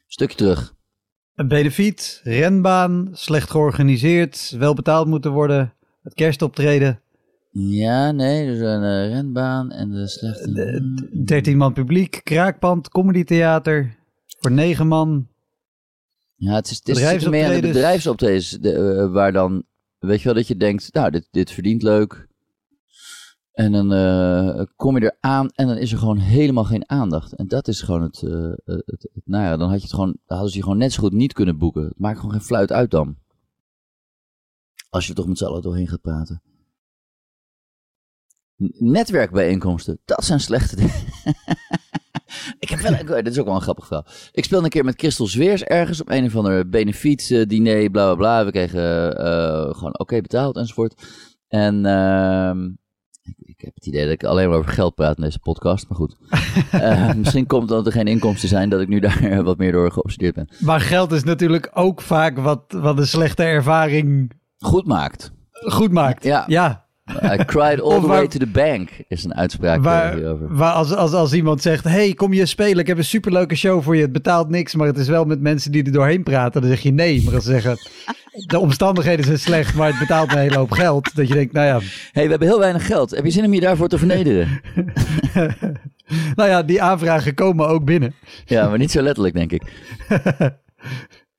Stukje 0.07 0.37
terug. 0.37 0.75
Een 1.35 1.47
benefiet, 1.47 2.21
renbaan, 2.23 3.09
slecht 3.11 3.49
georganiseerd, 3.51 4.55
wel 4.57 4.73
betaald 4.73 5.07
moeten 5.07 5.31
worden, 5.31 5.73
het 6.03 6.13
kerstoptreden, 6.13 7.01
Ja, 7.51 8.11
nee, 8.11 8.45
dus 8.45 8.59
een 8.59 8.83
eh, 8.83 9.09
renbaan 9.13 9.71
en 9.71 9.91
de 9.91 10.07
slechte... 10.07 10.51
de- 10.51 11.07
d- 11.23 11.27
13 11.27 11.57
man 11.57 11.73
publiek, 11.73 12.21
kraakpand, 12.23 12.89
comedytheater, 12.89 13.95
voor 14.39 14.51
9 14.51 14.87
man. 14.87 15.27
Ja, 16.35 16.53
het 16.55 16.69
is, 16.71 16.77
het 16.83 16.87
is 16.87 16.99
meer 17.27 17.45
aan 17.45 17.53
de 17.61 17.67
Bedrijfsoptredens. 17.67 17.73
bedrijfsoptredens 17.73 18.49
de, 18.49 18.73
eh, 19.03 19.11
waar 19.11 19.31
dan, 19.31 19.63
weet 19.99 20.17
je 20.19 20.23
wel, 20.25 20.33
dat 20.33 20.47
je 20.47 20.57
denkt, 20.57 20.93
nou, 20.93 21.11
dit, 21.11 21.27
dit 21.31 21.51
verdient 21.51 21.83
leuk. 21.83 22.27
En 23.53 23.71
dan 23.71 23.93
eh, 23.93 24.65
kom 24.75 24.97
je 24.97 25.15
eraan 25.19 25.49
en 25.49 25.67
dan 25.67 25.77
is 25.77 25.91
er 25.91 25.97
gewoon 25.97 26.17
helemaal 26.17 26.63
geen 26.63 26.89
aandacht. 26.89 27.33
En 27.33 27.47
dat 27.47 27.67
is 27.67 27.81
gewoon 27.81 28.01
het, 28.01 28.21
eh, 28.23 28.51
het, 28.65 28.85
het, 28.85 29.21
nou 29.25 29.43
ja, 29.43 29.57
dan 29.57 29.69
had 29.69 29.77
je 29.77 29.83
het 29.83 29.93
gewoon, 29.93 30.17
hadden 30.25 30.49
ze 30.49 30.57
je 30.57 30.63
gewoon 30.63 30.77
net 30.77 30.93
zo 30.93 31.01
goed 31.01 31.13
niet 31.13 31.33
kunnen 31.33 31.57
boeken. 31.57 31.83
Het 31.83 31.99
maakt 31.99 32.17
gewoon 32.17 32.31
geen 32.31 32.41
fluit 32.41 32.71
uit 32.71 32.91
dan. 32.91 33.17
Als 34.89 35.03
je 35.03 35.09
er 35.09 35.15
toch 35.15 35.27
met 35.27 35.37
z'n 35.37 35.45
allen 35.45 35.61
doorheen 35.61 35.87
gaat 35.87 36.01
praten. 36.01 36.41
Netwerkbijeenkomsten, 38.77 39.99
dat 40.05 40.23
zijn 40.23 40.39
slechte 40.39 40.75
dingen. 40.75 40.95
ik 42.59 42.69
heb 42.69 42.79
wel, 42.79 43.23
dit 43.23 43.33
is 43.33 43.39
ook 43.39 43.45
wel 43.45 43.55
een 43.55 43.61
grappig 43.61 43.87
verhaal. 43.87 44.05
Ik 44.31 44.43
speelde 44.43 44.65
een 44.65 44.71
keer 44.71 44.85
met 44.85 44.99
Christel 44.99 45.27
Zweers 45.27 45.63
ergens 45.63 46.01
op 46.01 46.09
een 46.09 46.25
of 46.25 46.35
ander 46.35 46.69
benefiet 46.69 47.31
eh, 47.31 47.47
diner, 47.47 47.89
bla 47.89 48.05
bla 48.05 48.15
bla. 48.15 48.45
We 48.45 48.51
kregen 48.51 49.11
gewoon 49.75 49.99
oké 49.99 50.21
betaald 50.21 50.57
enzovoort. 50.57 51.03
En 51.47 51.85
ehm, 51.85 52.69
ik, 53.23 53.35
ik 53.37 53.61
heb 53.61 53.75
het 53.75 53.85
idee 53.85 54.03
dat 54.03 54.13
ik 54.13 54.23
alleen 54.23 54.49
maar 54.49 54.57
over 54.57 54.71
geld 54.71 54.95
praat 54.95 55.17
in 55.17 55.23
deze 55.23 55.39
podcast, 55.39 55.89
maar 55.89 55.97
goed. 55.97 56.15
Eh, 56.71 57.13
misschien 57.13 57.45
komt 57.47 57.61
omdat 57.69 57.85
er 57.85 57.91
geen 57.91 58.07
inkomsten 58.07 58.49
zijn 58.49 58.69
dat 58.69 58.81
ik 58.81 58.87
nu 58.87 58.99
daar 58.99 59.43
wat 59.43 59.57
meer 59.57 59.71
door 59.71 59.91
geobsedeerd 59.91 60.35
ben. 60.35 60.49
Maar 60.59 60.81
geld 60.81 61.11
is 61.11 61.23
natuurlijk 61.23 61.69
ook 61.73 62.01
vaak 62.01 62.37
wat, 62.39 62.61
wat 62.67 62.97
een 62.97 63.07
slechte 63.07 63.43
ervaring 63.43 64.31
Goed 64.57 64.85
maakt. 64.87 65.31
goed 65.51 65.91
maakt. 65.91 66.23
Ja. 66.23 66.43
ja. 66.47 66.81
I 67.23 67.45
cried 67.45 67.81
all 67.81 67.99
the 68.01 68.07
waar- 68.07 68.17
way 68.17 68.27
to 68.27 68.39
the 68.39 68.47
bank, 68.47 68.89
is 69.07 69.23
een 69.23 69.35
uitspraak 69.35 69.77
eh, 69.77 69.83
Waar, 69.83 70.13
hierover. 70.15 70.55
waar 70.55 70.73
als, 70.73 70.95
als, 70.95 71.13
als 71.13 71.33
iemand 71.33 71.61
zegt, 71.61 71.83
hey, 71.83 72.13
kom 72.13 72.33
je 72.33 72.45
spelen? 72.45 72.77
Ik 72.79 72.87
heb 72.87 72.97
een 72.97 73.03
superleuke 73.03 73.55
show 73.55 73.81
voor 73.83 73.95
je. 73.95 74.01
Het 74.01 74.11
betaalt 74.11 74.49
niks, 74.49 74.75
maar 74.75 74.87
het 74.87 74.97
is 74.97 75.07
wel 75.07 75.25
met 75.25 75.41
mensen 75.41 75.71
die 75.71 75.83
er 75.83 75.91
doorheen 75.91 76.23
praten. 76.23 76.61
Dan 76.61 76.69
zeg 76.69 76.79
je 76.79 76.91
nee. 76.91 77.23
Maar 77.23 77.33
als 77.35 77.43
ze 77.43 77.51
zeggen, 77.51 77.77
de 78.33 78.59
omstandigheden 78.59 79.25
zijn 79.25 79.39
slecht, 79.39 79.75
maar 79.75 79.89
het 79.89 79.99
betaalt 79.99 80.31
een 80.31 80.37
hele 80.37 80.57
hoop 80.57 80.71
geld. 80.71 81.15
Dat 81.15 81.27
je 81.27 81.33
denkt, 81.33 81.53
nou 81.53 81.67
ja, 81.67 81.79
hey, 82.11 82.23
we 82.23 82.29
hebben 82.29 82.47
heel 82.47 82.59
weinig 82.59 82.85
geld. 82.85 83.11
Heb 83.11 83.25
je 83.25 83.31
zin 83.31 83.45
om 83.45 83.53
je 83.53 83.59
daarvoor 83.59 83.87
te 83.87 83.97
vernederen? 83.97 84.61
nou 86.35 86.49
ja, 86.49 86.63
die 86.63 86.81
aanvragen 86.81 87.33
komen 87.33 87.67
ook 87.67 87.85
binnen. 87.85 88.15
Ja, 88.45 88.69
maar 88.69 88.77
niet 88.77 88.91
zo 88.91 89.01
letterlijk, 89.01 89.35
denk 89.35 89.51
ik. 89.51 89.63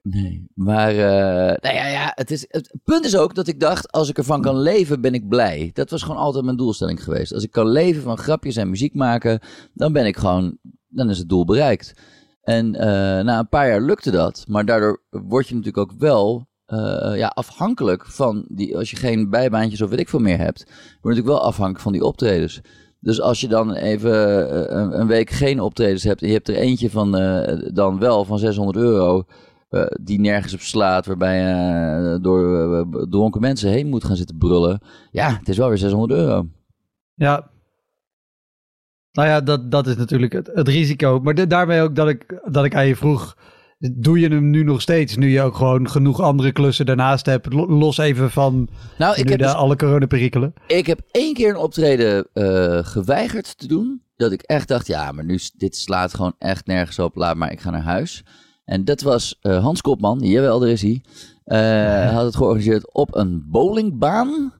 Nee, 0.02 0.46
maar 0.54 0.90
eh, 0.90 1.56
nou 1.60 1.74
ja, 1.74 1.86
ja, 1.86 2.12
het, 2.14 2.30
is, 2.30 2.44
het 2.48 2.74
punt 2.84 3.04
is 3.04 3.16
ook 3.16 3.34
dat 3.34 3.46
ik 3.46 3.60
dacht, 3.60 3.92
als 3.92 4.08
ik 4.08 4.18
ervan 4.18 4.42
kan 4.42 4.58
leven, 4.58 5.00
ben 5.00 5.14
ik 5.14 5.28
blij. 5.28 5.70
Dat 5.72 5.90
was 5.90 6.02
gewoon 6.02 6.20
altijd 6.20 6.44
mijn 6.44 6.56
doelstelling 6.56 7.04
geweest. 7.04 7.32
Als 7.32 7.42
ik 7.42 7.50
kan 7.50 7.68
leven 7.68 8.02
van 8.02 8.18
grapjes 8.18 8.56
en 8.56 8.70
muziek 8.70 8.94
maken, 8.94 9.40
dan 9.74 9.92
ben 9.92 10.06
ik 10.06 10.16
gewoon, 10.16 10.58
dan 10.88 11.10
is 11.10 11.18
het 11.18 11.28
doel 11.28 11.44
bereikt. 11.44 11.94
En 12.42 12.74
eh, 12.74 13.24
na 13.24 13.38
een 13.38 13.48
paar 13.48 13.68
jaar 13.68 13.80
lukte 13.80 14.10
dat, 14.10 14.44
maar 14.48 14.64
daardoor 14.64 15.02
word 15.10 15.48
je 15.48 15.54
natuurlijk 15.54 15.90
ook 15.90 15.98
wel 15.98 16.48
eh, 16.66 17.12
ja, 17.16 17.26
afhankelijk 17.26 18.06
van 18.06 18.44
die, 18.48 18.76
als 18.76 18.90
je 18.90 18.96
geen 18.96 19.30
bijbaantjes 19.30 19.82
of 19.82 19.90
weet 19.90 20.00
ik 20.00 20.08
veel 20.08 20.18
meer 20.20 20.38
hebt, 20.38 20.64
word 20.64 20.74
je 20.74 21.08
natuurlijk 21.08 21.26
wel 21.26 21.42
afhankelijk 21.42 21.82
van 21.82 21.92
die 21.92 22.04
optredens. 22.04 22.60
Dus 23.00 23.20
als 23.20 23.40
je 23.40 23.48
dan 23.48 23.72
even 23.72 24.12
eh, 24.70 24.98
een, 24.98 25.06
week 25.06 25.30
geen 25.30 25.60
optredens 25.60 26.02
hebt 26.02 26.20
en 26.22 26.26
je 26.26 26.34
hebt 26.34 26.48
er 26.48 26.56
eentje 26.56 26.90
van 26.90 27.16
eh, 27.16 27.70
dan 27.72 27.98
wel 27.98 28.24
van 28.24 28.38
600 28.38 28.76
euro, 28.76 29.24
die 30.00 30.20
nergens 30.20 30.54
op 30.54 30.60
slaat, 30.60 31.06
waarbij 31.06 31.38
je 31.38 32.18
door 32.20 32.86
dronken 33.08 33.40
mensen 33.40 33.70
heen 33.70 33.88
moet 33.88 34.04
gaan 34.04 34.16
zitten 34.16 34.38
brullen. 34.38 34.80
Ja, 35.10 35.36
het 35.38 35.48
is 35.48 35.56
wel 35.56 35.68
weer 35.68 35.78
600 35.78 36.12
euro. 36.12 36.46
Ja. 37.14 37.50
Nou 39.12 39.28
ja, 39.28 39.40
dat, 39.40 39.70
dat 39.70 39.86
is 39.86 39.96
natuurlijk 39.96 40.32
het, 40.32 40.50
het 40.54 40.68
risico. 40.68 41.20
Maar 41.20 41.34
de- 41.34 41.46
daarmee 41.46 41.80
ook 41.80 41.94
dat 41.94 42.08
ik, 42.08 42.40
dat 42.44 42.64
ik 42.64 42.74
aan 42.74 42.86
je 42.86 42.96
vroeg, 42.96 43.36
doe 43.92 44.20
je 44.20 44.28
hem 44.28 44.50
nu 44.50 44.62
nog 44.62 44.80
steeds? 44.80 45.16
Nu 45.16 45.28
je 45.28 45.42
ook 45.42 45.54
gewoon 45.56 45.90
genoeg 45.90 46.20
andere 46.20 46.52
klussen 46.52 46.86
daarnaast 46.86 47.26
hebt. 47.26 47.52
Lo- 47.52 47.66
Los 47.68 47.98
even 47.98 48.30
van 48.30 48.68
Nou, 48.98 49.16
ik 49.16 49.24
nu 49.24 49.30
heb, 49.30 49.40
dus- 49.40 49.52
alle 49.52 49.76
coronaperikelen. 49.76 50.52
ik 50.66 50.86
heb 50.86 51.00
één 51.10 51.34
keer 51.34 51.48
een 51.48 51.56
optreden 51.56 52.28
eh, 52.32 52.78
geweigerd 52.82 53.58
te 53.58 53.66
doen. 53.66 54.02
Dat 54.16 54.32
ik 54.32 54.42
echt 54.42 54.68
dacht, 54.68 54.86
ja, 54.86 55.12
maar 55.12 55.24
nu, 55.24 55.38
dit 55.56 55.76
slaat 55.76 56.14
gewoon 56.14 56.34
echt 56.38 56.66
nergens 56.66 56.98
op. 56.98 57.16
Laat 57.16 57.36
maar, 57.36 57.52
ik 57.52 57.60
ga 57.60 57.70
naar 57.70 57.82
huis. 57.82 58.24
En 58.64 58.84
dat 58.84 59.00
was 59.00 59.38
eh, 59.40 59.62
Hans 59.62 59.80
Kopman, 59.80 60.18
jawel, 60.18 60.58
daar 60.58 60.68
is 60.68 60.82
hij. 60.82 61.02
Eh, 61.44 62.14
had 62.14 62.24
het 62.24 62.36
georganiseerd 62.36 62.94
op 62.94 63.14
een 63.16 63.44
bowlingbaan. 63.50 64.52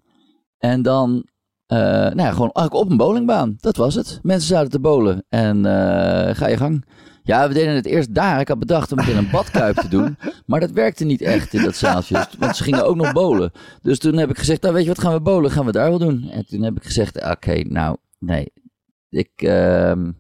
En 0.59 0.83
dan, 0.83 1.27
eh, 1.67 1.79
nou 1.79 2.17
ja, 2.23 2.31
gewoon 2.33 2.55
op 2.71 2.91
een 2.91 2.97
bowlingbaan. 2.97 3.55
Dat 3.61 3.77
was 3.77 3.95
het. 3.95 4.19
Mensen 4.23 4.49
zaten 4.49 4.71
te 4.71 4.81
bowlen. 4.81 5.25
En 5.29 5.65
ga 6.37 6.47
je 6.49 6.57
gang. 6.57 6.85
Ja, 7.27 7.49
we 7.49 7.55
deden 7.55 7.75
het 7.75 7.87
eerst 7.87 8.15
daar. 8.15 8.41
Ik 8.41 8.49
had 8.49 8.59
bedacht 8.59 8.93
om 8.93 8.99
het 8.99 9.09
in 9.09 9.17
een 9.17 9.31
badkuip 9.31 9.77
te 9.77 9.89
doen. 9.89 10.17
Maar 10.47 10.61
dat 10.61 10.71
werkte 10.71 11.05
niet 11.05 11.23
echt 11.23 11.55
in 11.55 11.63
dat 11.63 11.77
zaaltje. 11.77 12.27
Want 12.39 12.57
ze 12.57 12.63
gingen 12.63 12.87
ook 12.87 12.97
nog 12.97 13.13
bowlen. 13.13 13.53
Dus 13.83 13.99
toen 13.99 14.17
heb 14.17 14.31
ik 14.31 14.39
gezegd, 14.39 14.63
nou 14.63 14.75
weet 14.75 14.83
je 14.83 14.89
wat, 14.89 14.99
gaan 14.99 15.13
we 15.13 15.21
bowlen? 15.21 15.51
Gaan 15.51 15.67
we 15.67 15.73
daar 15.73 15.89
wel 15.89 15.99
doen? 15.99 16.29
En 16.31 16.47
toen 16.47 16.63
heb 16.63 16.77
ik 16.77 16.85
gezegd, 16.85 17.31
oké, 17.31 17.61
nou, 17.61 17.97
nee. 18.19 18.53
Ik, 19.11 19.31
ehm 19.37 20.11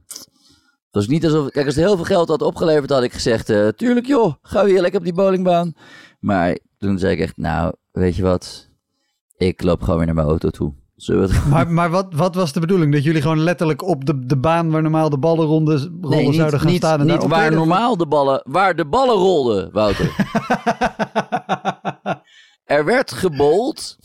het 0.94 1.02
was 1.02 1.14
niet 1.14 1.24
alsof, 1.24 1.50
kijk, 1.50 1.66
als 1.66 1.74
het 1.74 1.84
heel 1.84 1.96
veel 1.96 2.04
geld 2.04 2.28
had 2.28 2.42
opgeleverd, 2.42 2.90
had 2.90 3.02
ik 3.02 3.12
gezegd, 3.12 3.50
eh, 3.50 3.68
tuurlijk 3.68 4.06
joh, 4.06 4.34
ga 4.42 4.64
weer 4.64 4.80
lekker 4.80 4.98
op 4.98 5.04
die 5.04 5.14
bowlingbaan. 5.14 5.74
Maar 6.20 6.58
toen 6.78 6.98
zei 6.98 7.12
ik 7.12 7.20
echt, 7.20 7.36
nou, 7.36 7.74
weet 7.90 8.16
je 8.16 8.22
wat, 8.22 8.70
ik 9.36 9.62
loop 9.62 9.80
gewoon 9.80 9.96
weer 9.96 10.06
naar 10.06 10.14
mijn 10.14 10.26
auto 10.26 10.50
toe. 10.50 10.74
Het 10.96 11.46
Maar, 11.48 11.70
maar 11.70 11.90
wat, 11.90 12.14
wat 12.14 12.35
was 12.35 12.52
de 12.52 12.61
bedoeling? 12.61 12.92
Dat 12.92 13.04
jullie 13.04 13.22
gewoon 13.22 13.42
letterlijk 13.42 13.83
op 13.83 14.04
de, 14.04 14.26
de 14.26 14.37
baan 14.37 14.70
waar 14.70 14.83
normaal 14.83 15.11
de 15.11 15.18
ballenrondes 15.18 15.83
rollen 15.83 16.16
Nee, 16.16 16.26
niet, 16.26 16.35
zouden 16.35 16.61
gaan 16.61 16.68
niet, 16.68 16.76
staan? 16.76 17.00
En 17.00 17.07
niet 17.07 17.20
daar 17.20 17.28
waar 17.28 17.52
normaal 17.52 17.96
de 17.96 18.07
ballen, 18.07 18.42
waar 18.44 18.76
de 18.76 18.85
ballen 18.85 19.14
rolden, 19.14 19.72
Wouter. 19.72 20.14
er 22.64 22.85
werd 22.85 23.12
gebold. 23.12 23.98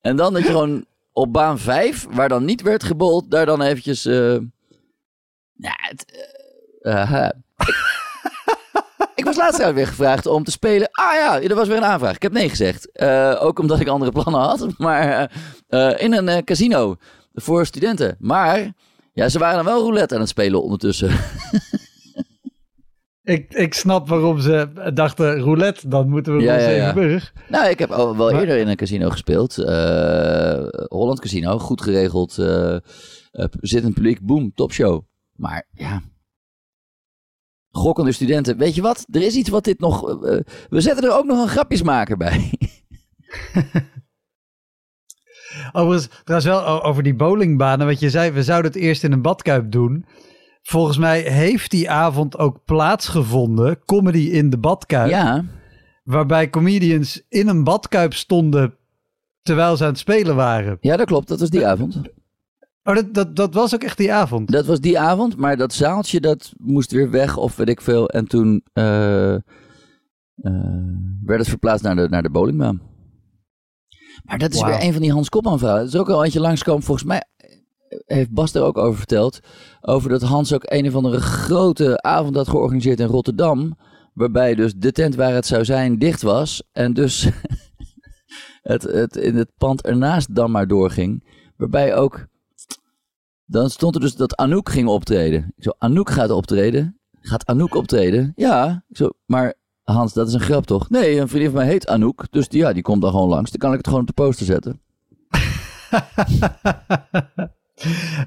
en 0.00 0.16
dan 0.16 0.32
dat 0.32 0.42
je 0.42 0.48
gewoon 0.48 0.84
op 1.12 1.32
baan 1.32 1.58
5, 1.58 2.06
waar 2.10 2.28
dan 2.28 2.44
niet 2.44 2.62
werd 2.62 2.84
gebold, 2.84 3.30
daar 3.30 3.46
dan 3.46 3.62
eventjes... 3.62 4.04
eh 4.04 4.38
ja, 5.52 5.76
het, 5.76 6.28
aha. 6.82 7.32
Was 9.36 9.44
laatst 9.44 9.54
trouwens 9.60 9.82
weer 9.84 9.94
gevraagd 9.96 10.26
om 10.26 10.44
te 10.44 10.50
spelen. 10.50 10.88
Ah 10.90 11.14
ja, 11.14 11.40
er 11.42 11.54
was 11.54 11.68
weer 11.68 11.76
een 11.76 11.84
aanvraag. 11.84 12.14
Ik 12.14 12.22
heb 12.22 12.32
nee 12.32 12.48
gezegd. 12.48 12.92
Eh, 12.92 13.36
ook 13.40 13.58
omdat 13.58 13.80
ik 13.80 13.88
andere 13.88 14.10
plannen 14.12 14.40
had. 14.40 14.66
Maar 14.78 15.28
eh, 15.68 15.90
eh, 15.90 16.02
in 16.02 16.12
een 16.12 16.44
casino 16.44 16.96
voor 17.34 17.66
studenten. 17.66 18.16
Maar 18.18 18.72
ja, 19.12 19.28
ze 19.28 19.38
waren 19.38 19.56
dan 19.56 19.64
wel 19.64 19.80
roulette 19.82 20.14
aan 20.14 20.20
het 20.20 20.28
spelen 20.28 20.62
ondertussen. 20.62 21.10
Ik, 23.22 23.52
ik 23.54 23.74
snap 23.74 24.08
waarom 24.08 24.40
ze 24.40 24.68
dachten, 24.94 25.38
roulette, 25.38 25.88
dan 25.88 26.08
moeten 26.08 26.36
we 26.36 26.42
Ja, 26.42 26.56
naar 26.56 26.74
ja. 27.08 27.20
Nou, 27.48 27.68
ik 27.68 27.78
heb 27.78 27.90
al 27.90 28.16
wel 28.16 28.30
Maar- 28.30 28.40
eerder 28.40 28.56
in 28.56 28.68
een 28.68 28.76
casino 28.76 29.10
gespeeld. 29.10 29.54
Holland 30.88 31.20
Casino, 31.20 31.58
goed 31.58 31.82
geregeld. 31.82 32.38
eh 32.38 32.74
eh, 32.74 33.44
zittend 33.60 33.94
publiek, 33.94 34.20
boom, 34.20 34.52
topshow. 34.54 35.02
Maar 35.32 35.66
ja, 35.72 36.02
gokkende 37.76 38.12
studenten. 38.12 38.58
Weet 38.58 38.74
je 38.74 38.82
wat? 38.82 39.06
Er 39.10 39.22
is 39.22 39.34
iets 39.34 39.48
wat 39.48 39.64
dit 39.64 39.80
nog... 39.80 40.24
eh, 40.24 40.38
we 40.68 40.80
zetten 40.80 41.04
er 41.04 41.16
ook 41.18 41.24
nog 41.24 41.42
een 41.42 41.48
grapjesmaker 41.48 42.16
bij. 42.16 42.50
Overigens, 45.72 46.08
trouwens 46.24 46.50
wel 46.50 46.82
over 46.84 47.02
die 47.02 47.14
bowlingbanen. 47.14 47.86
Wat 47.86 48.00
je 48.00 48.10
zei, 48.10 48.30
we 48.30 48.42
zouden 48.42 48.72
het 48.72 48.80
eerst 48.80 49.04
in 49.04 49.12
een 49.12 49.22
badkuip 49.22 49.70
doen. 49.72 50.04
Volgens 50.62 50.98
mij 50.98 51.20
heeft 51.20 51.70
die 51.70 51.90
avond 51.90 52.38
ook 52.38 52.64
plaatsgevonden. 52.64 53.84
Comedy 53.84 54.18
in 54.18 54.50
de 54.50 54.58
badkuip. 54.58 55.10
ja, 55.10 55.44
waarbij 56.04 56.50
comedians 56.50 57.22
in 57.28 57.48
een 57.48 57.64
badkuip 57.64 58.14
stonden 58.14 58.74
terwijl 59.42 59.76
ze 59.76 59.84
aan 59.84 59.90
het 59.90 59.98
spelen 59.98 60.36
waren. 60.36 60.78
Ja, 60.80 60.96
dat 60.96 61.06
klopt. 61.06 61.28
Dat 61.28 61.40
was 61.40 61.50
die 61.50 61.66
avond. 61.66 62.00
Oh, 62.86 62.94
dat, 62.94 63.14
dat, 63.14 63.36
dat 63.36 63.54
was 63.54 63.74
ook 63.74 63.82
echt 63.82 63.96
die 63.96 64.12
avond? 64.12 64.50
Dat 64.50 64.66
was 64.66 64.80
die 64.80 64.98
avond, 64.98 65.36
maar 65.36 65.56
dat 65.56 65.72
zaaltje 65.72 66.20
dat 66.20 66.52
moest 66.56 66.90
weer 66.90 67.10
weg 67.10 67.36
of 67.36 67.56
weet 67.56 67.68
ik 67.68 67.80
veel. 67.80 68.08
En 68.08 68.26
toen 68.26 68.64
uh, 68.74 69.32
uh, 69.34 69.40
werd 71.24 71.38
het 71.38 71.48
verplaatst 71.48 71.84
naar 71.84 71.96
de, 71.96 72.08
naar 72.08 72.22
de 72.22 72.30
bowlingbaan. 72.30 72.80
Maar 74.24 74.38
dat 74.38 74.54
is 74.54 74.62
weer 74.62 74.82
een 74.82 74.92
van 74.92 75.02
die 75.02 75.12
Hans 75.12 75.28
Kopman 75.28 75.58
verhalen. 75.58 75.84
Dat 75.84 75.94
is 75.94 76.00
ook 76.00 76.08
al 76.08 76.24
eentje 76.24 76.40
langskomen. 76.40 76.82
Volgens 76.82 77.06
mij 77.06 77.24
heeft 78.06 78.30
Bas 78.30 78.54
er 78.54 78.62
ook 78.62 78.78
over 78.78 78.98
verteld. 78.98 79.40
Over 79.80 80.10
dat 80.10 80.22
Hans 80.22 80.52
ook 80.52 80.64
een 80.66 80.86
of 80.86 80.94
andere 80.94 81.20
grote 81.20 82.02
avond 82.02 82.36
had 82.36 82.48
georganiseerd 82.48 83.00
in 83.00 83.06
Rotterdam. 83.06 83.76
Waarbij 84.14 84.54
dus 84.54 84.74
de 84.74 84.92
tent 84.92 85.14
waar 85.14 85.34
het 85.34 85.46
zou 85.46 85.64
zijn 85.64 85.98
dicht 85.98 86.22
was. 86.22 86.62
En 86.72 86.92
dus 86.92 87.28
het, 88.62 88.82
het 88.82 89.16
in 89.16 89.36
het 89.36 89.50
pand 89.58 89.82
ernaast 89.82 90.34
dan 90.34 90.50
maar 90.50 90.66
doorging. 90.66 91.28
Waarbij 91.56 91.96
ook... 91.96 92.26
Dan 93.46 93.70
stond 93.70 93.94
er 93.94 94.00
dus 94.00 94.14
dat 94.14 94.36
Anouk 94.36 94.68
ging 94.68 94.88
optreden. 94.88 95.52
Ik 95.56 95.62
zo, 95.62 95.72
Anouk 95.78 96.10
gaat 96.10 96.30
optreden? 96.30 96.98
Gaat 97.20 97.46
Anouk 97.46 97.74
optreden? 97.74 98.32
Ja. 98.36 98.84
Zo, 98.92 99.10
maar 99.26 99.54
Hans, 99.82 100.12
dat 100.12 100.28
is 100.28 100.34
een 100.34 100.40
grap 100.40 100.66
toch? 100.66 100.90
Nee, 100.90 101.20
een 101.20 101.28
vriendin 101.28 101.50
van 101.50 101.58
mij 101.58 101.68
heet 101.68 101.86
Anouk. 101.86 102.24
Dus 102.30 102.48
die, 102.48 102.60
ja, 102.60 102.72
die 102.72 102.82
komt 102.82 103.02
dan 103.02 103.10
gewoon 103.10 103.28
langs. 103.28 103.50
Dan 103.50 103.60
kan 103.60 103.70
ik 103.70 103.76
het 103.76 103.86
gewoon 103.86 104.00
op 104.00 104.06
de 104.06 104.12
poster 104.12 104.46
zetten. 104.46 104.80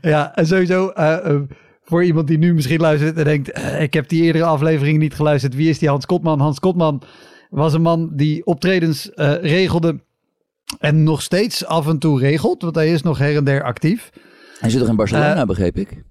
ja, 0.11 0.35
en 0.35 0.47
sowieso 0.47 0.91
uh, 0.95 1.17
uh, 1.25 1.41
voor 1.81 2.03
iemand 2.03 2.27
die 2.27 2.37
nu 2.37 2.53
misschien 2.53 2.79
luistert 2.79 3.17
en 3.17 3.23
denkt... 3.23 3.57
Uh, 3.57 3.81
ik 3.81 3.93
heb 3.93 4.09
die 4.09 4.23
eerdere 4.23 4.45
aflevering 4.45 4.97
niet 4.97 5.13
geluisterd. 5.13 5.55
Wie 5.55 5.69
is 5.69 5.79
die 5.79 5.89
Hans 5.89 6.05
Kotman? 6.05 6.39
Hans 6.39 6.59
Kotman 6.59 7.01
was 7.49 7.73
een 7.73 7.81
man 7.81 8.09
die 8.15 8.45
optredens 8.45 9.11
regelde 9.41 9.99
en 10.79 11.03
nog 11.03 11.21
steeds 11.21 11.65
af 11.65 11.87
en 11.87 11.99
toe 11.99 12.19
regelt. 12.19 12.61
Want 12.61 12.75
hij 12.75 12.91
is 12.91 13.01
nog 13.01 13.17
her 13.17 13.35
en 13.35 13.43
der 13.43 13.63
actief. 13.63 14.11
Hij 14.59 14.69
zit 14.69 14.79
toch 14.79 14.89
in 14.89 14.95
Barcelona, 14.95 15.45
begreep 15.45 15.77
ik? 15.77 16.03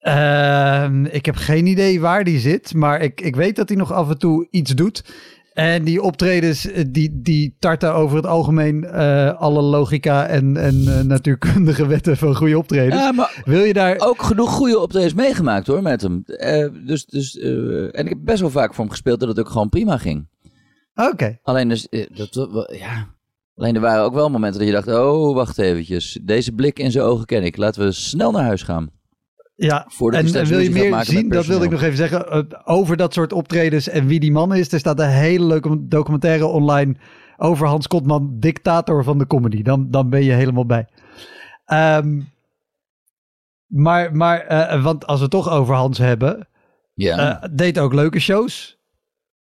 Uh, 0.00 0.90
ik 1.10 1.26
heb 1.26 1.36
geen 1.36 1.66
idee 1.66 2.00
waar 2.00 2.24
die 2.24 2.38
zit, 2.38 2.74
maar 2.74 3.00
ik, 3.00 3.20
ik 3.20 3.36
weet 3.36 3.56
dat 3.56 3.68
hij 3.68 3.78
nog 3.78 3.92
af 3.92 4.08
en 4.08 4.18
toe 4.18 4.46
iets 4.50 4.74
doet. 4.74 5.04
En 5.52 5.84
die 5.84 6.02
optredens, 6.02 6.68
die, 6.88 7.20
die 7.22 7.56
tarten 7.58 7.94
over 7.94 8.16
het 8.16 8.26
algemeen 8.26 8.84
uh, 8.84 9.34
alle 9.34 9.62
logica 9.62 10.26
en, 10.26 10.56
en 10.56 10.74
uh, 10.74 11.00
natuurkundige 11.00 11.86
wetten 11.96 12.16
van 12.16 12.36
goede 12.36 12.58
optredens. 12.58 12.94
Ja, 12.94 13.12
maar 13.12 13.42
Wil 13.44 13.64
je 13.64 13.72
daar... 13.72 13.96
ook 13.98 14.22
genoeg 14.22 14.50
goede 14.50 14.78
optredens 14.78 15.14
meegemaakt 15.14 15.66
hoor, 15.66 15.82
met 15.82 16.02
hem. 16.02 16.22
Uh, 16.26 16.68
dus, 16.86 17.06
dus, 17.06 17.38
en 17.38 18.04
ik 18.04 18.08
heb 18.08 18.18
best 18.20 18.40
wel 18.40 18.50
vaak 18.50 18.74
voor 18.74 18.84
hem 18.84 18.92
gespeeld 18.92 19.20
dat 19.20 19.28
het 19.28 19.38
ook 19.38 19.50
gewoon 19.50 19.68
prima 19.68 19.96
ging. 19.96 20.28
Oké. 20.94 21.10
Okay. 21.10 21.38
Alleen, 21.42 21.68
dus, 21.68 21.88
dat, 22.14 22.74
ja... 22.78 23.17
Alleen 23.58 23.74
er 23.74 23.80
waren 23.80 24.04
ook 24.04 24.14
wel 24.14 24.30
momenten 24.30 24.58
dat 24.58 24.68
je 24.68 24.74
dacht, 24.74 24.88
oh 24.88 25.34
wacht 25.34 25.58
eventjes, 25.58 26.18
deze 26.22 26.52
blik 26.52 26.78
in 26.78 26.90
zijn 26.90 27.04
ogen 27.04 27.26
ken 27.26 27.42
ik. 27.42 27.56
Laten 27.56 27.84
we 27.84 27.92
snel 27.92 28.30
naar 28.30 28.44
huis 28.44 28.62
gaan. 28.62 28.90
Ja, 29.54 29.86
en, 29.98 30.34
en 30.34 30.46
wil 30.46 30.58
je 30.58 30.70
meer 30.70 31.04
zien, 31.04 31.28
dat 31.28 31.46
wilde 31.46 31.64
ik 31.64 31.70
nog 31.70 31.82
even 31.82 31.96
zeggen, 31.96 32.66
over 32.66 32.96
dat 32.96 33.12
soort 33.12 33.32
optredens 33.32 33.88
en 33.88 34.06
wie 34.06 34.20
die 34.20 34.32
man 34.32 34.54
is. 34.54 34.72
Er 34.72 34.78
staat 34.78 35.00
een 35.00 35.08
hele 35.08 35.44
leuke 35.44 35.88
documentaire 35.88 36.46
online 36.46 36.96
over 37.36 37.66
Hans 37.66 37.86
Kotman, 37.86 38.36
dictator 38.38 39.04
van 39.04 39.18
de 39.18 39.26
comedy. 39.26 39.62
Dan, 39.62 39.90
dan 39.90 40.10
ben 40.10 40.24
je 40.24 40.32
helemaal 40.32 40.66
bij. 40.66 40.88
Um, 41.66 42.32
maar, 43.66 44.16
maar 44.16 44.52
uh, 44.52 44.84
want 44.84 45.06
als 45.06 45.16
we 45.16 45.22
het 45.22 45.32
toch 45.32 45.50
over 45.50 45.74
Hans 45.74 45.98
hebben, 45.98 46.48
ja. 46.94 47.42
uh, 47.42 47.48
deed 47.52 47.78
ook 47.78 47.92
leuke 47.94 48.18
shows. 48.18 48.77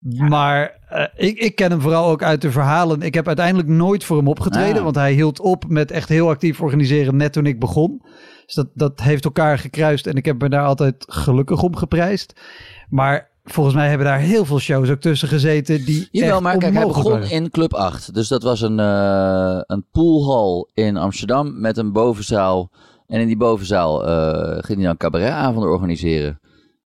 Ja. 0.09 0.25
Maar 0.29 0.79
uh, 0.93 1.05
ik, 1.29 1.39
ik 1.39 1.55
ken 1.55 1.71
hem 1.71 1.81
vooral 1.81 2.11
ook 2.11 2.23
uit 2.23 2.41
de 2.41 2.51
verhalen. 2.51 3.03
Ik 3.03 3.15
heb 3.15 3.27
uiteindelijk 3.27 3.69
nooit 3.69 4.05
voor 4.05 4.17
hem 4.17 4.29
opgetreden, 4.29 4.77
Ah. 4.77 4.83
want 4.83 4.95
hij 4.97 5.13
hield 5.13 5.41
op 5.41 5.65
met 5.69 5.91
echt 5.91 6.09
heel 6.09 6.29
actief 6.29 6.61
organiseren 6.61 7.17
net 7.17 7.33
toen 7.33 7.47
ik 7.47 7.61
begon. 7.61 8.03
Dus 8.47 8.55
dat, 8.55 8.69
dat 8.75 9.01
heeft 9.01 9.25
elkaar 9.25 9.59
gekruist 9.59 10.07
en 10.07 10.15
ik 10.15 10.25
heb 10.25 10.41
me 10.43 10.49
daar 10.49 10.65
altijd 10.67 11.05
gelukkig 11.09 11.63
om 11.63 11.77
geprijsd. 11.77 12.41
Maar 12.89 13.31
volgens 13.45 13.75
mij 13.75 13.89
hebben 13.89 14.07
daar 14.07 14.19
heel 14.19 14.45
veel 14.45 14.59
shows 14.59 14.91
ook 14.91 15.01
tussen 15.01 15.29
gezeten 15.29 15.85
die 15.85 16.09
Jawel, 16.11 16.41
maar 16.41 16.57
kijk, 16.57 16.75
hij 16.75 16.87
begon 16.87 17.13
waren. 17.13 17.31
in 17.31 17.51
Club 17.51 17.75
8. 17.75 18.15
Dus 18.15 18.29
dat 18.29 18.43
was 18.43 18.61
een, 18.61 18.79
uh, 18.79 19.61
een 19.67 19.85
poolhal 19.93 20.71
in 20.75 20.97
Amsterdam 20.97 21.61
met 21.61 21.77
een 21.77 21.93
bovenzaal. 21.93 22.71
En 23.07 23.21
in 23.21 23.27
die 23.27 23.37
bovenzaal 23.37 24.09
uh, 24.09 24.57
ging 24.61 24.79
hij 24.79 24.87
dan 24.87 24.97
cabaretavonden 24.97 25.71
organiseren. 25.71 26.41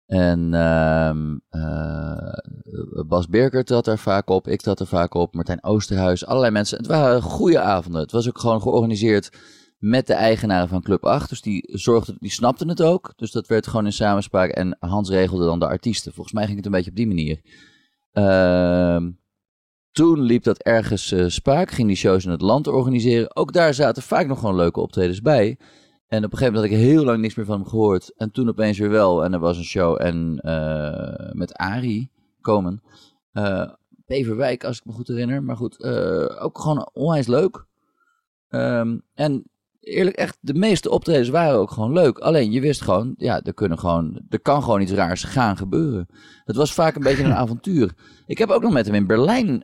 En 0.05 0.53
uh, 0.53 1.11
uh, 1.51 3.07
Bas 3.07 3.27
Birkert 3.27 3.69
zat 3.69 3.87
er 3.87 3.97
vaak 3.97 4.29
op, 4.29 4.47
ik 4.47 4.61
zat 4.61 4.79
er 4.79 4.87
vaak 4.87 5.13
op, 5.13 5.33
Martijn 5.33 5.63
Oosterhuis, 5.63 6.25
allerlei 6.25 6.51
mensen. 6.51 6.77
Het 6.77 6.87
waren 6.87 7.21
goede 7.21 7.59
avonden. 7.59 8.01
Het 8.01 8.11
was 8.11 8.27
ook 8.27 8.39
gewoon 8.39 8.61
georganiseerd 8.61 9.29
met 9.77 10.07
de 10.07 10.13
eigenaren 10.13 10.67
van 10.67 10.81
Club 10.81 11.05
8. 11.05 11.29
Dus 11.29 11.41
die 11.41 11.69
zorgden, 11.71 12.17
die 12.19 12.31
snapten 12.31 12.69
het 12.69 12.81
ook. 12.81 13.13
Dus 13.15 13.31
dat 13.31 13.47
werd 13.47 13.67
gewoon 13.67 13.85
in 13.85 13.93
samenspraak. 13.93 14.49
En 14.49 14.77
Hans 14.79 15.09
regelde 15.09 15.45
dan 15.45 15.59
de 15.59 15.67
artiesten. 15.67 16.13
Volgens 16.13 16.35
mij 16.35 16.45
ging 16.45 16.57
het 16.57 16.65
een 16.65 16.71
beetje 16.71 16.89
op 16.89 16.95
die 16.95 17.07
manier. 17.07 17.41
Uh, 18.13 19.05
toen 19.91 20.21
liep 20.21 20.43
dat 20.43 20.63
ergens 20.63 21.11
uh, 21.11 21.27
spaak. 21.27 21.71
Ging 21.71 21.87
die 21.87 21.97
shows 21.97 22.25
in 22.25 22.31
het 22.31 22.41
land 22.41 22.67
organiseren. 22.67 23.35
Ook 23.35 23.53
daar 23.53 23.73
zaten 23.73 24.03
vaak 24.03 24.27
nog 24.27 24.39
gewoon 24.39 24.55
leuke 24.55 24.79
optredens 24.79 25.21
bij. 25.21 25.57
En 26.15 26.23
op 26.25 26.31
een 26.31 26.37
gegeven 26.37 26.53
moment 26.53 26.73
had 26.73 26.81
ik 26.81 26.85
heel 26.85 27.03
lang 27.03 27.21
niks 27.21 27.35
meer 27.35 27.45
van 27.45 27.59
hem 27.59 27.67
gehoord. 27.67 28.13
En 28.17 28.31
toen 28.31 28.49
opeens 28.49 28.77
weer 28.77 28.89
wel. 28.89 29.23
En 29.23 29.33
er 29.33 29.39
was 29.39 29.57
een 29.57 29.63
show 29.63 30.01
en, 30.01 30.39
uh, 30.45 31.31
met 31.31 31.53
Arie 31.53 32.11
komen. 32.41 32.81
Uh, 33.33 33.69
Beverwijk, 34.05 34.63
als 34.63 34.77
ik 34.77 34.85
me 34.85 34.91
goed 34.91 35.07
herinner. 35.07 35.43
Maar 35.43 35.57
goed, 35.57 35.79
uh, 35.79 36.43
ook 36.43 36.59
gewoon 36.59 36.89
onwijs 36.93 37.27
leuk. 37.27 37.65
Um, 38.49 39.01
en 39.13 39.43
eerlijk, 39.79 40.15
echt, 40.15 40.37
de 40.41 40.53
meeste 40.53 40.89
optredens 40.89 41.29
waren 41.29 41.59
ook 41.59 41.71
gewoon 41.71 41.93
leuk. 41.93 42.17
Alleen, 42.17 42.51
je 42.51 42.61
wist 42.61 42.81
gewoon, 42.81 43.13
ja, 43.17 43.41
er, 43.41 43.53
kunnen 43.53 43.79
gewoon, 43.79 44.21
er 44.29 44.39
kan 44.39 44.63
gewoon 44.63 44.81
iets 44.81 44.91
raars 44.91 45.23
gaan 45.23 45.57
gebeuren. 45.57 46.07
Het 46.43 46.55
was 46.55 46.73
vaak 46.73 46.95
een 46.95 47.03
beetje 47.03 47.23
een 47.23 47.33
avontuur. 47.43 47.93
Ik 48.25 48.37
heb 48.37 48.49
ook 48.49 48.61
nog 48.61 48.73
met 48.73 48.85
hem 48.85 48.95
in 48.95 49.07
Berlijn, 49.07 49.61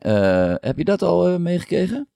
heb 0.61 0.77
je 0.77 0.85
dat 0.85 1.01
al 1.01 1.39
meegekregen? 1.39 2.07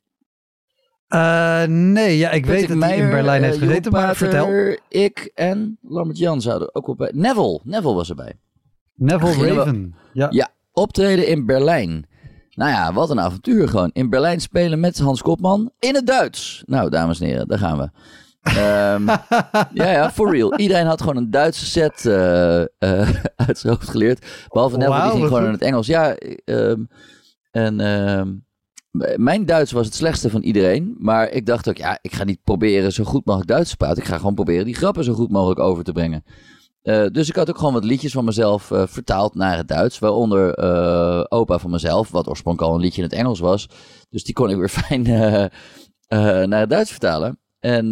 Uh, 1.09 1.63
nee, 1.63 2.17
ja, 2.17 2.29
ik 2.29 2.45
weet 2.45 2.67
dat 2.67 2.81
hij 2.81 2.97
in 2.97 3.09
Berlijn 3.09 3.43
heeft 3.43 3.57
gezeten, 3.57 3.91
maar 3.91 4.01
Pater, 4.01 4.15
vertel. 4.15 4.77
Ik 4.89 5.31
en 5.33 5.77
Lambert 5.81 6.17
Jan 6.17 6.41
zouden 6.41 6.75
ook 6.75 6.85
wel 6.85 6.95
bij. 6.95 7.11
Neville, 7.13 7.59
Neville 7.63 7.93
was 7.93 8.09
erbij. 8.09 8.33
Neville 8.95 9.53
Raven, 9.53 9.95
ja. 10.13 10.27
Ja, 10.29 10.49
optreden 10.73 11.27
in 11.27 11.45
Berlijn. 11.45 12.07
Nou 12.55 12.71
ja, 12.71 12.93
wat 12.93 13.09
een 13.09 13.19
avontuur 13.19 13.67
gewoon. 13.67 13.89
In 13.93 14.09
Berlijn 14.09 14.41
spelen 14.41 14.79
met 14.79 14.99
Hans 14.99 15.21
Kopman 15.21 15.71
in 15.79 15.95
het 15.95 16.07
Duits. 16.07 16.63
Nou, 16.65 16.89
dames 16.89 17.19
en 17.19 17.27
heren, 17.27 17.47
daar 17.47 17.59
gaan 17.59 17.77
we. 17.77 17.89
Um, 18.47 19.07
ja, 19.83 19.91
ja, 19.91 20.11
for 20.11 20.31
real. 20.31 20.57
Iedereen 20.57 20.85
had 20.85 21.01
gewoon 21.01 21.17
een 21.17 21.31
Duitse 21.31 21.65
set 21.65 22.05
uh, 22.05 22.59
uh, 22.59 22.65
uit 23.45 23.57
zijn 23.57 23.73
hoofd 23.73 23.89
geleerd. 23.89 24.45
Behalve 24.49 24.77
Neville, 24.77 24.97
wow, 24.97 25.03
die 25.03 25.11
ging 25.11 25.27
gewoon 25.27 25.39
goed. 25.39 25.47
in 25.47 25.53
het 25.53 25.63
Engels. 25.63 25.87
Ja, 25.87 26.15
um, 26.45 26.87
en 27.51 27.79
um, 27.79 28.44
mijn 29.15 29.45
Duits 29.45 29.71
was 29.71 29.85
het 29.85 29.95
slechtste 29.95 30.29
van 30.29 30.41
iedereen. 30.41 30.95
Maar 30.99 31.29
ik 31.29 31.45
dacht 31.45 31.69
ook, 31.69 31.77
ja, 31.77 31.99
ik 32.01 32.13
ga 32.13 32.23
niet 32.23 32.43
proberen 32.43 32.91
zo 32.91 33.03
goed 33.03 33.25
mogelijk 33.25 33.51
Duits 33.51 33.69
te 33.69 33.77
praten. 33.77 33.97
Ik 33.97 34.09
ga 34.09 34.17
gewoon 34.17 34.33
proberen 34.33 34.65
die 34.65 34.75
grappen 34.75 35.03
zo 35.03 35.13
goed 35.13 35.31
mogelijk 35.31 35.59
over 35.59 35.83
te 35.83 35.91
brengen. 35.91 36.23
Uh, 36.83 37.05
dus 37.11 37.29
ik 37.29 37.35
had 37.35 37.49
ook 37.49 37.57
gewoon 37.57 37.73
wat 37.73 37.83
liedjes 37.83 38.11
van 38.11 38.25
mezelf 38.25 38.71
uh, 38.71 38.83
vertaald 38.87 39.35
naar 39.35 39.57
het 39.57 39.67
Duits. 39.67 39.99
Waaronder 39.99 40.59
uh, 40.59 41.23
Opa 41.29 41.59
van 41.59 41.71
mezelf, 41.71 42.11
wat 42.11 42.27
oorspronkelijk 42.27 42.71
al 42.71 42.77
een 42.77 42.83
liedje 42.83 43.01
in 43.01 43.07
het 43.07 43.17
Engels 43.17 43.39
was. 43.39 43.69
Dus 44.09 44.23
die 44.23 44.33
kon 44.33 44.49
ik 44.49 44.57
weer 44.57 44.69
fijn 44.85 45.01
naar 46.49 46.59
het 46.59 46.69
Duits 46.69 46.91
vertalen. 46.91 47.39
En 47.59 47.91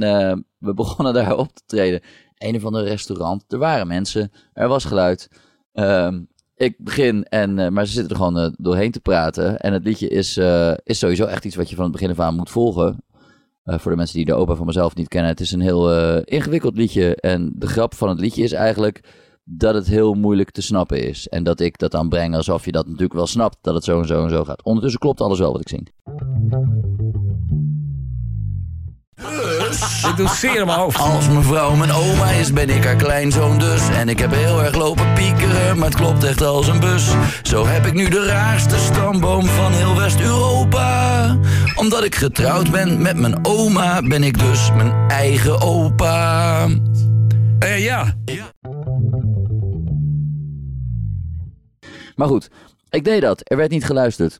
we 0.57 0.73
begonnen 0.83 1.13
daar 1.13 1.37
op 1.37 1.53
te 1.53 1.61
treden. 1.65 2.01
Een 2.37 2.55
of 2.55 2.65
ander 2.65 2.83
restaurant. 2.83 3.43
Er 3.47 3.57
waren 3.57 3.87
mensen. 3.87 4.31
Er 4.53 4.67
was 4.67 4.85
geluid. 4.85 5.29
Um, 5.73 6.27
ik 6.55 6.75
begin, 6.77 7.23
en, 7.23 7.73
maar 7.73 7.85
ze 7.85 7.91
zitten 7.91 8.11
er 8.11 8.23
gewoon 8.23 8.55
doorheen 8.57 8.91
te 8.91 8.99
praten. 8.99 9.59
En 9.59 9.73
het 9.73 9.83
liedje 9.83 10.07
is, 10.07 10.37
is 10.83 10.99
sowieso 10.99 11.25
echt 11.25 11.45
iets 11.45 11.55
wat 11.55 11.69
je 11.69 11.75
van 11.75 11.83
het 11.83 11.93
begin 11.93 12.09
af 12.09 12.19
aan 12.19 12.35
moet 12.35 12.49
volgen. 12.49 13.03
Voor 13.63 13.91
de 13.91 13.97
mensen 13.97 14.17
die 14.17 14.25
de 14.25 14.33
opa 14.33 14.55
van 14.55 14.65
mezelf 14.65 14.95
niet 14.95 15.07
kennen. 15.07 15.31
Het 15.31 15.39
is 15.39 15.51
een 15.51 15.61
heel 15.61 16.21
ingewikkeld 16.21 16.77
liedje. 16.77 17.15
En 17.15 17.51
de 17.55 17.67
grap 17.67 17.93
van 17.93 18.09
het 18.09 18.19
liedje 18.19 18.43
is 18.43 18.51
eigenlijk 18.51 19.03
dat 19.43 19.75
het 19.75 19.87
heel 19.87 20.13
moeilijk 20.13 20.51
te 20.51 20.61
snappen 20.61 21.07
is. 21.07 21.27
En 21.27 21.43
dat 21.43 21.59
ik 21.59 21.77
dat 21.77 21.91
dan 21.91 22.09
breng 22.09 22.35
alsof 22.35 22.65
je 22.65 22.71
dat 22.71 22.85
natuurlijk 22.85 23.13
wel 23.13 23.27
snapt. 23.27 23.57
Dat 23.61 23.73
het 23.73 23.83
zo 23.83 23.99
en 23.99 24.07
zo 24.07 24.23
en 24.23 24.29
zo 24.29 24.43
gaat. 24.43 24.63
Ondertussen 24.63 24.99
klopt 24.99 25.21
alles 25.21 25.39
wel 25.39 25.51
wat 25.51 25.61
ik 25.61 25.69
zing. 25.69 25.91
Dus, 29.29 30.03
ik 30.03 30.15
doe 30.15 30.29
zeer 30.29 30.59
in 30.59 30.65
mijn 30.65 30.79
hoofd. 30.79 30.99
Als 30.99 31.27
mevrouw 31.27 31.75
mijn 31.75 31.91
oma 31.91 32.29
is, 32.29 32.53
ben 32.53 32.69
ik 32.69 32.83
haar 32.83 32.95
kleinzoon 32.95 33.59
dus. 33.59 33.89
En 33.89 34.09
ik 34.09 34.19
heb 34.19 34.31
heel 34.31 34.63
erg 34.63 34.75
lopen 34.75 35.13
piekeren, 35.13 35.77
maar 35.77 35.87
het 35.87 35.97
klopt 35.97 36.23
echt 36.23 36.41
als 36.41 36.67
een 36.67 36.79
bus. 36.79 37.11
Zo 37.43 37.65
heb 37.65 37.85
ik 37.85 37.93
nu 37.93 38.09
de 38.09 38.25
raarste 38.25 38.77
stamboom 38.77 39.45
van 39.45 39.71
heel 39.71 39.97
West-Europa. 39.97 41.37
Omdat 41.75 42.03
ik 42.03 42.15
getrouwd 42.15 42.71
ben 42.71 43.01
met 43.01 43.17
mijn 43.17 43.45
oma, 43.45 44.01
ben 44.01 44.23
ik 44.23 44.39
dus 44.39 44.71
mijn 44.75 44.93
eigen 45.07 45.61
opa. 45.61 46.67
Uh, 47.59 47.83
ja. 47.83 48.15
Maar 52.15 52.27
goed, 52.27 52.49
ik 52.89 53.03
deed 53.03 53.21
dat. 53.21 53.41
Er 53.43 53.57
werd 53.57 53.71
niet 53.71 53.85
geluisterd. 53.85 54.39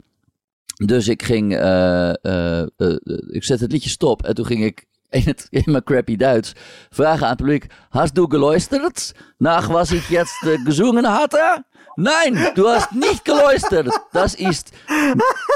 Dus 0.86 1.08
ik 1.08 1.24
ging, 1.24 1.56
eh, 1.58 2.10
eh, 2.10 2.60
eh, 2.60 2.98
ik 3.28 3.44
zette 3.44 3.64
het 3.64 3.72
liedje 3.72 3.90
stop 3.90 4.24
en 4.24 4.36
toen 4.36 4.46
ging 4.46 4.64
ik 4.64 4.86
in, 5.10 5.22
het, 5.26 5.48
in 5.50 5.64
mijn 5.66 5.84
crappy 5.84 6.16
Duits 6.16 6.54
vragen 6.90 7.24
aan 7.24 7.30
het 7.30 7.38
publiek: 7.38 7.66
Hast 7.90 8.16
du 8.16 8.26
geluisterd 8.30 9.14
nach 9.38 9.68
was 9.68 9.92
ich 9.92 10.10
jetzt 10.10 10.36
gesungen 10.66 11.06
hatte? 11.06 11.64
Nein, 11.96 12.52
du 12.54 12.68
hast 12.68 12.92
nicht 12.92 13.22
geluisterd. 13.24 14.00
Das 14.12 14.36
ist 14.36 14.72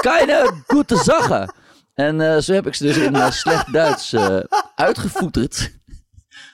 keine 0.02 0.62
gute 0.66 0.96
Sache. 0.96 1.48
En 1.94 2.42
zo 2.42 2.52
heb 2.52 2.66
ik 2.66 2.74
ze 2.74 2.84
dus 2.84 2.96
in 2.96 3.32
slecht 3.32 3.72
Duits 3.72 4.14
uitgevoeterd. 4.74 5.70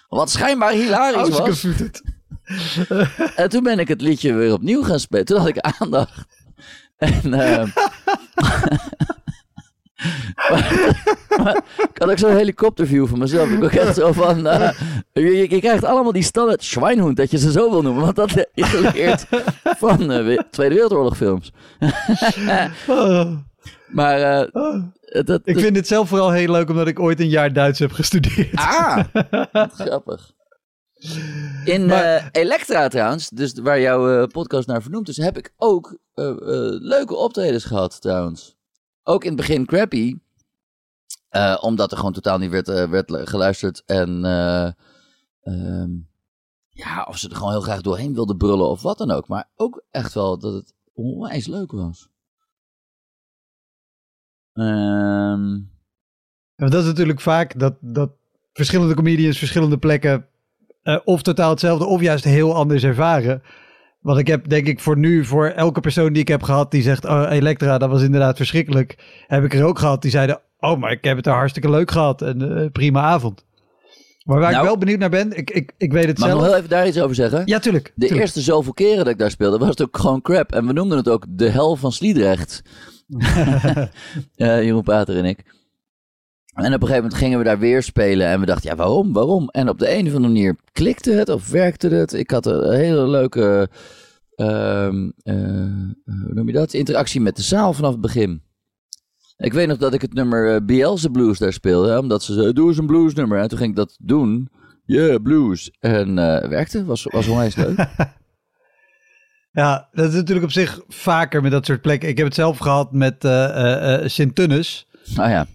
Wat 0.09 0.31
schijnbaar 0.31 0.73
hilarisch 0.73 1.39
was. 1.39 1.67
En 3.37 3.49
toen 3.49 3.63
ben 3.63 3.79
ik 3.79 3.89
het 3.89 4.01
liedje 4.01 4.33
weer 4.33 4.53
opnieuw 4.53 4.83
gaan 4.83 5.01
spelen. 5.01 5.25
Toen 5.25 5.39
had 5.39 5.49
ik 5.49 5.59
aandacht. 5.59 6.25
En, 6.97 7.33
ik 11.91 11.99
had 11.99 12.11
ook 12.11 12.19
zo'n 12.19 12.37
helikopterview 12.37 13.07
van 13.07 13.19
mezelf. 13.19 13.49
Ik 13.51 13.65
ook 13.65 13.71
echt 13.73 13.95
zo 13.95 14.13
van... 14.13 14.47
eh, 14.47 14.71
je, 15.13 15.59
krijgt 15.61 15.85
allemaal 15.85 16.13
die 16.13 16.23
standaard 16.23 16.63
Schweinhund, 16.65 17.17
dat 17.17 17.31
je 17.31 17.39
ze 17.39 17.53
zo 17.53 17.71
wil 17.71 17.83
noemen. 17.83 18.03
Want 18.05 18.17
dat 18.17 18.31
je 18.55 18.65
geleerd 18.65 19.27
van 19.63 20.11
eh, 20.11 20.25
we- 20.25 20.45
Tweede 20.51 20.75
Wereldoorlog 20.75 21.17
films. 21.17 21.53
Oh. 22.89 23.31
Maar 23.89 24.19
eh, 24.21 25.25
dat... 25.25 25.41
Ik 25.45 25.59
vind 25.59 25.77
het 25.77 25.87
zelf 25.87 26.09
vooral 26.09 26.31
heel 26.33 26.51
leuk 26.53 26.69
omdat 26.71 26.87
ik 26.87 27.01
ooit 27.01 27.21
een 27.21 27.29
jaar 27.29 27.53
Duits 27.53 27.79
heb 27.79 27.93
gestudeerd. 27.93 28.55
Ah, 28.55 28.99
grappig. 29.81 30.31
In 31.65 31.87
Maar- 31.87 32.05
eh, 32.05 32.27
Elektra 32.33 32.89
trouwens, 32.89 33.29
dus 33.29 33.53
waar 33.53 33.81
jouw 33.81 34.23
eh, 34.23 34.29
podcast 34.29 34.67
naar 34.67 34.83
vernoemd 34.83 35.09
is, 35.09 35.17
heb 35.17 35.39
ik 35.39 35.53
ook 35.57 35.99
eh, 36.15 36.35
leuke 36.81 37.15
optredens 37.15 37.65
gehad 37.65 38.01
trouwens. 38.01 38.57
Ook 39.03 39.23
in 39.23 39.29
het 39.29 39.37
begin 39.37 39.67
crappy, 39.67 40.19
omdat 41.61 41.91
er 41.91 41.97
gewoon 41.97 42.13
totaal 42.13 42.39
niet 42.39 42.51
werd, 42.51 42.67
werd 42.89 43.29
geluisterd. 43.29 43.83
En 43.87 44.25
eh, 44.25 44.71
ehm, 45.41 45.91
ja, 46.69 47.03
of 47.09 47.19
ze 47.19 47.29
er 47.29 47.37
gewoon 47.37 47.53
heel 47.53 47.61
graag 47.61 47.81
doorheen 47.81 48.15
wilden 48.15 48.37
brullen 48.37 48.69
of 48.69 48.83
wat 48.83 48.99
dan 48.99 49.11
ook. 49.11 49.29
Maar 49.29 49.51
ook 49.57 49.85
echt 49.91 50.15
wel 50.15 50.39
dat 50.39 50.53
het 50.53 50.75
onwijs 50.93 51.47
leuk 51.47 51.73
was. 51.73 52.09
Ehm 54.53 55.73
dat 56.57 56.75
is 56.75 56.85
natuurlijk 56.85 57.21
vaak 57.21 57.59
dat, 57.59 57.75
dat 57.81 58.11
verschillende 58.53 58.95
comedians 58.95 59.39
verschillende 59.39 59.79
plekken 59.79 60.29
eh, 60.85 60.97
of 61.05 61.23
totaal 61.23 61.51
hetzelfde 61.51 61.85
of 61.85 62.01
juist 62.01 62.25
heel 62.25 62.55
anders 62.55 62.85
ervaren. 62.85 63.43
Want 64.01 64.19
ik 64.19 64.27
heb 64.27 64.49
denk 64.49 64.67
ik 64.67 64.81
voor 64.81 64.99
nu, 64.99 65.25
voor 65.25 65.47
elke 65.47 65.81
persoon 65.81 66.13
die 66.13 66.23
ik 66.23 66.29
heb 66.29 66.43
gehad 66.43 66.71
die 66.71 66.83
zegt, 66.83 67.05
oh 67.05 67.27
Elektra, 67.31 67.79
dat 67.79 67.91
was 67.91 68.03
inderdaad 68.03 68.37
verschrikkelijk. 68.37 68.97
Heb 69.27 69.45
ik 69.45 69.55
er 69.55 69.65
ook 69.65 69.79
gehad 69.79 70.03
die 70.03 70.11
zeiden, 70.11 70.41
oh 70.59 70.79
maar 70.79 70.91
ik 70.93 71.05
heb 71.05 71.17
het 71.17 71.27
er 71.27 71.33
hartstikke 71.33 71.71
leuk 71.71 71.91
gehad 71.91 72.23
en 72.23 72.59
eh, 72.63 72.71
prima 72.73 73.01
avond. 73.03 73.45
Maar 74.25 74.39
waar 74.39 74.51
Nou- 74.51 74.63
ik 74.63 74.69
wel 74.69 74.79
benieuwd 74.79 74.99
naar 74.99 75.11
ben, 75.11 75.37
ik, 75.37 75.51
ik, 75.51 75.73
ik 75.79 75.93
weet 75.93 76.07
het 76.07 76.19
mag 76.19 76.29
ik 76.29 76.33
zelf. 76.35 76.43
nog 76.45 76.51
heel 76.51 76.59
even 76.59 76.71
daar 76.77 76.87
iets 76.87 77.01
over 77.01 77.15
zeggen? 77.15 77.43
Ja, 77.45 77.59
tuurlijk. 77.59 77.85
De 77.85 77.93
tuurlijk. 78.01 78.21
eerste 78.21 78.41
zoveel 78.41 78.73
keren 78.73 78.97
dat 78.97 79.09
ik 79.09 79.19
daar 79.19 79.31
speelde, 79.31 79.59
was 79.59 79.69
het 79.69 79.83
ook 79.83 79.99
gewoon 79.99 80.21
crap. 80.21 80.53
En 80.53 80.67
we 80.67 80.73
noemden 80.73 80.99
het 80.99 81.09
ook 81.09 81.25
de 81.29 81.49
hel 81.51 81.77
van 81.77 81.93
Sliedrecht. 81.93 82.63
Eh, 84.37 84.63
Jeroen 84.65 84.83
Pater 84.83 85.17
en 85.17 85.25
ik. 85.25 85.45
En 86.55 86.65
op 86.75 86.81
een 86.83 86.87
gegeven 86.89 87.03
moment 87.03 87.15
gingen 87.15 87.39
we 87.39 87.45
daar 87.45 87.59
weer 87.59 87.83
spelen. 87.83 88.27
En 88.27 88.41
we 88.41 88.47
dachten, 88.47 88.71
ja, 88.71 88.77
waarom? 88.77 89.13
Waarom? 89.13 89.49
En 89.49 89.69
op 89.69 89.79
de 89.79 89.91
een 89.91 90.07
of 90.07 90.15
andere 90.15 90.33
manier 90.33 90.57
klikte 90.73 91.13
het 91.13 91.29
of 91.29 91.51
werkte 91.51 91.89
het. 91.89 92.13
Ik 92.13 92.31
had 92.31 92.47
een 92.47 92.73
hele 92.73 93.09
leuke, 93.09 93.69
ehm, 94.35 95.11
eh, 95.23 95.35
hoe 96.05 96.35
noem 96.35 96.47
je 96.47 96.53
dat? 96.53 96.73
Interactie 96.73 97.21
met 97.21 97.37
de 97.37 97.43
zaal 97.43 97.73
vanaf 97.73 97.93
het 97.93 98.01
begin. 98.01 98.43
Ik 99.37 99.53
weet 99.53 99.69
nog 99.69 99.79
dat 99.79 99.95
ik 99.95 100.01
het 100.01 100.15
nummer 100.15 100.55
uh, 100.55 100.61
Bielse 100.67 101.11
Blues 101.11 101.39
daar 101.39 101.53
speelde. 101.53 101.89
hè, 101.89 101.99
Omdat 101.99 102.23
ze 102.23 102.33
zeiden, 102.33 102.55
doe 102.55 102.69
eens 102.69 102.79
een 102.79 102.87
bluesnummer. 102.87 103.39
En 103.39 103.49
toen 103.49 103.59
ging 103.59 103.71
ik 103.71 103.77
dat 103.77 103.97
doen. 104.01 104.49
Yeah, 104.85 105.23
blues. 105.23 105.71
En 105.81 106.19
eh 106.19 106.49
werkte. 106.49 106.85
Was, 106.85 107.05
was 107.05 107.29
onwijs 107.29 107.55
leuk. 107.55 107.87
Ja, 109.53 109.89
dat 109.93 110.09
is 110.09 110.15
natuurlijk 110.15 110.47
op 110.47 110.53
zich 110.53 110.81
vaker 110.89 111.43
met 111.43 111.51
dat 111.51 111.67
soort 111.67 111.81
plekken. 111.81 112.09
Ik 112.09 112.17
heb 112.17 112.27
het 112.27 112.35
zelf 112.35 112.59
gehad 112.59 112.93
met 112.93 113.25
eh 113.25 113.45
eh, 113.45 113.95
eh, 113.95 114.09
Sint-Tunis. 114.09 114.87
Nou 115.15 115.31
ja, 115.31 115.47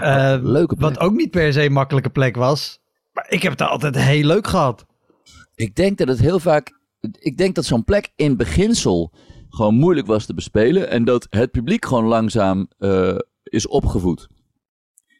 Eh, 0.00 0.36
leuke 0.42 0.76
plek. 0.76 0.94
Wat 0.94 1.00
ook 1.00 1.12
niet 1.12 1.30
per 1.30 1.52
se 1.52 1.64
een 1.64 1.72
makkelijke 1.72 2.10
plek 2.10 2.36
was. 2.36 2.80
Maar 3.12 3.26
ik 3.28 3.42
heb 3.42 3.52
het 3.52 3.60
altijd 3.60 3.96
heel 3.96 4.24
leuk 4.24 4.46
gehad. 4.46 4.86
Ik 5.54 5.74
denk 5.74 5.98
dat 5.98 6.08
het 6.08 6.20
heel 6.20 6.38
vaak. 6.38 6.80
Ik 7.18 7.36
denk 7.36 7.54
dat 7.54 7.64
zo'n 7.64 7.84
plek 7.84 8.12
in 8.16 8.36
beginsel 8.36 9.12
gewoon 9.48 9.74
moeilijk 9.74 10.06
was 10.06 10.26
te 10.26 10.34
bespelen. 10.34 10.90
En 10.90 11.04
dat 11.04 11.26
het 11.30 11.50
publiek 11.50 11.84
gewoon 11.84 12.04
langzaam 12.04 12.68
eh, 12.78 13.16
is 13.42 13.66
opgevoed. 13.66 14.28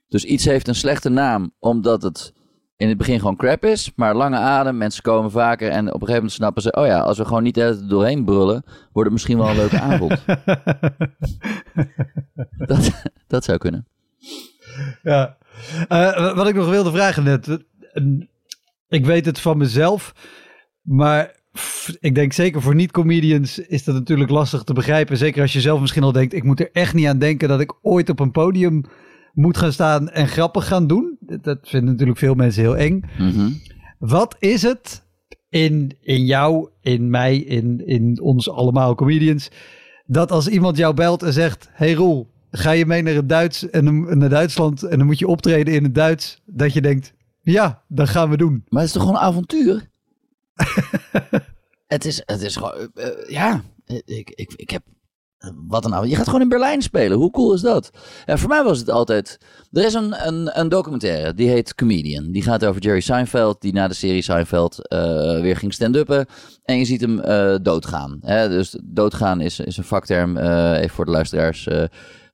Dus 0.08 0.24
iets 0.24 0.44
heeft 0.44 0.68
een 0.68 0.74
slechte 0.74 1.08
naam 1.08 1.52
omdat 1.58 2.02
het 2.02 2.32
in 2.76 2.88
het 2.88 2.98
begin 2.98 3.18
gewoon 3.18 3.36
crap 3.36 3.64
is. 3.64 3.92
Maar 3.96 4.14
lange 4.14 4.36
adem, 4.36 4.76
mensen 4.76 5.02
komen 5.02 5.30
vaker. 5.30 5.68
En 5.68 5.78
op 5.78 5.86
een 5.86 5.92
gegeven 5.92 6.14
moment 6.14 6.32
snappen 6.32 6.62
ze: 6.62 6.72
oh 6.72 6.86
ja, 6.86 7.00
als 7.00 7.18
we 7.18 7.24
gewoon 7.24 7.42
niet 7.42 7.54
tijd 7.54 7.88
doorheen 7.88 8.24
brullen, 8.24 8.64
wordt 8.92 9.10
het 9.10 9.12
misschien 9.12 9.38
wel 9.38 9.48
een 9.48 9.56
leuke 9.56 9.80
avond. 9.80 10.24
dat, 12.70 13.02
dat 13.26 13.44
zou 13.44 13.58
kunnen. 13.58 13.86
ja. 15.02 15.36
Eh, 15.88 16.34
wat 16.36 16.48
ik 16.48 16.54
nog 16.54 16.68
wilde 16.70 16.90
vragen 16.90 17.24
net. 17.24 17.48
eh, 17.48 18.02
Ik 18.88 19.06
weet 19.06 19.26
het 19.26 19.40
van 19.40 19.56
mezelf. 19.58 20.14
Maar 20.82 21.34
ik 22.00 22.14
denk 22.14 22.32
zeker 22.32 22.62
voor 22.62 22.74
niet-comedians 22.74 23.58
is 23.58 23.84
dat 23.84 23.94
natuurlijk 23.94 24.30
lastig 24.30 24.62
te 24.62 24.72
begrijpen. 24.72 25.16
Zeker 25.16 25.42
als 25.42 25.52
je 25.52 25.60
zelf 25.60 25.80
misschien 25.80 26.02
al 26.02 26.12
denkt, 26.12 26.34
ik 26.34 26.42
moet 26.44 26.60
er 26.60 26.70
echt 26.72 26.94
niet 26.94 27.06
aan 27.06 27.18
denken 27.18 27.48
dat 27.48 27.60
ik 27.60 27.74
ooit 27.82 28.08
op 28.08 28.20
een 28.20 28.30
podium 28.30 28.84
moet 29.32 29.56
gaan 29.56 29.72
staan 29.72 30.08
en 30.10 30.28
grappig 30.28 30.66
gaan 30.66 30.86
doen. 30.86 31.16
Dat- 31.20 31.44
Dat 31.44 31.58
vinden 31.62 31.90
natuurlijk 31.90 32.18
veel 32.18 32.34
mensen 32.34 32.62
heel 32.62 32.76
eng. 32.76 33.02
Mhm. 33.18 33.50
Wat 33.98 34.36
is 34.38 34.62
het 34.62 35.04
in, 35.48 35.96
in 36.00 36.24
jou, 36.24 36.68
in 36.80 37.10
mij, 37.10 37.36
in, 37.36 37.86
in 37.86 38.20
ons 38.20 38.50
allemaal 38.50 38.94
comedians, 38.94 39.50
dat 40.06 40.30
als 40.30 40.48
iemand 40.48 40.76
jou 40.76 40.94
belt 40.94 41.22
en 41.22 41.32
zegt, 41.32 41.68
hey 41.72 41.92
Roel, 41.92 42.30
ga 42.54 42.70
je 42.70 42.86
mee 42.86 43.02
naar, 43.02 43.14
het 43.14 43.28
Duits 43.28 43.70
en 43.70 43.84
dan, 43.84 44.18
naar 44.18 44.28
Duitsland 44.28 44.82
en 44.82 44.98
dan 44.98 45.06
moet 45.06 45.18
je 45.18 45.26
optreden 45.26 45.74
in 45.74 45.82
het 45.82 45.94
Duits, 45.94 46.40
dat 46.44 46.72
je 46.72 46.80
denkt, 46.80 47.12
ja, 47.40 47.82
dat 47.88 48.08
gaan 48.08 48.30
we 48.30 48.36
doen. 48.36 48.64
Maar 48.68 48.80
het 48.80 48.88
is 48.88 48.94
toch 48.94 49.02
gewoon 49.02 49.18
een 49.18 49.26
avontuur? 49.26 49.90
het, 51.86 52.04
is, 52.04 52.22
het 52.24 52.42
is 52.42 52.56
gewoon, 52.56 52.90
eh, 52.94 53.06
eh, 53.06 53.28
ja, 53.28 53.62
ik, 54.04 54.30
ik, 54.30 54.52
ik 54.56 54.70
heb, 54.70 54.82
wat 55.68 55.84
een 55.84 55.94
avond. 55.94 56.10
Je 56.10 56.16
gaat 56.16 56.26
gewoon 56.26 56.40
in 56.40 56.48
Berlijn 56.48 56.82
spelen, 56.82 57.18
hoe 57.18 57.30
cool 57.30 57.52
is 57.52 57.60
dat? 57.60 57.90
En 58.24 58.38
voor 58.38 58.48
mij 58.48 58.62
was 58.62 58.78
het 58.78 58.90
altijd, 58.90 59.38
er 59.72 59.84
is 59.84 59.94
een, 59.94 60.26
een, 60.26 60.58
een 60.60 60.68
documentaire, 60.68 61.34
die 61.34 61.48
heet 61.48 61.74
Comedian. 61.74 62.32
Die 62.32 62.42
gaat 62.42 62.64
over 62.64 62.82
Jerry 62.82 63.00
Seinfeld, 63.00 63.60
die 63.60 63.72
na 63.72 63.88
de 63.88 63.94
serie 63.94 64.22
Seinfeld 64.22 64.88
eh, 64.88 65.40
weer 65.40 65.56
ging 65.56 65.74
stand-uppen. 65.74 66.26
En 66.64 66.78
je 66.78 66.84
ziet 66.84 67.00
hem 67.00 67.16
doodgaan. 67.62 68.18
Hè? 68.20 68.48
Dus 68.48 68.78
doodgaan 68.84 69.40
is, 69.40 69.60
is 69.60 69.76
een 69.76 69.84
vakterm, 69.84 70.36
even 70.36 70.94
voor 70.94 71.04
de 71.04 71.10
luisteraars, 71.10 71.68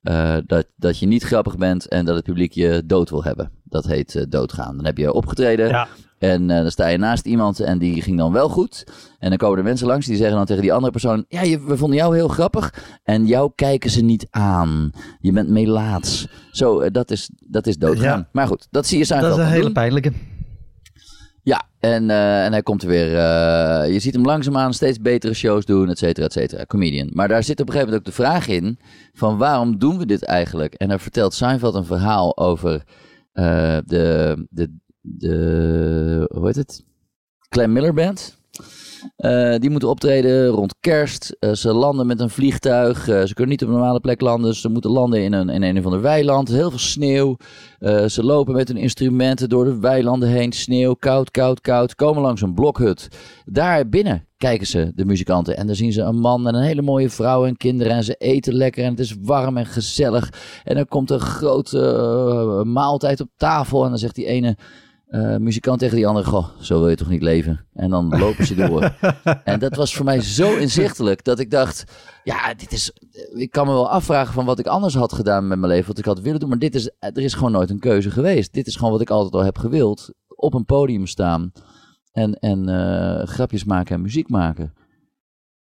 eh, 0.01 0.37
dat, 0.45 0.65
dat 0.75 0.99
je 0.99 1.05
niet 1.05 1.23
grappig 1.23 1.57
bent 1.57 1.87
en 1.87 2.05
dat 2.05 2.15
het 2.15 2.23
publiek 2.23 2.53
je 2.53 2.83
dood 2.85 3.09
wil 3.09 3.23
hebben. 3.23 3.51
Dat 3.63 3.85
heet 3.85 4.15
eh, 4.15 4.23
doodgaan. 4.29 4.75
Dan 4.75 4.85
heb 4.85 4.97
je 4.97 5.13
opgetreden, 5.13 5.67
Ja. 5.67 5.87
en 6.19 6.49
eh, 6.49 6.61
dan 6.61 6.71
sta 6.71 6.87
je 6.87 6.97
naast 6.97 7.25
iemand 7.25 7.59
en 7.59 7.77
die 7.77 8.01
ging 8.01 8.17
dan 8.17 8.31
wel 8.31 8.49
goed. 8.49 8.83
En 9.19 9.29
dan 9.29 9.37
komen 9.37 9.57
er 9.57 9.63
mensen 9.63 9.87
langs 9.87 10.05
die 10.05 10.15
zeggen 10.15 10.35
dan 10.35 10.45
tegen 10.45 10.61
die 10.61 10.73
andere 10.73 10.91
persoon... 10.91 11.25
Ja, 11.27 11.41
je, 11.41 11.63
we 11.63 11.77
vonden 11.77 11.97
jou 11.97 12.15
heel 12.15 12.27
grappig. 12.27 12.73
En 13.03 13.25
jou 13.25 13.51
kijken 13.55 13.89
ze 13.89 14.01
niet 14.01 14.27
aan. 14.29 14.91
Je 15.19 15.31
bent 15.31 15.49
melaats. 15.49 16.27
Zo, 16.51 16.89
dat, 16.91 17.11
is, 17.11 17.29
dat 17.47 17.67
is 17.67 17.77
doodgaan. 17.77 18.19
Ja. 18.19 18.29
Maar 18.31 18.47
goed, 18.47 18.67
dat 18.71 18.85
zie 18.87 18.97
je 18.97 19.05
Dat 19.05 19.17
Seinfeld 19.17 19.39
is 19.39 19.45
een 19.45 19.51
hele 19.51 19.63
doen. 19.63 19.73
pijnlijke. 19.73 20.11
En, 21.79 22.09
eh, 22.09 22.45
en 22.45 22.51
hij 22.51 22.61
komt 22.61 22.81
er 22.81 22.87
weer... 22.87 23.17
eh, 23.17 23.93
je 23.93 23.99
ziet 23.99 24.13
hem 24.13 24.25
langzaamaan 24.25 24.73
steeds 24.73 25.01
betere 25.01 25.33
shows 25.33 25.65
doen, 25.65 25.89
et 25.89 25.97
cetera, 25.97 26.25
et 26.25 26.33
cetera. 26.33 26.65
Comedian. 26.65 27.09
Maar 27.13 27.27
daar 27.27 27.43
zit 27.43 27.59
op 27.59 27.67
een 27.67 27.73
gegeven 27.73 27.93
moment 27.93 28.07
ook 28.07 28.15
de 28.15 28.21
vraag 28.23 28.47
in... 28.47 28.79
van 29.13 29.37
waarom 29.37 29.79
doen 29.79 29.97
we 29.97 30.05
dit 30.05 30.23
eigenlijk? 30.23 30.73
En 30.73 30.87
daar 30.87 30.99
vertelt 30.99 31.33
Seinfeld 31.33 31.75
een 31.75 31.85
verhaal 31.85 32.37
over 32.37 32.83
eh, 33.31 33.77
de, 33.85 34.47
de, 34.49 34.77
de... 35.01 36.29
Hoe 36.33 36.45
heet 36.45 36.55
het? 36.55 36.85
Clem 37.49 37.71
Miller 37.71 37.93
Band. 37.93 38.38
Eh, 39.15 39.55
die 39.55 39.69
moeten 39.69 39.89
optreden 39.89 40.47
rond 40.47 40.75
kerst. 40.79 41.35
Eh, 41.39 41.51
ze 41.51 41.73
landen 41.73 42.07
met 42.07 42.19
een 42.19 42.29
vliegtuig. 42.29 43.07
Eh, 43.07 43.23
ze 43.23 43.33
kunnen 43.33 43.51
niet 43.51 43.61
op 43.63 43.67
een 43.67 43.73
normale 43.73 43.99
plek 43.99 44.21
landen. 44.21 44.55
Ze 44.55 44.69
moeten 44.69 44.91
landen 44.91 45.23
in 45.23 45.33
een, 45.33 45.49
in 45.49 45.63
een 45.63 45.77
of 45.77 45.85
ander 45.85 46.01
weiland. 46.01 46.47
Heel 46.49 46.69
veel 46.69 46.79
sneeuw. 46.79 47.37
Ze 48.07 48.19
lopen 48.23 48.53
met 48.53 48.67
hun 48.67 48.77
instrumenten 48.77 49.49
door 49.49 49.65
de 49.65 49.79
weilanden 49.79 50.29
heen. 50.29 50.51
Sneeuw, 50.51 50.93
koud, 50.93 51.31
koud, 51.31 51.61
koud. 51.61 51.95
Komen 51.95 52.21
langs 52.21 52.41
een 52.41 52.53
blokhut. 52.53 53.07
Daar 53.45 53.89
binnen 53.89 54.27
kijken 54.37 54.67
ze, 54.67 54.91
de 54.95 55.05
muzikanten. 55.05 55.57
En 55.57 55.67
dan 55.67 55.75
zien 55.75 55.93
ze 55.93 56.01
een 56.01 56.19
man 56.19 56.47
en 56.47 56.55
een 56.55 56.63
hele 56.63 56.81
mooie 56.81 57.09
vrouw 57.09 57.45
en 57.45 57.57
kinderen. 57.57 57.93
En 57.93 58.03
ze 58.03 58.15
eten 58.15 58.53
lekker 58.53 58.83
en 58.83 58.89
het 58.89 58.99
is 58.99 59.15
warm 59.21 59.57
en 59.57 59.65
gezellig. 59.65 60.33
En 60.63 60.75
dan 60.75 60.87
komt 60.87 61.11
een 61.11 61.19
grote 61.19 62.63
maaltijd 62.65 63.21
op 63.21 63.29
tafel. 63.37 63.83
En 63.83 63.89
dan 63.89 63.99
zegt 63.99 64.15
die 64.15 64.25
ene... 64.25 64.57
eh, 65.09 65.37
muzikant 65.37 65.79
tegen 65.79 65.95
die 65.95 66.07
andere, 66.07 66.25
goh, 66.25 66.47
zo 66.59 66.79
wil 66.79 66.89
je 66.89 66.95
toch 66.95 67.09
niet 67.09 67.21
leven? 67.21 67.65
En 67.73 67.89
dan 67.89 68.17
lopen 68.17 68.45
ze 68.45 68.55
door. 68.55 68.95
en 69.43 69.59
dat 69.59 69.75
was 69.75 69.95
voor 69.95 70.05
mij 70.05 70.21
zo 70.21 70.57
inzichtelijk 70.57 71.23
dat 71.23 71.39
ik 71.39 71.51
dacht, 71.51 71.83
ja, 72.23 72.53
dit 72.53 72.71
is, 72.71 72.91
ik 73.33 73.51
kan 73.51 73.67
me 73.67 73.73
wel 73.73 73.89
afvragen 73.89 74.33
van 74.33 74.45
wat 74.45 74.59
ik 74.59 74.67
anders 74.67 74.93
had 74.93 75.13
gedaan 75.13 75.47
met 75.47 75.59
mijn 75.59 75.71
leven, 75.71 75.87
wat 75.87 75.97
ik 75.97 76.05
had 76.05 76.19
willen 76.19 76.39
doen, 76.39 76.49
maar 76.49 76.59
dit 76.59 76.75
is, 76.75 76.91
er 76.99 77.17
is 77.17 77.33
gewoon 77.33 77.51
nooit 77.51 77.69
een 77.69 77.79
keuze 77.79 78.11
geweest. 78.11 78.53
Dit 78.53 78.67
is 78.67 78.75
gewoon 78.75 78.91
wat 78.91 79.01
ik 79.01 79.09
altijd 79.09 79.33
al 79.33 79.43
heb 79.43 79.57
gewild, 79.57 80.13
op 80.27 80.53
een 80.53 80.65
podium 80.65 81.05
staan 81.05 81.51
en, 82.11 82.33
en 82.33 82.69
eh, 82.69 83.27
grapjes 83.27 83.63
maken 83.63 83.95
en 83.95 84.01
muziek 84.01 84.29
maken. 84.29 84.73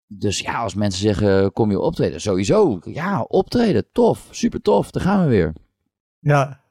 Dus 0.06 0.40
ja, 0.40 0.62
als 0.62 0.74
mensen 0.74 1.00
zeggen, 1.00 1.52
kom 1.52 1.70
je 1.70 1.80
optreden? 1.80 2.20
Sowieso, 2.20 2.78
ja, 2.84 3.22
optreden, 3.22 3.86
tof, 3.92 4.28
super 4.30 4.62
tof, 4.62 4.90
daar 4.90 5.02
gaan 5.02 5.22
we 5.22 5.28
weer. 5.28 5.52
Ja, 6.18 6.61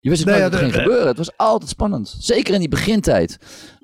Je 0.00 0.10
wist 0.10 0.24
Nee, 0.24 0.36
ja, 0.36 0.42
wat 0.42 0.52
er 0.52 0.58
de- 0.58 0.64
ging 0.64 0.74
gebeuren. 0.82 1.06
Het 1.06 1.16
was 1.16 1.36
altijd 1.36 1.70
spannend. 1.70 2.16
Zeker 2.18 2.54
in 2.54 2.60
die 2.60 2.68
begintijd. 2.68 3.38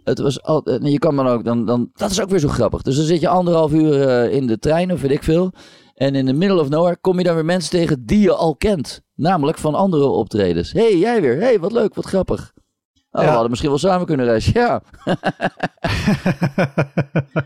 Het 0.04 0.18
was 0.18 0.42
altijd, 0.42 0.86
je 0.88 0.98
kan 0.98 1.16
dan 1.16 1.26
ook, 1.26 1.44
dan, 1.44 1.66
dan, 1.66 1.90
dat 1.94 2.10
is 2.10 2.20
ook 2.20 2.28
weer 2.30 2.38
zo 2.38 2.48
grappig. 2.48 2.82
Dus 2.82 2.96
dan 2.96 3.04
zit 3.04 3.20
je 3.20 3.28
anderhalf 3.28 3.72
uur 3.72 4.08
eh, 4.08 4.32
in 4.34 4.46
de 4.46 4.58
trein 4.58 4.92
of 4.92 5.00
weet 5.00 5.10
ik 5.10 5.22
veel. 5.22 5.52
En 5.94 6.14
in 6.14 6.26
the 6.26 6.32
middle 6.32 6.60
of 6.60 6.68
nowhere 6.68 6.96
kom 7.00 7.18
je 7.18 7.24
dan 7.24 7.34
weer 7.34 7.44
mensen 7.44 7.70
tegen 7.70 8.04
die 8.06 8.20
je 8.20 8.32
al 8.34 8.56
kent. 8.56 9.00
Namelijk 9.14 9.58
van 9.58 9.74
andere 9.74 10.04
optredens. 10.06 10.72
Hé, 10.72 10.80
hey, 10.80 10.98
jij 10.98 11.20
weer. 11.20 11.34
Hé, 11.34 11.40
hey, 11.44 11.60
wat 11.60 11.72
leuk, 11.72 11.94
wat 11.94 12.04
grappig. 12.06 12.52
Oh, 13.10 13.20
Ja. 13.20 13.26
We 13.26 13.32
hadden 13.32 13.50
misschien 13.50 13.70
wel 13.70 13.78
samen 13.78 14.06
kunnen 14.06 14.26
reizen. 14.26 14.52
Ja. 14.60 14.82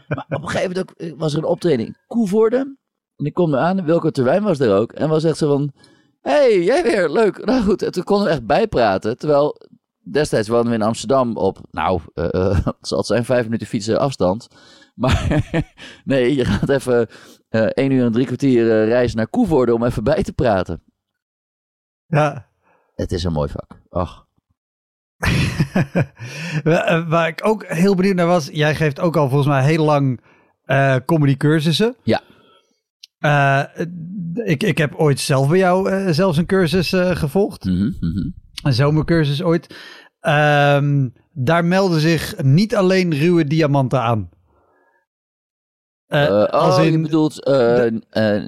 maar 0.09 0.27
op 0.29 0.43
een 0.43 0.49
gegeven 0.49 0.69
moment 0.69 0.79
ook, 0.79 0.91
eh, 0.97 1.13
was 1.17 1.33
er 1.33 1.39
een 1.39 1.45
optreden 1.45 1.87
in 1.87 1.97
Koevoorde. 2.07 2.77
En 3.17 3.25
ik 3.25 3.35
kom 3.35 3.55
eraan. 3.55 3.85
Wilco 3.85 4.11
Terwijn 4.11 4.43
was 4.43 4.61
er 4.61 4.75
ook. 4.77 4.93
En 4.93 5.09
was 5.09 5.25
echt 5.25 5.37
zo 5.37 5.49
van... 5.49 5.73
Hey, 6.21 6.63
jij 6.63 6.83
weer. 6.83 7.11
Leuk. 7.11 7.45
Nou 7.45 7.63
goed. 7.63 7.83
En 7.83 7.93
toen 7.93 8.05
konden 8.05 8.27
we 8.27 8.33
echt 8.33 8.47
bijpraten. 8.47 9.19
Terwijl 9.19 9.61
destijds 9.99 10.49
woonden 10.49 10.69
we 10.69 10.75
in 10.79 10.83
Amsterdam 10.83 11.37
op... 11.37 11.59
Nou, 11.71 12.01
eh, 12.15 12.35
eh, 12.35 12.65
het 12.65 12.77
zal 12.89 13.05
zijn 13.05 13.25
vijf 13.25 13.45
minuten 13.45 13.67
fietsen 13.67 13.99
afstand. 13.99 14.49
Maar 14.95 15.51
nee, 16.05 16.35
je 16.35 16.45
gaat 16.45 16.69
even 16.69 17.09
eh 17.49 17.63
één 17.63 17.91
uur 17.91 18.05
en 18.05 18.13
drie 18.13 18.27
kwartier 18.27 18.85
reizen 18.85 19.17
naar 19.17 19.29
Koevoorde 19.29 19.75
om 19.75 19.85
even 19.85 20.05
bij 20.05 20.23
te 20.23 20.33
praten. 20.33 20.83
ja. 22.07 22.47
Het 22.95 23.13
is 23.13 23.25
een 23.25 23.33
mooi 23.33 23.49
vak. 23.49 23.81
Ach. 23.89 24.27
Wa- 26.65 27.07
Waar 27.07 27.29
ik 27.29 27.47
ook 27.47 27.67
heel 27.67 27.95
benieuwd 27.95 28.15
naar 28.15 28.27
was, 28.27 28.49
jij 28.53 28.75
geeft 28.75 29.01
ook 29.01 29.17
al 29.17 29.29
volgens 29.29 29.49
mij 29.49 29.65
heel 29.65 29.85
lang 29.85 30.21
comedy 31.05 31.37
cursussen. 31.37 31.97
Ja. 32.03 32.21
Eh, 33.19 33.63
ik, 34.35 34.63
ik 34.63 34.79
heb 34.79 34.95
ooit 34.95 35.21
zelf 35.21 35.49
bij 35.49 35.59
jou 35.59 35.91
eh, 35.91 36.09
zelfs 36.11 36.39
een 36.39 36.47
cursus 36.47 36.93
eh, 36.93 37.17
gevolgd. 37.17 37.65
Mhm, 37.65 37.91
mhm. 38.01 38.31
Een 38.63 38.73
zomercursus 38.73 39.43
ooit. 39.43 39.75
Ehm, 40.21 41.09
daar 41.33 41.65
melden 41.65 42.01
zich 42.01 42.43
niet 42.43 42.77
alleen 42.77 43.15
ruwe 43.15 43.45
diamanten 43.45 44.01
aan. 44.03 44.29
Als 46.51 46.77
oh, 46.77 46.85
in, 46.85 46.93
je 46.93 47.01
bedoelt 47.01 47.51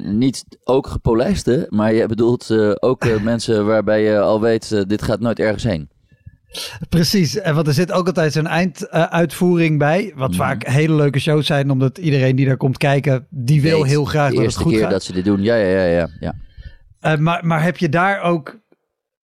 niet 0.04 0.44
ook 0.64 0.86
gepolijste, 0.86 1.66
maar 1.70 1.92
je 1.92 2.06
bedoelt 2.06 2.50
ook 2.82 3.04
mensen 3.22 3.66
waarbij 3.66 4.02
je 4.02 4.20
al 4.20 4.40
weet, 4.40 4.88
dit 4.88 5.02
gaat 5.02 5.20
nooit 5.20 5.38
ergens 5.38 5.62
heen. 5.62 5.90
Precies, 6.88 7.36
en 7.38 7.54
want 7.54 7.66
er 7.66 7.72
zit 7.72 7.92
ook 7.92 8.06
altijd 8.06 8.32
zo'n 8.32 8.46
einduitvoering 8.46 9.78
bij. 9.78 10.12
Wat 10.16 10.28
Mhm. 10.28 10.38
vaak 10.38 10.66
hele 10.66 10.94
leuke 10.94 11.18
shows 11.18 11.46
zijn, 11.46 11.70
omdat 11.70 11.98
iedereen 11.98 12.36
die 12.36 12.46
daar 12.46 12.56
komt 12.56 12.76
kijken, 12.78 13.26
die 13.30 13.62
wil 13.62 13.82
heel 13.82 14.04
graag 14.04 14.26
dat 14.28 14.34
het 14.36 14.44
eerste 14.44 14.60
goed 14.60 14.72
keer 14.72 14.80
gaat. 14.80 14.90
dat 14.90 15.02
ze 15.02 15.12
dit 15.12 15.24
doen, 15.24 15.42
ja, 15.42 15.54
ja, 15.54 15.68
ja, 15.68 15.84
ja. 15.84 16.08
ja. 16.20 16.34
Eh, 17.00 17.16
maar, 17.16 17.46
maar 17.46 17.62
heb 17.62 17.76
je 17.76 17.88
daar 17.88 18.20
ook 18.22 18.58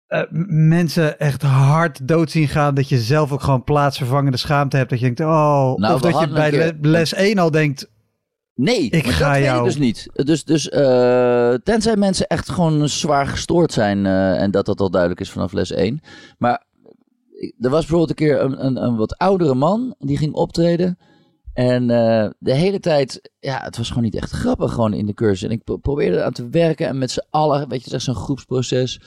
eh, 0.07 0.23
mensen 0.51 1.19
echt 1.19 1.43
hard 1.43 2.09
dood 2.09 2.31
zien 2.31 2.49
gaan, 2.49 2.75
dat 2.75 2.89
je 2.89 2.99
zelf 2.99 3.33
ook 3.33 3.43
gewoon 3.43 3.65
plaatsvervangende 3.65 4.37
schaamte 4.37 4.77
hebt, 4.77 4.91
dat 4.91 4.99
je 4.99 5.05
denkt, 5.05 5.21
oh, 5.21 5.75
Nou, 5.77 5.95
of 5.95 6.01
dat 6.01 6.21
je 6.21 6.29
bij 6.29 6.51
keer- 6.51 6.77
les 6.81 7.15
1 7.15 7.39
al 7.39 7.51
denkt, 7.51 7.91
Nee, 8.55 8.91
Ik 8.91 9.07
ga 9.07 9.33
dat 9.33 9.43
jou- 9.43 9.65
dus 9.65 9.77
niet. 9.79 10.07
Dus, 10.13 10.45
dus 10.45 10.69
eh, 10.69 11.55
tenzij 11.55 11.97
mensen 11.97 12.27
echt 12.27 12.51
gewoon 12.51 12.89
zwaar 12.89 13.27
gestoord 13.27 13.73
zijn 13.73 14.07
eh, 14.07 14.43
en 14.43 14.51
dat 14.51 14.67
dat 14.67 14.81
al 14.81 14.91
duidelijk 14.91 15.21
is 15.21 15.31
vanaf 15.31 15.53
les 15.53 15.73
1. 15.73 16.01
Maar 16.39 16.65
er 17.59 17.71
was 17.71 17.87
bijvoorbeeld 17.87 18.11
een 18.11 18.27
keer 18.27 18.41
een, 18.41 18.65
een, 18.65 18.83
een 18.83 18.97
wat 18.97 19.17
oudere 19.17 19.55
man 19.55 19.95
die 19.99 20.17
ging 20.17 20.35
optreden. 20.35 20.99
En 21.53 21.91
eh, 21.91 22.31
de 22.39 22.55
hele 22.55 22.81
tijd, 22.81 23.31
ja, 23.39 23.61
het 23.63 23.77
was 23.77 23.89
gewoon 23.89 24.03
niet 24.03 24.15
echt 24.15 24.31
grappig 24.31 24.73
gewoon 24.73 24.93
in 24.95 25.07
de 25.07 25.15
cursus. 25.15 25.43
En 25.43 25.51
ik 25.51 25.65
pro- 25.65 25.77
probeerde 25.77 26.17
eraan 26.17 26.33
te 26.33 26.49
werken 26.49 26.87
en 26.87 26.99
met 26.99 27.11
z'n 27.11 27.27
allen, 27.31 27.69
weet 27.69 27.85
je, 27.85 27.91
echt 27.91 28.05
zo'n 28.05 28.15
groepsproces. 28.15 29.01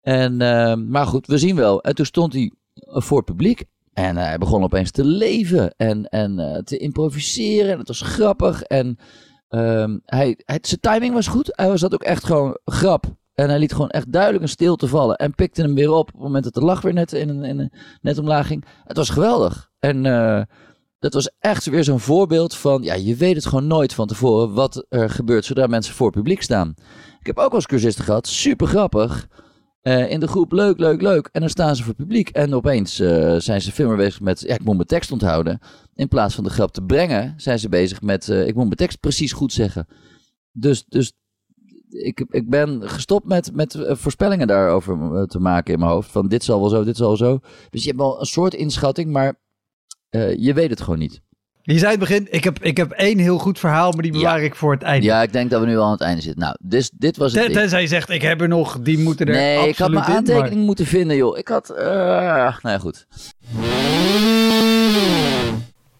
En, 0.00 0.40
eh, 0.40 0.74
maar 0.74 1.06
goed, 1.06 1.26
we 1.26 1.38
zien 1.38 1.56
wel. 1.56 1.82
En 1.82 1.94
toen 1.94 2.06
stond 2.06 2.32
hij 2.32 2.52
voor 2.74 3.16
het 3.16 3.26
publiek. 3.26 3.64
En 3.92 4.16
eh, 4.16 4.24
hij 4.24 4.38
begon 4.38 4.62
opeens 4.62 4.90
te 4.90 5.04
leven 5.04 5.74
en, 5.76 6.08
en 6.08 6.38
eh, 6.38 6.62
te 6.62 6.76
improviseren. 6.76 7.72
En 7.72 7.78
het 7.78 7.88
was 7.88 8.00
grappig. 8.00 8.62
En 8.62 8.98
ehm, 9.48 9.98
hij, 10.04 10.40
hij, 10.44 10.58
zijn 10.62 10.80
timing 10.80 11.14
was 11.14 11.26
goed. 11.26 11.52
Hij 11.56 11.68
was 11.68 11.80
dat 11.80 11.94
ook 11.94 12.02
echt 12.02 12.24
gewoon 12.24 12.58
grap. 12.64 13.06
En 13.36 13.48
hij 13.48 13.58
liet 13.58 13.72
gewoon 13.72 13.88
echt 13.88 14.12
duidelijk 14.12 14.42
een 14.42 14.48
stilte 14.48 14.88
vallen. 14.88 15.16
En 15.16 15.34
pikte 15.34 15.62
hem 15.62 15.74
weer 15.74 15.90
op 15.90 15.98
op 15.98 16.12
het 16.12 16.22
moment 16.22 16.44
dat 16.44 16.54
de 16.54 16.60
lach 16.60 16.80
weer 16.80 16.92
net, 16.92 17.12
in 17.12 17.44
in 17.44 17.72
net 18.00 18.18
omlaag 18.18 18.46
ging. 18.46 18.64
Het 18.84 18.96
was 18.96 19.08
geweldig. 19.08 19.70
En 19.78 20.06
eh, 20.06 20.42
dat 20.98 21.14
was 21.14 21.30
echt 21.38 21.66
weer 21.66 21.84
zo'n 21.84 22.00
voorbeeld 22.00 22.54
van... 22.54 22.82
Ja, 22.82 22.94
je 22.94 23.14
weet 23.14 23.34
het 23.34 23.46
gewoon 23.46 23.66
nooit 23.66 23.94
van 23.94 24.06
tevoren 24.06 24.52
wat 24.52 24.86
er 24.88 25.10
gebeurt 25.10 25.44
zodra 25.44 25.66
mensen 25.66 25.94
voor 25.94 26.10
publiek 26.10 26.42
staan. 26.42 26.74
Ik 27.20 27.26
heb 27.26 27.38
ook 27.38 27.54
eens 27.54 27.66
cursisten 27.66 28.04
gehad. 28.04 28.26
Super 28.26 28.66
grappig. 28.66 29.28
Eh, 29.80 30.10
in 30.10 30.20
de 30.20 30.28
groep 30.28 30.52
leuk, 30.52 30.78
leuk, 30.78 31.02
leuk. 31.02 31.28
En 31.32 31.40
dan 31.40 31.50
staan 31.50 31.76
ze 31.76 31.82
voor 31.82 31.94
publiek. 31.94 32.28
En 32.28 32.54
opeens 32.54 33.00
eh, 33.00 33.36
zijn 33.38 33.60
ze 33.60 33.72
veel 33.72 33.88
meer 33.88 33.96
bezig 33.96 34.20
met... 34.20 34.40
Ja, 34.40 34.54
ik 34.54 34.64
moet 34.64 34.76
mijn 34.76 34.88
tekst 34.88 35.12
onthouden. 35.12 35.58
In 35.94 36.08
plaats 36.08 36.34
van 36.34 36.44
de 36.44 36.50
grap 36.50 36.72
te 36.72 36.82
brengen... 36.82 37.34
zijn 37.36 37.58
ze 37.58 37.68
bezig 37.68 38.00
met... 38.00 38.28
ik 38.28 38.54
moet 38.54 38.64
mijn 38.64 38.76
tekst 38.76 39.00
precies 39.00 39.32
goed 39.32 39.52
zeggen. 39.52 39.86
Dus, 40.52 40.84
dus 40.88 41.12
ik, 41.90 42.24
ik 42.30 42.50
ben 42.50 42.80
gestopt 42.84 43.26
met, 43.26 43.50
met 43.54 43.74
eh, 43.74 43.96
voorspellingen 43.96 44.46
daarover 44.46 44.98
eh, 45.16 45.22
te 45.22 45.38
maken 45.38 45.72
in 45.74 45.78
mijn 45.80 45.90
hoofd. 45.90 46.10
Van 46.10 46.28
dit 46.28 46.44
zal 46.44 46.60
wel 46.60 46.68
zo, 46.68 46.84
dit 46.84 46.96
zal 46.96 47.06
wel 47.06 47.16
zo. 47.16 47.38
Dus 47.70 47.80
je 47.82 47.88
hebt 47.88 48.00
wel 48.00 48.20
een 48.20 48.26
soort 48.26 48.54
inschatting, 48.54 49.10
maar 49.12 49.34
eh, 50.08 50.36
je 50.36 50.54
weet 50.54 50.70
het 50.70 50.80
gewoon 50.80 50.98
niet. 50.98 51.20
je 51.62 51.78
zei 51.78 51.90
het 51.90 52.00
begin, 52.00 52.26
ik 52.30 52.44
heb, 52.44 52.58
ik 52.62 52.76
heb 52.76 52.90
één 52.90 53.18
heel 53.18 53.38
goed 53.38 53.58
verhaal, 53.58 53.92
maar 53.92 54.02
die 54.02 54.12
Ja. 54.12 54.18
bewaar 54.18 54.42
ik 54.42 54.54
voor 54.54 54.72
het 54.72 54.82
einde. 54.82 55.06
Ja, 55.06 55.22
ik 55.22 55.32
denk 55.32 55.50
dat 55.50 55.60
we 55.60 55.66
nu 55.66 55.76
al 55.76 55.84
aan 55.84 55.90
het 55.92 56.00
einde 56.00 56.22
zitten. 56.22 56.40
Nou, 56.42 56.56
dit, 56.60 56.90
dit 56.94 57.16
was 57.16 57.32
het 57.32 57.44
Ten-. 57.44 57.52
Tenzij 57.52 57.80
je 57.80 57.86
zegt, 57.86 58.10
ik 58.10 58.22
heb 58.22 58.40
er 58.40 58.48
nog, 58.48 58.78
die 58.80 58.98
moeten 58.98 59.26
er 59.26 59.32
Nee, 59.34 59.54
absoluut 59.56 59.72
ik 59.74 59.78
had 59.78 59.90
mijn 59.90 60.04
in, 60.04 60.08
maar- 60.10 60.16
aantekening 60.18 60.66
moeten 60.66 60.86
vinden, 60.86 61.16
joh. 61.16 61.38
Ik 61.38 61.48
had... 61.48 61.70
eh 61.70 61.84
nou 61.86 62.60
ja, 62.62 62.78
goed. 62.78 63.06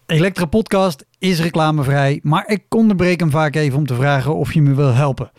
Elektra 0.05 0.45
Podcast 0.45 1.05
is 1.19 1.39
reclamevrij, 1.41 2.19
maar 2.23 2.47
ik 2.47 2.75
onderbreek 2.75 3.19
hem 3.19 3.31
vaak 3.31 3.55
even 3.55 3.77
om 3.77 3.85
te 3.85 3.95
vragen 3.95 4.35
of 4.35 4.53
je 4.53 4.61
me 4.61 4.73
wil 4.73 4.93
helpen. 4.93 5.31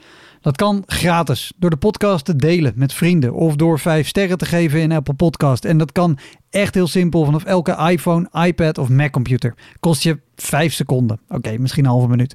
Dat 0.49 0.57
kan 0.57 0.83
gratis, 0.87 1.53
door 1.57 1.71
de 1.71 1.77
podcast 1.77 2.25
te 2.25 2.37
delen 2.37 2.73
met 2.77 2.93
vrienden 2.93 3.35
of 3.35 3.57
door 3.57 3.79
5 3.79 4.09
sterren 4.09 4.39
te 4.39 4.45
geven 4.45 4.81
in 4.81 4.93
Apple 4.93 5.15
Podcast. 5.15 5.65
En 5.65 5.79
dat 5.79 5.93
kan 5.93 6.19
echt 6.51 6.75
heel 6.75 6.87
simpel 6.87 7.25
vanaf 7.25 7.45
elke 7.45 7.91
iPhone, 7.91 8.29
iPad 8.33 8.79
of 8.79 8.89
Mac 8.89 9.13
computer. 9.13 9.55
Kost 9.81 10.03
je 10.03 10.21
5 10.37 10.73
seconden. 10.73 11.21
Oké, 11.29 11.59
misschien 11.59 11.85
een 11.85 11.91
halve 11.91 12.09
minuut. 12.09 12.35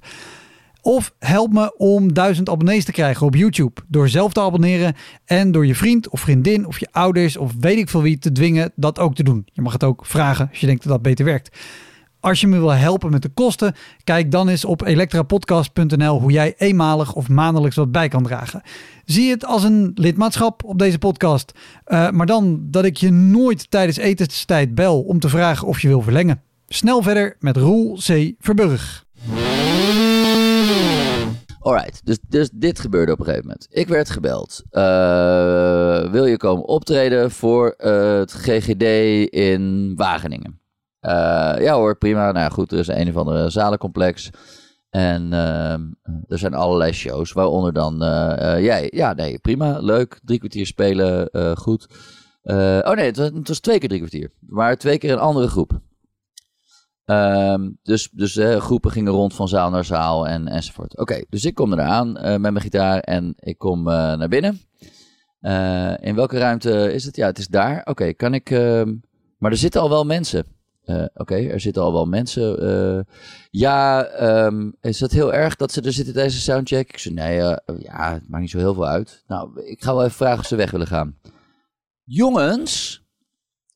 Of 0.82 1.14
help 1.20 1.54
me 1.54 1.78
om 1.78 2.14
1000 2.14 2.50
abonnees 2.50 2.86
te 2.86 2.92
krijgen 2.92 3.26
op 3.26 3.36
YouTube. 3.36 3.82
Door 3.88 4.10
zelf 4.10 4.34
te 4.34 4.42
abonneren 4.42 4.96
en 5.26 5.52
door 5.52 5.66
je 5.66 5.76
vriend 5.76 6.10
of 6.10 6.20
vriendin 6.20 6.68
of 6.68 6.80
je 6.80 6.88
ouders 6.92 7.38
of 7.38 7.52
weet 7.60 7.78
ik 7.78 7.90
veel 7.90 8.02
wie 8.02 8.18
te 8.18 8.32
dwingen 8.32 8.72
dat 8.76 9.00
ook 9.00 9.16
te 9.16 9.24
doen. 9.24 9.46
Je 9.54 9.62
mag 9.62 9.74
het 9.74 9.84
ook 9.84 10.06
vragen 10.06 10.48
als 10.50 10.60
je 10.60 10.66
denkt 10.66 10.84
dat 10.84 10.92
dat 10.92 11.02
beter 11.02 11.26
werkt. 11.26 11.58
Als 12.24 12.42
je 12.42 12.48
me 12.48 12.60
wil 12.60 12.72
helpen 12.72 13.12
met 13.12 13.22
de 13.22 13.30
kosten, 13.30 13.74
kijk 14.04 14.32
dan 14.32 14.48
eens 14.50 14.66
op 14.66 14.82
elektrapodcast.nl 14.82 16.20
hoe 16.20 16.32
jij 16.32 16.54
eenmalig 16.58 17.14
of 17.14 17.30
maandelijks 17.30 17.76
wat 17.76 17.92
bij 17.92 18.08
kan 18.08 18.24
dragen. 18.24 18.62
Zie 19.06 19.30
het 19.30 19.46
als 19.46 19.64
een 19.64 19.92
lidmaatschap 19.96 20.64
op 20.64 20.80
deze 20.80 20.98
podcast, 20.98 21.52
Eh, 21.84 22.10
maar 22.10 22.26
dan 22.26 22.60
dat 22.62 22.86
ik 22.86 22.98
je 22.98 23.12
nooit 23.12 23.72
tijdens 23.72 23.98
etenstijd 23.98 24.76
bel 24.76 25.02
om 25.02 25.20
te 25.20 25.30
vragen 25.30 25.68
of 25.68 25.82
je 25.82 25.88
wil 25.88 26.02
verlengen. 26.02 26.42
Snel 26.68 27.02
verder 27.02 27.36
met 27.40 27.58
Roel 27.58 27.96
C. 27.96 28.34
Verburg. 28.40 29.06
Alright, 31.60 32.02
dus, 32.04 32.18
dus 32.28 32.50
dit 32.54 32.80
gebeurde 32.80 33.12
op 33.12 33.20
een 33.20 33.26
gegeven 33.26 33.46
moment. 33.48 33.68
Ik 33.70 33.88
werd 33.88 34.10
gebeld. 34.10 34.64
Eh, 34.70 36.12
wil 36.12 36.26
je 36.26 36.38
komen 36.38 36.66
optreden 36.66 37.32
voor 37.32 37.70
eh, 37.70 38.18
het 38.18 38.32
GGD 38.32 38.84
in 39.34 39.94
Wageningen? 39.96 40.62
Eh, 41.04 41.56
ja 41.60 41.74
hoor, 41.74 41.98
prima. 41.98 42.32
Nou 42.32 42.52
goed, 42.52 42.72
er 42.72 42.80
is 42.80 42.88
een 42.88 43.10
of 43.10 43.16
andere 43.16 43.50
zalencomplex. 43.50 44.30
En 44.90 45.34
ehm, 45.34 45.82
er 46.28 46.38
zijn 46.38 46.54
allerlei 46.54 46.92
shows, 46.92 47.32
waaronder 47.32 47.74
dan 47.74 48.04
eh, 48.04 48.56
eh, 48.56 48.64
jij. 48.64 48.88
Ja, 48.96 49.14
nee, 49.14 49.40
prima, 49.40 49.80
leuk. 49.80 50.20
Drie 50.24 50.40
kwartier 50.40 50.66
spelen, 50.66 51.30
goed. 51.58 51.88
Oh 52.44 52.92
nee, 52.92 53.06
het 53.06 53.18
was, 53.18 53.30
het 53.34 53.48
was 53.48 53.60
twee 53.60 53.80
keer 53.80 53.88
drie 53.88 54.00
kwartier. 54.00 54.32
Maar 54.40 54.78
twee 54.78 54.98
keer 54.98 55.12
een 55.12 55.20
andere 55.20 55.48
groep. 55.48 55.80
Ehm, 57.06 57.70
dus 57.82 58.10
dus 58.12 58.40
groepen 58.42 58.92
gingen 58.92 59.12
rond 59.12 59.34
van 59.34 59.48
zaal 59.48 59.70
naar 59.70 59.86
zaal 59.86 60.28
en, 60.28 60.48
enzovoort. 60.48 60.98
Oké, 60.98 61.24
dus 61.30 61.46
ik 61.46 61.56
kom 61.56 61.74
eraan 61.74 62.18
eh, 62.18 62.30
met 62.30 62.52
mijn 62.52 62.62
gitaar 62.62 63.00
en 63.00 63.34
ik 63.40 63.58
kom 63.58 63.84
naar 63.84 64.30
binnen. 64.30 64.60
In 66.02 66.16
welke 66.16 66.38
ruimte 66.38 66.94
is 66.94 67.06
het? 67.06 67.16
Ja, 67.16 67.26
het 67.26 67.38
is 67.38 67.48
daar. 67.48 67.82
Oké, 67.86 68.14
kan 68.14 68.34
ik... 68.34 68.50
ehm, 68.50 68.94
maar 69.38 69.52
er 69.52 69.58
zitten 69.58 69.82
al 69.82 69.90
wel 69.90 70.06
mensen. 70.06 70.53
Eh, 70.86 71.06
Oké, 71.14 71.36
er 71.36 71.60
zitten 71.60 71.84
al 71.84 71.94
wel 71.94 72.06
mensen. 72.06 72.60
Eh, 72.60 73.16
ja, 73.50 74.04
ehm, 74.04 74.72
is 74.82 75.00
het 75.00 75.12
heel 75.12 75.34
erg 75.34 75.56
dat 75.56 75.72
ze 75.72 75.82
er 75.82 75.94
zitten 75.94 76.14
tijdens 76.14 76.36
de 76.36 76.42
soundcheck? 76.42 76.90
Ik 76.90 76.98
zei, 76.98 77.14
nee, 77.14 77.40
eh, 77.40 77.80
ja, 77.80 78.14
het 78.14 78.30
maakt 78.30 78.42
niet 78.42 78.52
zo 78.52 78.58
heel 78.58 78.74
veel 78.74 78.88
uit. 78.88 79.24
Nou, 79.28 79.62
ik 79.62 79.84
ga 79.84 79.94
wel 79.94 80.04
even 80.04 80.16
vragen 80.16 80.40
of 80.40 80.46
ze 80.46 80.56
weg 80.56 80.72
willen 80.72 80.88
gaan. 80.88 81.18
Jongens... 82.04 83.02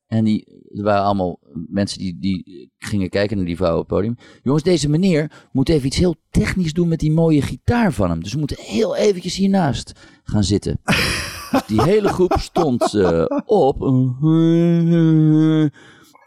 En 0.07 0.23
die, 0.23 0.45
er 0.75 0.83
waren 0.83 1.03
allemaal 1.03 1.39
mensen 1.51 1.99
die, 1.99 2.17
die 2.19 2.71
gingen 2.77 3.09
kijken 3.09 3.37
naar 3.37 3.45
die 3.45 3.55
vrouw 3.55 3.73
op 3.73 3.77
het 3.77 3.87
podium. 3.87 4.17
Jongens, 4.43 4.63
deze 4.63 4.89
meneer 4.89 5.47
moet 5.51 5.69
even 5.69 5.85
iets 5.85 5.97
heel 5.97 6.15
technisch 6.29 6.73
doen 6.73 6.87
met 6.87 6.99
die 6.99 7.11
mooie 7.11 7.41
gitaar 7.41 7.93
van 7.93 8.09
hem. 8.09 8.23
Dus 8.23 8.33
we 8.33 8.39
moeten 8.39 8.57
heel 8.59 8.95
eventjes 8.95 9.35
hiernaast 9.35 9.91
gaan 10.23 10.43
zitten. 10.43 10.79
Dus 11.51 11.65
die 11.67 11.81
hele 11.81 12.07
groep 12.07 12.35
stond 12.39 12.93
op. 13.45 13.81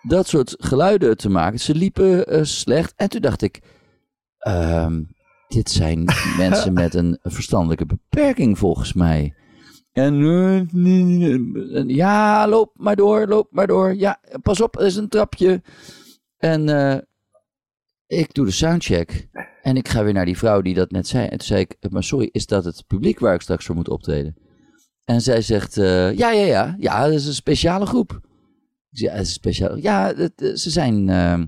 dat 0.03 0.29
soort 0.29 0.55
geluiden 0.59 1.17
te 1.17 1.29
maken. 1.29 1.61
Ze 1.61 1.75
liepen 1.75 2.27
eh, 2.27 2.43
slecht. 2.43 2.93
En 2.97 3.09
toen 3.09 3.21
dacht 3.21 3.43
ik... 3.43 3.61
ehm, 4.39 5.03
dit 5.49 5.71
zijn 5.71 6.05
mensen 6.39 6.73
met 6.73 6.95
een 6.95 7.19
verstandelijke 7.23 7.87
beperking 7.87 8.59
volgens 8.59 8.93
mij. 8.93 9.35
En 9.93 10.23
eh, 10.75 11.85
ja, 11.87 12.49
loop 12.49 12.73
maar 12.75 12.97
door, 12.97 13.27
loop 13.27 13.49
maar 13.51 13.67
door. 13.67 13.95
Ja, 13.95 14.21
pas 14.43 14.61
op, 14.61 14.79
er 14.79 14.87
is 14.87 14.97
een 14.97 15.09
trapje. 15.09 15.63
En 16.39 16.69
eh, 16.69 16.99
ik 18.07 18.35
doe 18.35 18.47
de 18.47 18.53
soundcheck. 18.53 19.29
En 19.63 19.77
ik 19.77 19.89
ga 19.89 20.05
weer 20.05 20.13
naar 20.13 20.25
die 20.25 20.39
vrouw 20.39 20.61
die 20.61 20.75
dat 20.75 20.91
net 20.91 21.07
zei. 21.07 21.25
En 21.25 21.39
toen 21.39 21.47
zei 21.47 21.61
ik, 21.61 21.77
maar 21.91 22.05
sorry, 22.05 22.29
is 22.33 22.47
dat 22.47 22.65
het 22.65 22.85
publiek 22.87 23.19
waar 23.19 23.35
ik 23.35 23.41
straks 23.41 23.65
voor 23.65 23.75
moet 23.75 23.89
optreden? 23.89 24.37
En 25.05 25.21
zij 25.21 25.43
zegt, 25.43 25.75
ja, 25.75 26.11
ja, 26.11 26.31
ja, 26.31 26.75
ja, 26.79 27.05
dat 27.05 27.13
is 27.13 27.27
een 27.27 27.35
speciale 27.35 27.87
groep. 27.87 28.21
Ja, 28.91 29.11
het 29.11 29.21
is 29.21 29.27
een 29.27 29.33
speciale. 29.33 29.83
Ja, 29.83 30.15
het, 30.17 30.43
eh, 30.43 30.55
ze 30.55 30.71
zijn, 30.71 31.09
eh, 31.09 31.39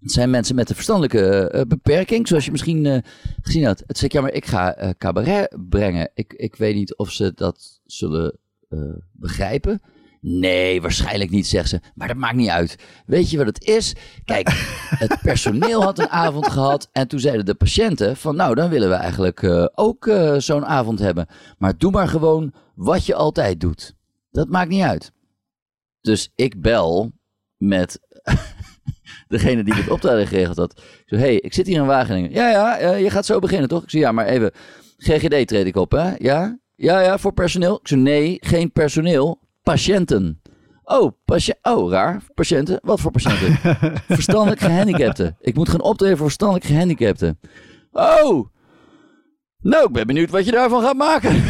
het 0.00 0.12
zijn 0.12 0.30
mensen 0.30 0.54
met 0.54 0.68
een 0.68 0.74
verstandelijke 0.74 1.50
eh, 1.50 1.62
beperking, 1.68 2.28
zoals 2.28 2.44
je 2.44 2.50
misschien 2.50 2.86
eh, 2.86 2.98
gezien 3.42 3.64
had. 3.64 3.82
Het 3.86 3.98
zeg 3.98 4.06
ik, 4.06 4.12
ja, 4.12 4.20
maar 4.20 4.32
ik 4.32 4.46
ga 4.46 4.94
cabaret 4.98 5.56
brengen. 5.68 6.10
Ik, 6.14 6.32
ik 6.32 6.56
weet 6.56 6.74
niet 6.74 6.96
of 6.96 7.10
ze 7.10 7.32
dat 7.34 7.80
zullen 7.84 8.38
begrijpen. 9.12 9.82
Nee, 10.20 10.80
waarschijnlijk 10.82 11.30
niet, 11.30 11.46
zegt 11.46 11.68
ze. 11.68 11.80
Maar 11.94 12.08
dat 12.08 12.16
maakt 12.16 12.36
niet 12.36 12.48
uit. 12.48 12.76
Weet 13.06 13.30
je 13.30 13.36
wat 13.36 13.46
het 13.46 13.64
is? 13.64 13.94
Kijk, 14.24 14.48
het 15.04 15.18
personeel 15.22 15.82
had 15.82 15.98
een 15.98 16.08
avond 16.08 16.46
gehad. 16.48 16.88
En 16.92 17.08
toen 17.08 17.20
zeiden 17.20 17.44
de 17.44 17.54
patiënten 17.54 18.16
van... 18.16 18.36
nou, 18.36 18.54
dan 18.54 18.70
willen 18.70 18.88
we 18.88 18.94
eigenlijk 18.94 19.70
ook 19.74 20.10
zo'n 20.38 20.66
avond 20.66 20.98
hebben. 20.98 21.26
Maar 21.58 21.78
doe 21.78 21.90
maar 21.90 22.08
gewoon 22.08 22.52
wat 22.74 23.06
je 23.06 23.14
altijd 23.14 23.60
doet. 23.60 23.94
Dat 24.30 24.48
maakt 24.48 24.70
niet 24.70 24.82
uit. 24.82 25.12
Dus 26.00 26.30
ik 26.34 26.60
bel 26.60 27.12
met 27.56 28.00
degene 29.28 29.64
die 29.64 29.74
het 29.74 29.88
optreden 29.88 30.26
geregeld 30.26 30.56
had. 30.56 30.72
Ik 30.78 31.02
zei, 31.06 31.20
hey, 31.20 31.36
ik 31.36 31.54
zit 31.54 31.66
hier 31.66 31.80
in 31.80 31.86
Wageningen. 31.86 32.30
Ja, 32.30 32.50
ja, 32.50 32.92
je 32.94 33.10
gaat 33.10 33.26
zo 33.26 33.38
beginnen, 33.38 33.68
toch? 33.68 33.82
Ik 33.82 33.90
zei, 33.90 34.02
ja, 34.02 34.12
maar 34.12 34.26
even... 34.26 34.52
GGD 34.96 35.48
treed 35.48 35.66
ik 35.66 35.76
op, 35.76 35.90
hè? 35.90 36.14
Ja? 36.18 36.58
Ja, 36.74 37.00
ja, 37.00 37.18
voor 37.18 37.32
personeel. 37.32 37.78
Ik 37.80 37.88
zei, 37.88 38.00
nee, 38.00 38.36
geen 38.40 38.72
personeel. 38.72 39.40
Patiënten. 39.62 40.40
Oh, 40.82 41.12
patiënt. 41.24 41.58
Oh, 41.62 41.90
raar. 41.90 42.22
Patiënten? 42.34 42.78
Wat 42.82 43.00
voor 43.00 43.10
patiënten? 43.10 43.56
verstandelijk 44.16 44.60
gehandicapten. 44.60 45.36
Ik 45.40 45.54
moet 45.54 45.68
gaan 45.68 45.82
optreden 45.82 46.16
voor 46.16 46.26
verstandelijk 46.26 46.66
gehandicapten. 46.66 47.40
Oh! 47.92 48.48
Nou, 49.62 49.86
ik 49.86 49.92
ben 49.92 50.06
benieuwd 50.06 50.30
wat 50.30 50.44
je 50.44 50.50
daarvan 50.50 50.82
gaat 50.82 50.96
maken. 50.96 51.42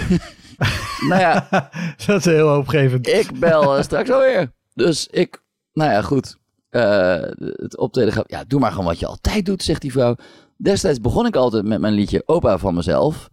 nou 1.08 1.20
ja, 1.20 1.48
Dat 2.06 2.18
is 2.18 2.24
heel 2.24 2.48
hoopgevend. 2.48 3.08
ik 3.08 3.38
bel 3.38 3.76
eh, 3.76 3.82
straks 3.82 4.10
alweer. 4.10 4.52
Dus 4.74 5.06
ik, 5.06 5.42
nou 5.72 5.90
ja, 5.90 6.02
goed. 6.02 6.38
Eh, 6.68 7.22
het 7.38 7.76
optreden 7.76 8.12
gaat. 8.12 8.24
Ja, 8.30 8.44
doe 8.46 8.60
maar 8.60 8.70
gewoon 8.70 8.86
wat 8.86 8.98
je 8.98 9.06
altijd 9.06 9.46
doet, 9.46 9.62
zegt 9.62 9.80
die 9.80 9.92
vrouw. 9.92 10.16
Destijds 10.56 11.00
begon 11.00 11.26
ik 11.26 11.36
altijd 11.36 11.64
met 11.64 11.80
mijn 11.80 11.94
liedje 11.94 12.22
Opa 12.26 12.58
van 12.58 12.74
mezelf. 12.74 13.28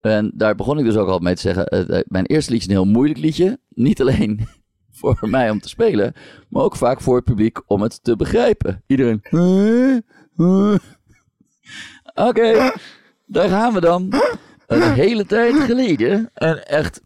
En 0.00 0.30
daar 0.34 0.54
begon 0.54 0.78
ik 0.78 0.84
dus 0.84 0.96
ook 0.96 1.08
al 1.08 1.18
mee 1.18 1.34
te 1.34 1.40
zeggen. 1.40 1.66
eh, 1.66 2.00
mijn 2.06 2.26
eerste 2.26 2.50
liedje 2.52 2.68
is 2.68 2.74
een 2.74 2.82
heel 2.82 2.92
moeilijk 2.92 3.18
liedje. 3.18 3.58
Niet 3.68 4.00
alleen 4.00 4.48
voor 5.00 5.18
mij 5.20 5.50
om 5.50 5.60
te 5.60 5.68
spelen, 5.68 6.12
maar 6.48 6.62
ook 6.62 6.76
vaak 6.76 7.00
voor 7.00 7.16
het 7.16 7.24
publiek 7.24 7.62
om 7.66 7.82
het 7.82 8.04
te 8.04 8.16
begrijpen. 8.16 8.82
Iedereen. 8.86 9.22
Oké, 12.14 12.72
daar 13.26 13.48
gaan 13.48 13.72
we 13.72 13.80
dan. 13.80 14.12
Een 14.66 14.92
hele 14.92 15.26
tijd 15.26 15.54
geleden. 15.54 16.30
En 16.34 16.66
echt, 16.66 17.00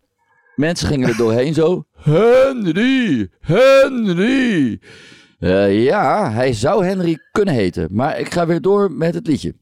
mensen 0.56 0.88
gingen 0.88 1.08
er 1.08 1.16
doorheen 1.16 1.54
zo. 1.54 1.84
Henry, 1.96 3.30
Henry. 3.40 4.80
Eh, 5.38 5.84
ja, 5.84 6.30
hij 6.30 6.52
zou 6.52 6.84
Henry 6.84 7.18
kunnen 7.32 7.54
heten. 7.54 7.88
Maar 7.90 8.18
ik 8.18 8.32
ga 8.32 8.46
weer 8.46 8.60
door 8.60 8.92
met 8.92 9.14
het 9.14 9.26
liedje. 9.26 9.54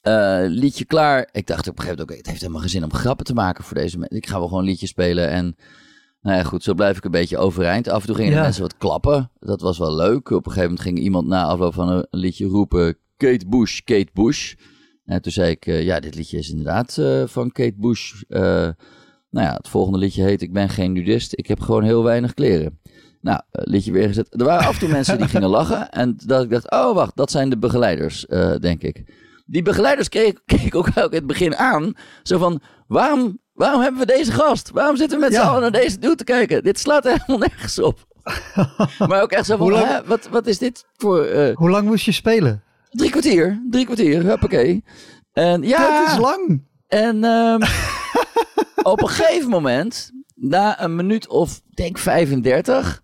Eh, 0.00 0.42
liedje 0.46 0.84
klaar. 0.84 1.28
Ik 1.32 1.46
dacht 1.46 1.68
op 1.68 1.78
een 1.78 1.82
gegeven 1.82 1.98
moment 1.98 2.10
ook, 2.10 2.16
het 2.16 2.26
heeft 2.26 2.40
helemaal 2.40 2.60
geen 2.60 2.70
zin 2.70 2.84
om 2.84 2.92
grappen 2.92 3.26
te 3.26 3.34
maken 3.34 3.64
voor 3.64 3.76
deze 3.76 3.98
mensen. 3.98 4.16
Ik 4.16 4.26
ga 4.26 4.38
wel 4.38 4.48
gewoon 4.48 4.62
een 4.62 4.68
liedje 4.68 4.86
spelen 4.86 5.28
en... 5.28 5.56
Nou 6.22 6.36
ja, 6.36 6.42
goed, 6.42 6.62
zo 6.62 6.74
blijf 6.74 6.96
ik 6.96 7.04
een 7.04 7.10
beetje 7.10 7.38
overeind. 7.38 7.88
Af 7.88 8.00
en 8.00 8.06
toe 8.06 8.16
gingen 8.16 8.34
de 8.34 8.40
mensen 8.40 8.62
wat 8.62 8.76
klappen. 8.76 9.30
Dat 9.38 9.60
was 9.60 9.78
wel 9.78 9.94
leuk. 9.94 10.30
Op 10.30 10.46
een 10.46 10.52
gegeven 10.52 10.62
moment 10.62 10.80
ging 10.80 10.98
iemand 10.98 11.26
na 11.26 11.44
afloop 11.44 11.74
van 11.74 11.88
een 11.88 12.06
liedje 12.10 12.46
roepen... 12.46 12.96
Kate 13.16 13.48
Bush, 13.48 13.80
Kate 13.80 14.10
Bush. 14.12 14.54
En 15.10 15.22
toen 15.22 15.32
zei 15.32 15.50
ik, 15.50 15.66
eh, 15.66 15.82
ja, 15.82 16.00
dit 16.00 16.14
liedje 16.14 16.38
is 16.38 16.50
inderdaad 16.50 16.98
eh, 16.98 17.22
van 17.26 17.52
Kate 17.52 17.74
Bush. 17.76 18.22
Eh, 18.28 18.40
nou 19.30 19.46
ja, 19.46 19.54
het 19.54 19.68
volgende 19.68 19.98
liedje 19.98 20.22
heet 20.22 20.42
Ik 20.42 20.52
ben 20.52 20.68
geen 20.68 20.92
nudist, 20.92 21.32
ik 21.38 21.46
heb 21.46 21.60
gewoon 21.60 21.82
heel 21.82 22.04
weinig 22.04 22.34
kleren. 22.34 22.80
Nou, 23.20 23.40
liedje 23.50 23.92
weer 23.92 24.06
gezet. 24.06 24.40
Er 24.40 24.44
waren 24.44 24.66
af 24.66 24.72
en 24.72 24.78
toe 24.78 24.88
mensen 24.88 25.18
die 25.18 25.28
gingen 25.28 25.48
lachen. 25.48 25.90
En 25.90 26.16
dat 26.26 26.42
ik 26.42 26.50
dacht, 26.50 26.70
oh 26.70 26.94
wacht, 26.94 27.16
dat 27.16 27.30
zijn 27.30 27.50
de 27.50 27.58
begeleiders, 27.58 28.26
denk 28.60 28.82
ik. 28.82 29.04
Die 29.46 29.62
begeleiders 29.62 30.08
keek, 30.08 30.40
keek 30.56 30.74
ook, 30.74 30.86
ook 30.86 31.10
in 31.10 31.18
het 31.18 31.26
begin 31.26 31.56
aan. 31.56 31.92
Zo 32.22 32.38
van, 32.38 32.60
waarom, 32.86 33.38
waarom 33.52 33.80
hebben 33.80 34.00
we 34.00 34.06
deze 34.06 34.32
gast? 34.32 34.70
Waarom 34.70 34.96
zitten 34.96 35.18
we 35.18 35.24
met 35.24 35.34
z'n 35.34 35.40
allen 35.40 35.60
naar 35.60 35.72
deze 35.72 35.98
dude 35.98 36.14
te 36.14 36.24
kijken? 36.24 36.62
Dit 36.62 36.78
slaat 36.78 37.04
helemaal 37.04 37.38
nergens 37.48 37.78
op. 37.78 38.06
maar 39.08 39.22
ook 39.22 39.32
echt 39.32 39.46
zo 39.46 39.56
van, 39.56 39.70
lang- 39.70 40.06
wat, 40.06 40.28
wat 40.28 40.46
is 40.46 40.58
dit 40.58 40.86
voor... 40.96 41.52
Hoe 41.54 41.70
lang 41.70 41.86
moest 41.86 42.04
je 42.04 42.12
spelen? 42.12 42.62
Drie 42.90 43.10
kwartier, 43.10 43.62
drie 43.70 43.84
kwartier, 43.84 44.22
huppakee. 44.22 44.84
En 45.32 45.62
ja, 45.62 46.02
Dat 46.04 46.12
is 46.12 46.18
lang. 46.18 46.62
en 46.86 47.24
ehm, 47.24 47.62
op 48.92 49.02
een 49.02 49.08
gegeven 49.08 49.50
moment, 49.50 50.10
na 50.34 50.82
een 50.82 50.96
minuut 50.96 51.28
of 51.28 51.60
denk 51.74 51.98
35, 51.98 53.02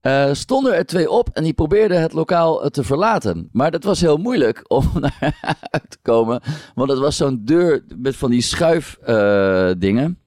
eh, 0.00 0.28
stonden 0.32 0.74
er 0.74 0.86
twee 0.86 1.10
op 1.10 1.28
en 1.32 1.42
die 1.42 1.52
probeerden 1.52 2.00
het 2.00 2.12
lokaal 2.12 2.62
eh, 2.62 2.68
te 2.70 2.84
verlaten. 2.84 3.48
Maar 3.52 3.70
dat 3.70 3.84
was 3.84 4.00
heel 4.00 4.16
moeilijk 4.16 4.64
om 4.68 4.90
naar 5.00 5.58
uit 5.60 5.90
te 5.90 5.98
komen, 6.02 6.42
want 6.74 6.90
het 6.90 6.98
was 6.98 7.16
zo'n 7.16 7.40
deur 7.44 7.84
met 7.96 8.16
van 8.16 8.30
die 8.30 8.42
schuifdingen. 8.42 10.18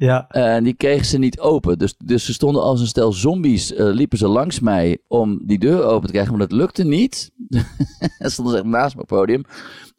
Ja. 0.00 0.28
En 0.28 0.64
die 0.64 0.74
kregen 0.74 1.06
ze 1.06 1.18
niet 1.18 1.40
open. 1.40 1.78
Dus, 1.78 1.94
dus 2.04 2.24
ze 2.24 2.32
stonden 2.32 2.62
als 2.62 2.80
een 2.80 2.86
stel 2.86 3.12
zombies, 3.12 3.74
eh, 3.74 3.86
liepen 3.86 4.18
ze 4.18 4.28
langs 4.28 4.60
mij 4.60 4.98
om 5.08 5.40
die 5.42 5.58
deur 5.58 5.84
open 5.84 6.06
te 6.06 6.12
krijgen. 6.12 6.36
Maar 6.36 6.48
dat 6.48 6.58
lukte 6.58 6.84
niet. 6.84 7.30
en 8.18 8.30
stonden 8.30 8.52
ze 8.52 8.58
echt 8.58 8.68
naast 8.68 8.94
mijn 8.94 9.06
podium. 9.06 9.44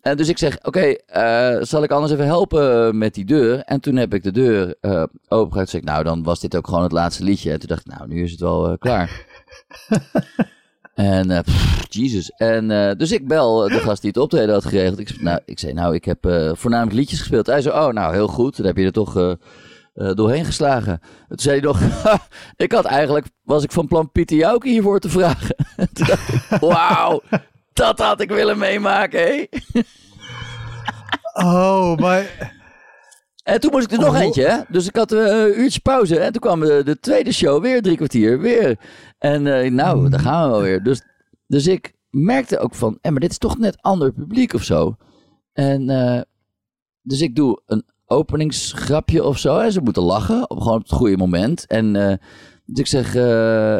En 0.01 0.17
dus 0.17 0.29
ik 0.29 0.37
zeg, 0.37 0.57
oké, 0.63 0.79
eh, 0.79 1.57
zal 1.61 1.83
ik 1.83 1.91
anders 1.91 2.11
even 2.11 2.25
helpen 2.25 2.97
met 2.97 3.13
die 3.13 3.25
deur? 3.25 3.59
En 3.59 3.79
toen 3.79 3.95
heb 3.95 4.13
ik 4.13 4.23
de 4.23 4.31
deur 4.31 4.75
eh 4.81 5.03
opengehaald. 5.27 5.69
Zeg 5.69 5.81
ik, 5.81 5.87
nou, 5.87 6.03
dan 6.03 6.23
was 6.23 6.39
dit 6.39 6.55
ook 6.55 6.67
gewoon 6.67 6.83
het 6.83 6.91
laatste 6.91 7.23
liedje. 7.23 7.51
En 7.51 7.59
toen 7.59 7.69
dacht 7.69 7.87
ik, 7.87 7.93
nou, 7.97 8.07
nu 8.07 8.23
is 8.23 8.31
het 8.31 8.39
wel 8.39 8.69
eh, 8.69 8.77
klaar. 8.77 9.25
en, 10.93 11.31
eh 11.31 11.39
pff, 11.39 11.85
Jesus. 11.89 12.29
En 12.29 12.71
eh, 12.71 12.95
dus 12.97 13.11
ik 13.11 13.27
bel 13.27 13.55
de 13.67 13.79
gast 13.79 14.01
die 14.01 14.11
het 14.11 14.19
optreden 14.19 14.53
had 14.53 14.65
geregeld. 14.65 14.99
Ik, 14.99 15.07
zeg, 15.07 15.21
nou, 15.21 15.39
ik 15.45 15.59
zei, 15.59 15.73
nou, 15.73 15.95
ik 15.95 16.05
heb 16.05 16.25
eh, 16.25 16.51
voornamelijk 16.53 16.95
liedjes 16.95 17.19
gespeeld. 17.19 17.47
Hij 17.47 17.61
zei, 17.61 17.75
oh, 17.75 17.93
nou, 17.93 18.13
heel 18.13 18.27
goed. 18.27 18.57
Dan 18.57 18.65
heb 18.65 18.77
je 18.77 18.85
er 18.85 18.91
toch... 18.91 19.37
eh, 19.93 20.09
eh, 20.09 20.15
doorheen 20.15 20.45
geslagen. 20.45 20.99
Toen 21.27 21.39
zei 21.39 21.59
hij 21.59 21.65
nog, 21.67 21.81
ik 22.55 22.71
had 22.71 22.85
eigenlijk, 22.85 23.25
was 23.43 23.63
ik 23.63 23.71
van 23.71 23.87
plan 23.87 24.11
Pieter 24.11 24.37
Jouke 24.37 24.69
hiervoor 24.69 24.99
te 24.99 25.09
vragen. 25.09 25.55
Toen 25.93 26.07
dacht 26.07 26.33
ik, 26.33 26.59
wauw, 26.73 27.21
dat 27.73 27.99
had 27.99 28.21
ik 28.21 28.29
willen 28.29 28.57
meemaken, 28.57 29.19
hé. 29.19 29.45
Oh, 31.33 31.97
maar... 31.97 32.59
En 33.43 33.59
toen 33.59 33.71
moest 33.71 33.85
ik 33.85 33.91
er 33.91 34.05
nog 34.05 34.15
Oh. 34.15 34.19
eentje, 34.21 34.43
hè. 34.47 34.57
Dus 34.67 34.87
ik 34.87 34.95
had 34.95 35.11
eh, 35.11 35.19
een 35.25 35.59
uurtje 35.59 35.79
pauze. 35.79 36.19
En 36.19 36.31
toen 36.31 36.41
kwam 36.41 36.59
de, 36.59 36.81
de 36.85 36.99
tweede 36.99 37.31
show, 37.31 37.61
weer 37.61 37.81
drie 37.81 37.95
kwartier, 37.95 38.39
weer. 38.39 38.79
En 39.17 39.47
eh, 39.47 39.71
nou, 39.71 40.09
daar 40.09 40.19
gaan 40.19 40.43
we 40.43 40.49
wel 40.51 40.61
weer. 40.61 40.83
Dus, 40.83 41.01
dus 41.47 41.67
ik 41.67 41.93
merkte 42.09 42.59
ook 42.59 42.75
van, 42.75 42.97
eh, 43.01 43.11
maar 43.11 43.19
dit 43.19 43.31
is 43.31 43.37
toch 43.37 43.57
net 43.57 43.81
ander 43.81 44.13
publiek 44.13 44.53
of 44.53 44.63
zo. 44.63 44.95
En 45.53 45.89
eh, 45.89 46.21
dus 47.01 47.21
ik 47.21 47.35
doe 47.35 47.61
een 47.65 47.85
openingsgrapje 48.11 49.23
of 49.23 49.37
zo. 49.37 49.57
En 49.57 49.71
ze 49.71 49.81
moeten 49.81 50.03
lachen, 50.03 50.49
op, 50.49 50.57
gewoon 50.57 50.77
op 50.77 50.83
het 50.83 50.91
goede 50.91 51.17
moment. 51.17 51.67
En 51.67 51.95
eh, 51.95 52.17
dus 52.65 52.79
ik 52.79 52.87
zeg, 52.87 53.15
eh, 53.15 53.23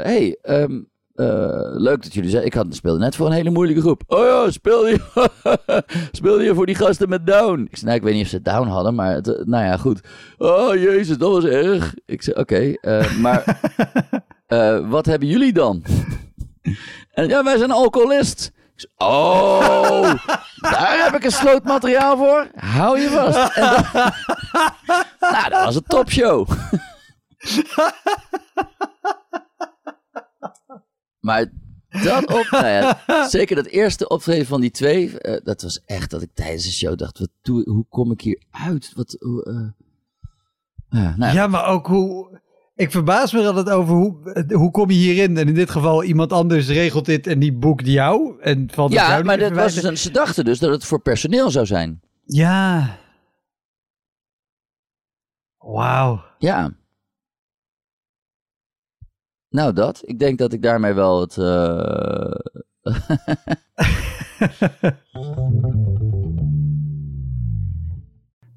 hey, 0.03 0.37
ehm, 0.41 0.81
eh, 1.15 1.61
leuk 1.61 2.03
dat 2.03 2.13
jullie 2.13 2.29
zeggen. 2.29 2.47
Ik 2.47 2.53
had, 2.53 2.75
speelde 2.75 2.99
net 2.99 3.15
voor 3.15 3.25
een 3.25 3.31
hele 3.31 3.49
moeilijke 3.49 3.81
groep. 3.81 4.03
Oh 4.07 4.25
ja, 4.25 4.51
speelde 4.51 4.89
je, 4.89 5.29
speelde 6.17 6.43
je 6.43 6.55
voor 6.55 6.65
die 6.65 6.75
gasten 6.75 7.09
met 7.09 7.27
Down? 7.27 7.61
Ik 7.69 7.77
zei, 7.77 7.85
nou, 7.85 7.97
ik 7.97 8.03
weet 8.03 8.13
niet 8.13 8.23
of 8.23 8.29
ze 8.29 8.41
Down 8.41 8.67
hadden, 8.67 8.95
maar 8.95 9.13
het, 9.13 9.25
nou 9.25 9.65
ja, 9.65 9.77
goed. 9.77 10.01
Oh 10.37 10.75
jezus, 10.75 11.17
dat 11.17 11.31
was 11.31 11.43
erg. 11.43 11.93
Ik 12.05 12.21
zei, 12.21 12.39
oké, 12.39 12.75
maar 13.19 13.59
wat 14.89 15.05
hebben 15.05 15.27
jullie 15.27 15.53
dan? 15.53 15.83
en 17.11 17.27
ja, 17.27 17.43
wij 17.43 17.57
zijn 17.57 17.71
alcoholist. 17.71 18.51
Oh, 18.97 20.13
daar 20.59 21.03
heb 21.03 21.15
ik 21.15 21.23
een 21.23 21.31
sloot 21.31 21.63
materiaal 21.63 22.17
voor. 22.17 22.47
Hou 22.55 22.99
je 22.99 23.09
vast. 23.09 23.55
Dan- 23.55 25.31
nou, 25.31 25.49
dat 25.49 25.63
was 25.63 25.75
een 25.75 25.83
topshow. 25.87 26.49
Maar 31.19 31.45
dat 31.89 32.23
op, 32.33 32.47
nou 32.51 32.65
ja, 32.67 32.99
zeker 33.27 33.55
dat 33.55 33.65
eerste 33.65 34.07
optreden 34.07 34.45
van 34.45 34.61
die 34.61 34.71
twee, 34.71 35.19
eh, 35.19 35.41
dat 35.43 35.61
was 35.61 35.81
echt 35.85 36.09
dat 36.09 36.21
ik 36.21 36.29
tijdens 36.33 36.63
de 36.63 36.71
show 36.71 36.97
dacht, 36.97 37.19
wat 37.19 37.29
doe, 37.41 37.69
hoe 37.69 37.85
kom 37.89 38.11
ik 38.11 38.21
hier 38.21 38.43
uit? 38.51 38.91
Wat, 38.95 39.13
eh, 39.13 39.67
ja, 40.89 41.13
nou, 41.17 41.33
Ja, 41.33 41.47
maar 41.47 41.65
ook 41.65 41.87
hoe... 41.87 42.40
Ik 42.81 42.91
verbaas 42.91 43.33
me 43.33 43.47
altijd 43.47 43.69
over 43.69 43.95
hoe, 43.95 44.45
hoe 44.53 44.71
kom 44.71 44.89
je 44.89 44.97
hierin? 44.97 45.37
En 45.37 45.47
in 45.47 45.53
dit 45.53 45.69
geval 45.69 46.03
iemand 46.03 46.33
anders 46.33 46.67
regelt 46.67 47.05
dit 47.05 47.27
en 47.27 47.39
die 47.39 47.53
boekt 47.53 47.87
jou. 47.87 48.41
En 48.41 48.69
valt 48.73 48.91
ja, 48.91 49.09
jou 49.09 49.23
maar 49.23 49.37
dat 49.37 49.51
was 49.51 49.73
dus 49.73 49.83
een, 49.83 49.97
ze 49.97 50.11
dachten 50.11 50.45
dus 50.45 50.59
dat 50.59 50.71
het 50.71 50.85
voor 50.85 51.01
personeel 51.01 51.51
zou 51.51 51.65
zijn. 51.65 52.01
Ja. 52.23 52.97
Wauw. 55.57 56.23
Ja. 56.37 56.73
Nou, 59.49 59.73
dat. 59.73 60.01
Ik 60.03 60.19
denk 60.19 60.37
dat 60.37 60.53
ik 60.53 60.61
daarmee 60.61 60.93
wel 60.93 61.21
het. 61.21 61.37
eh, 61.37 62.31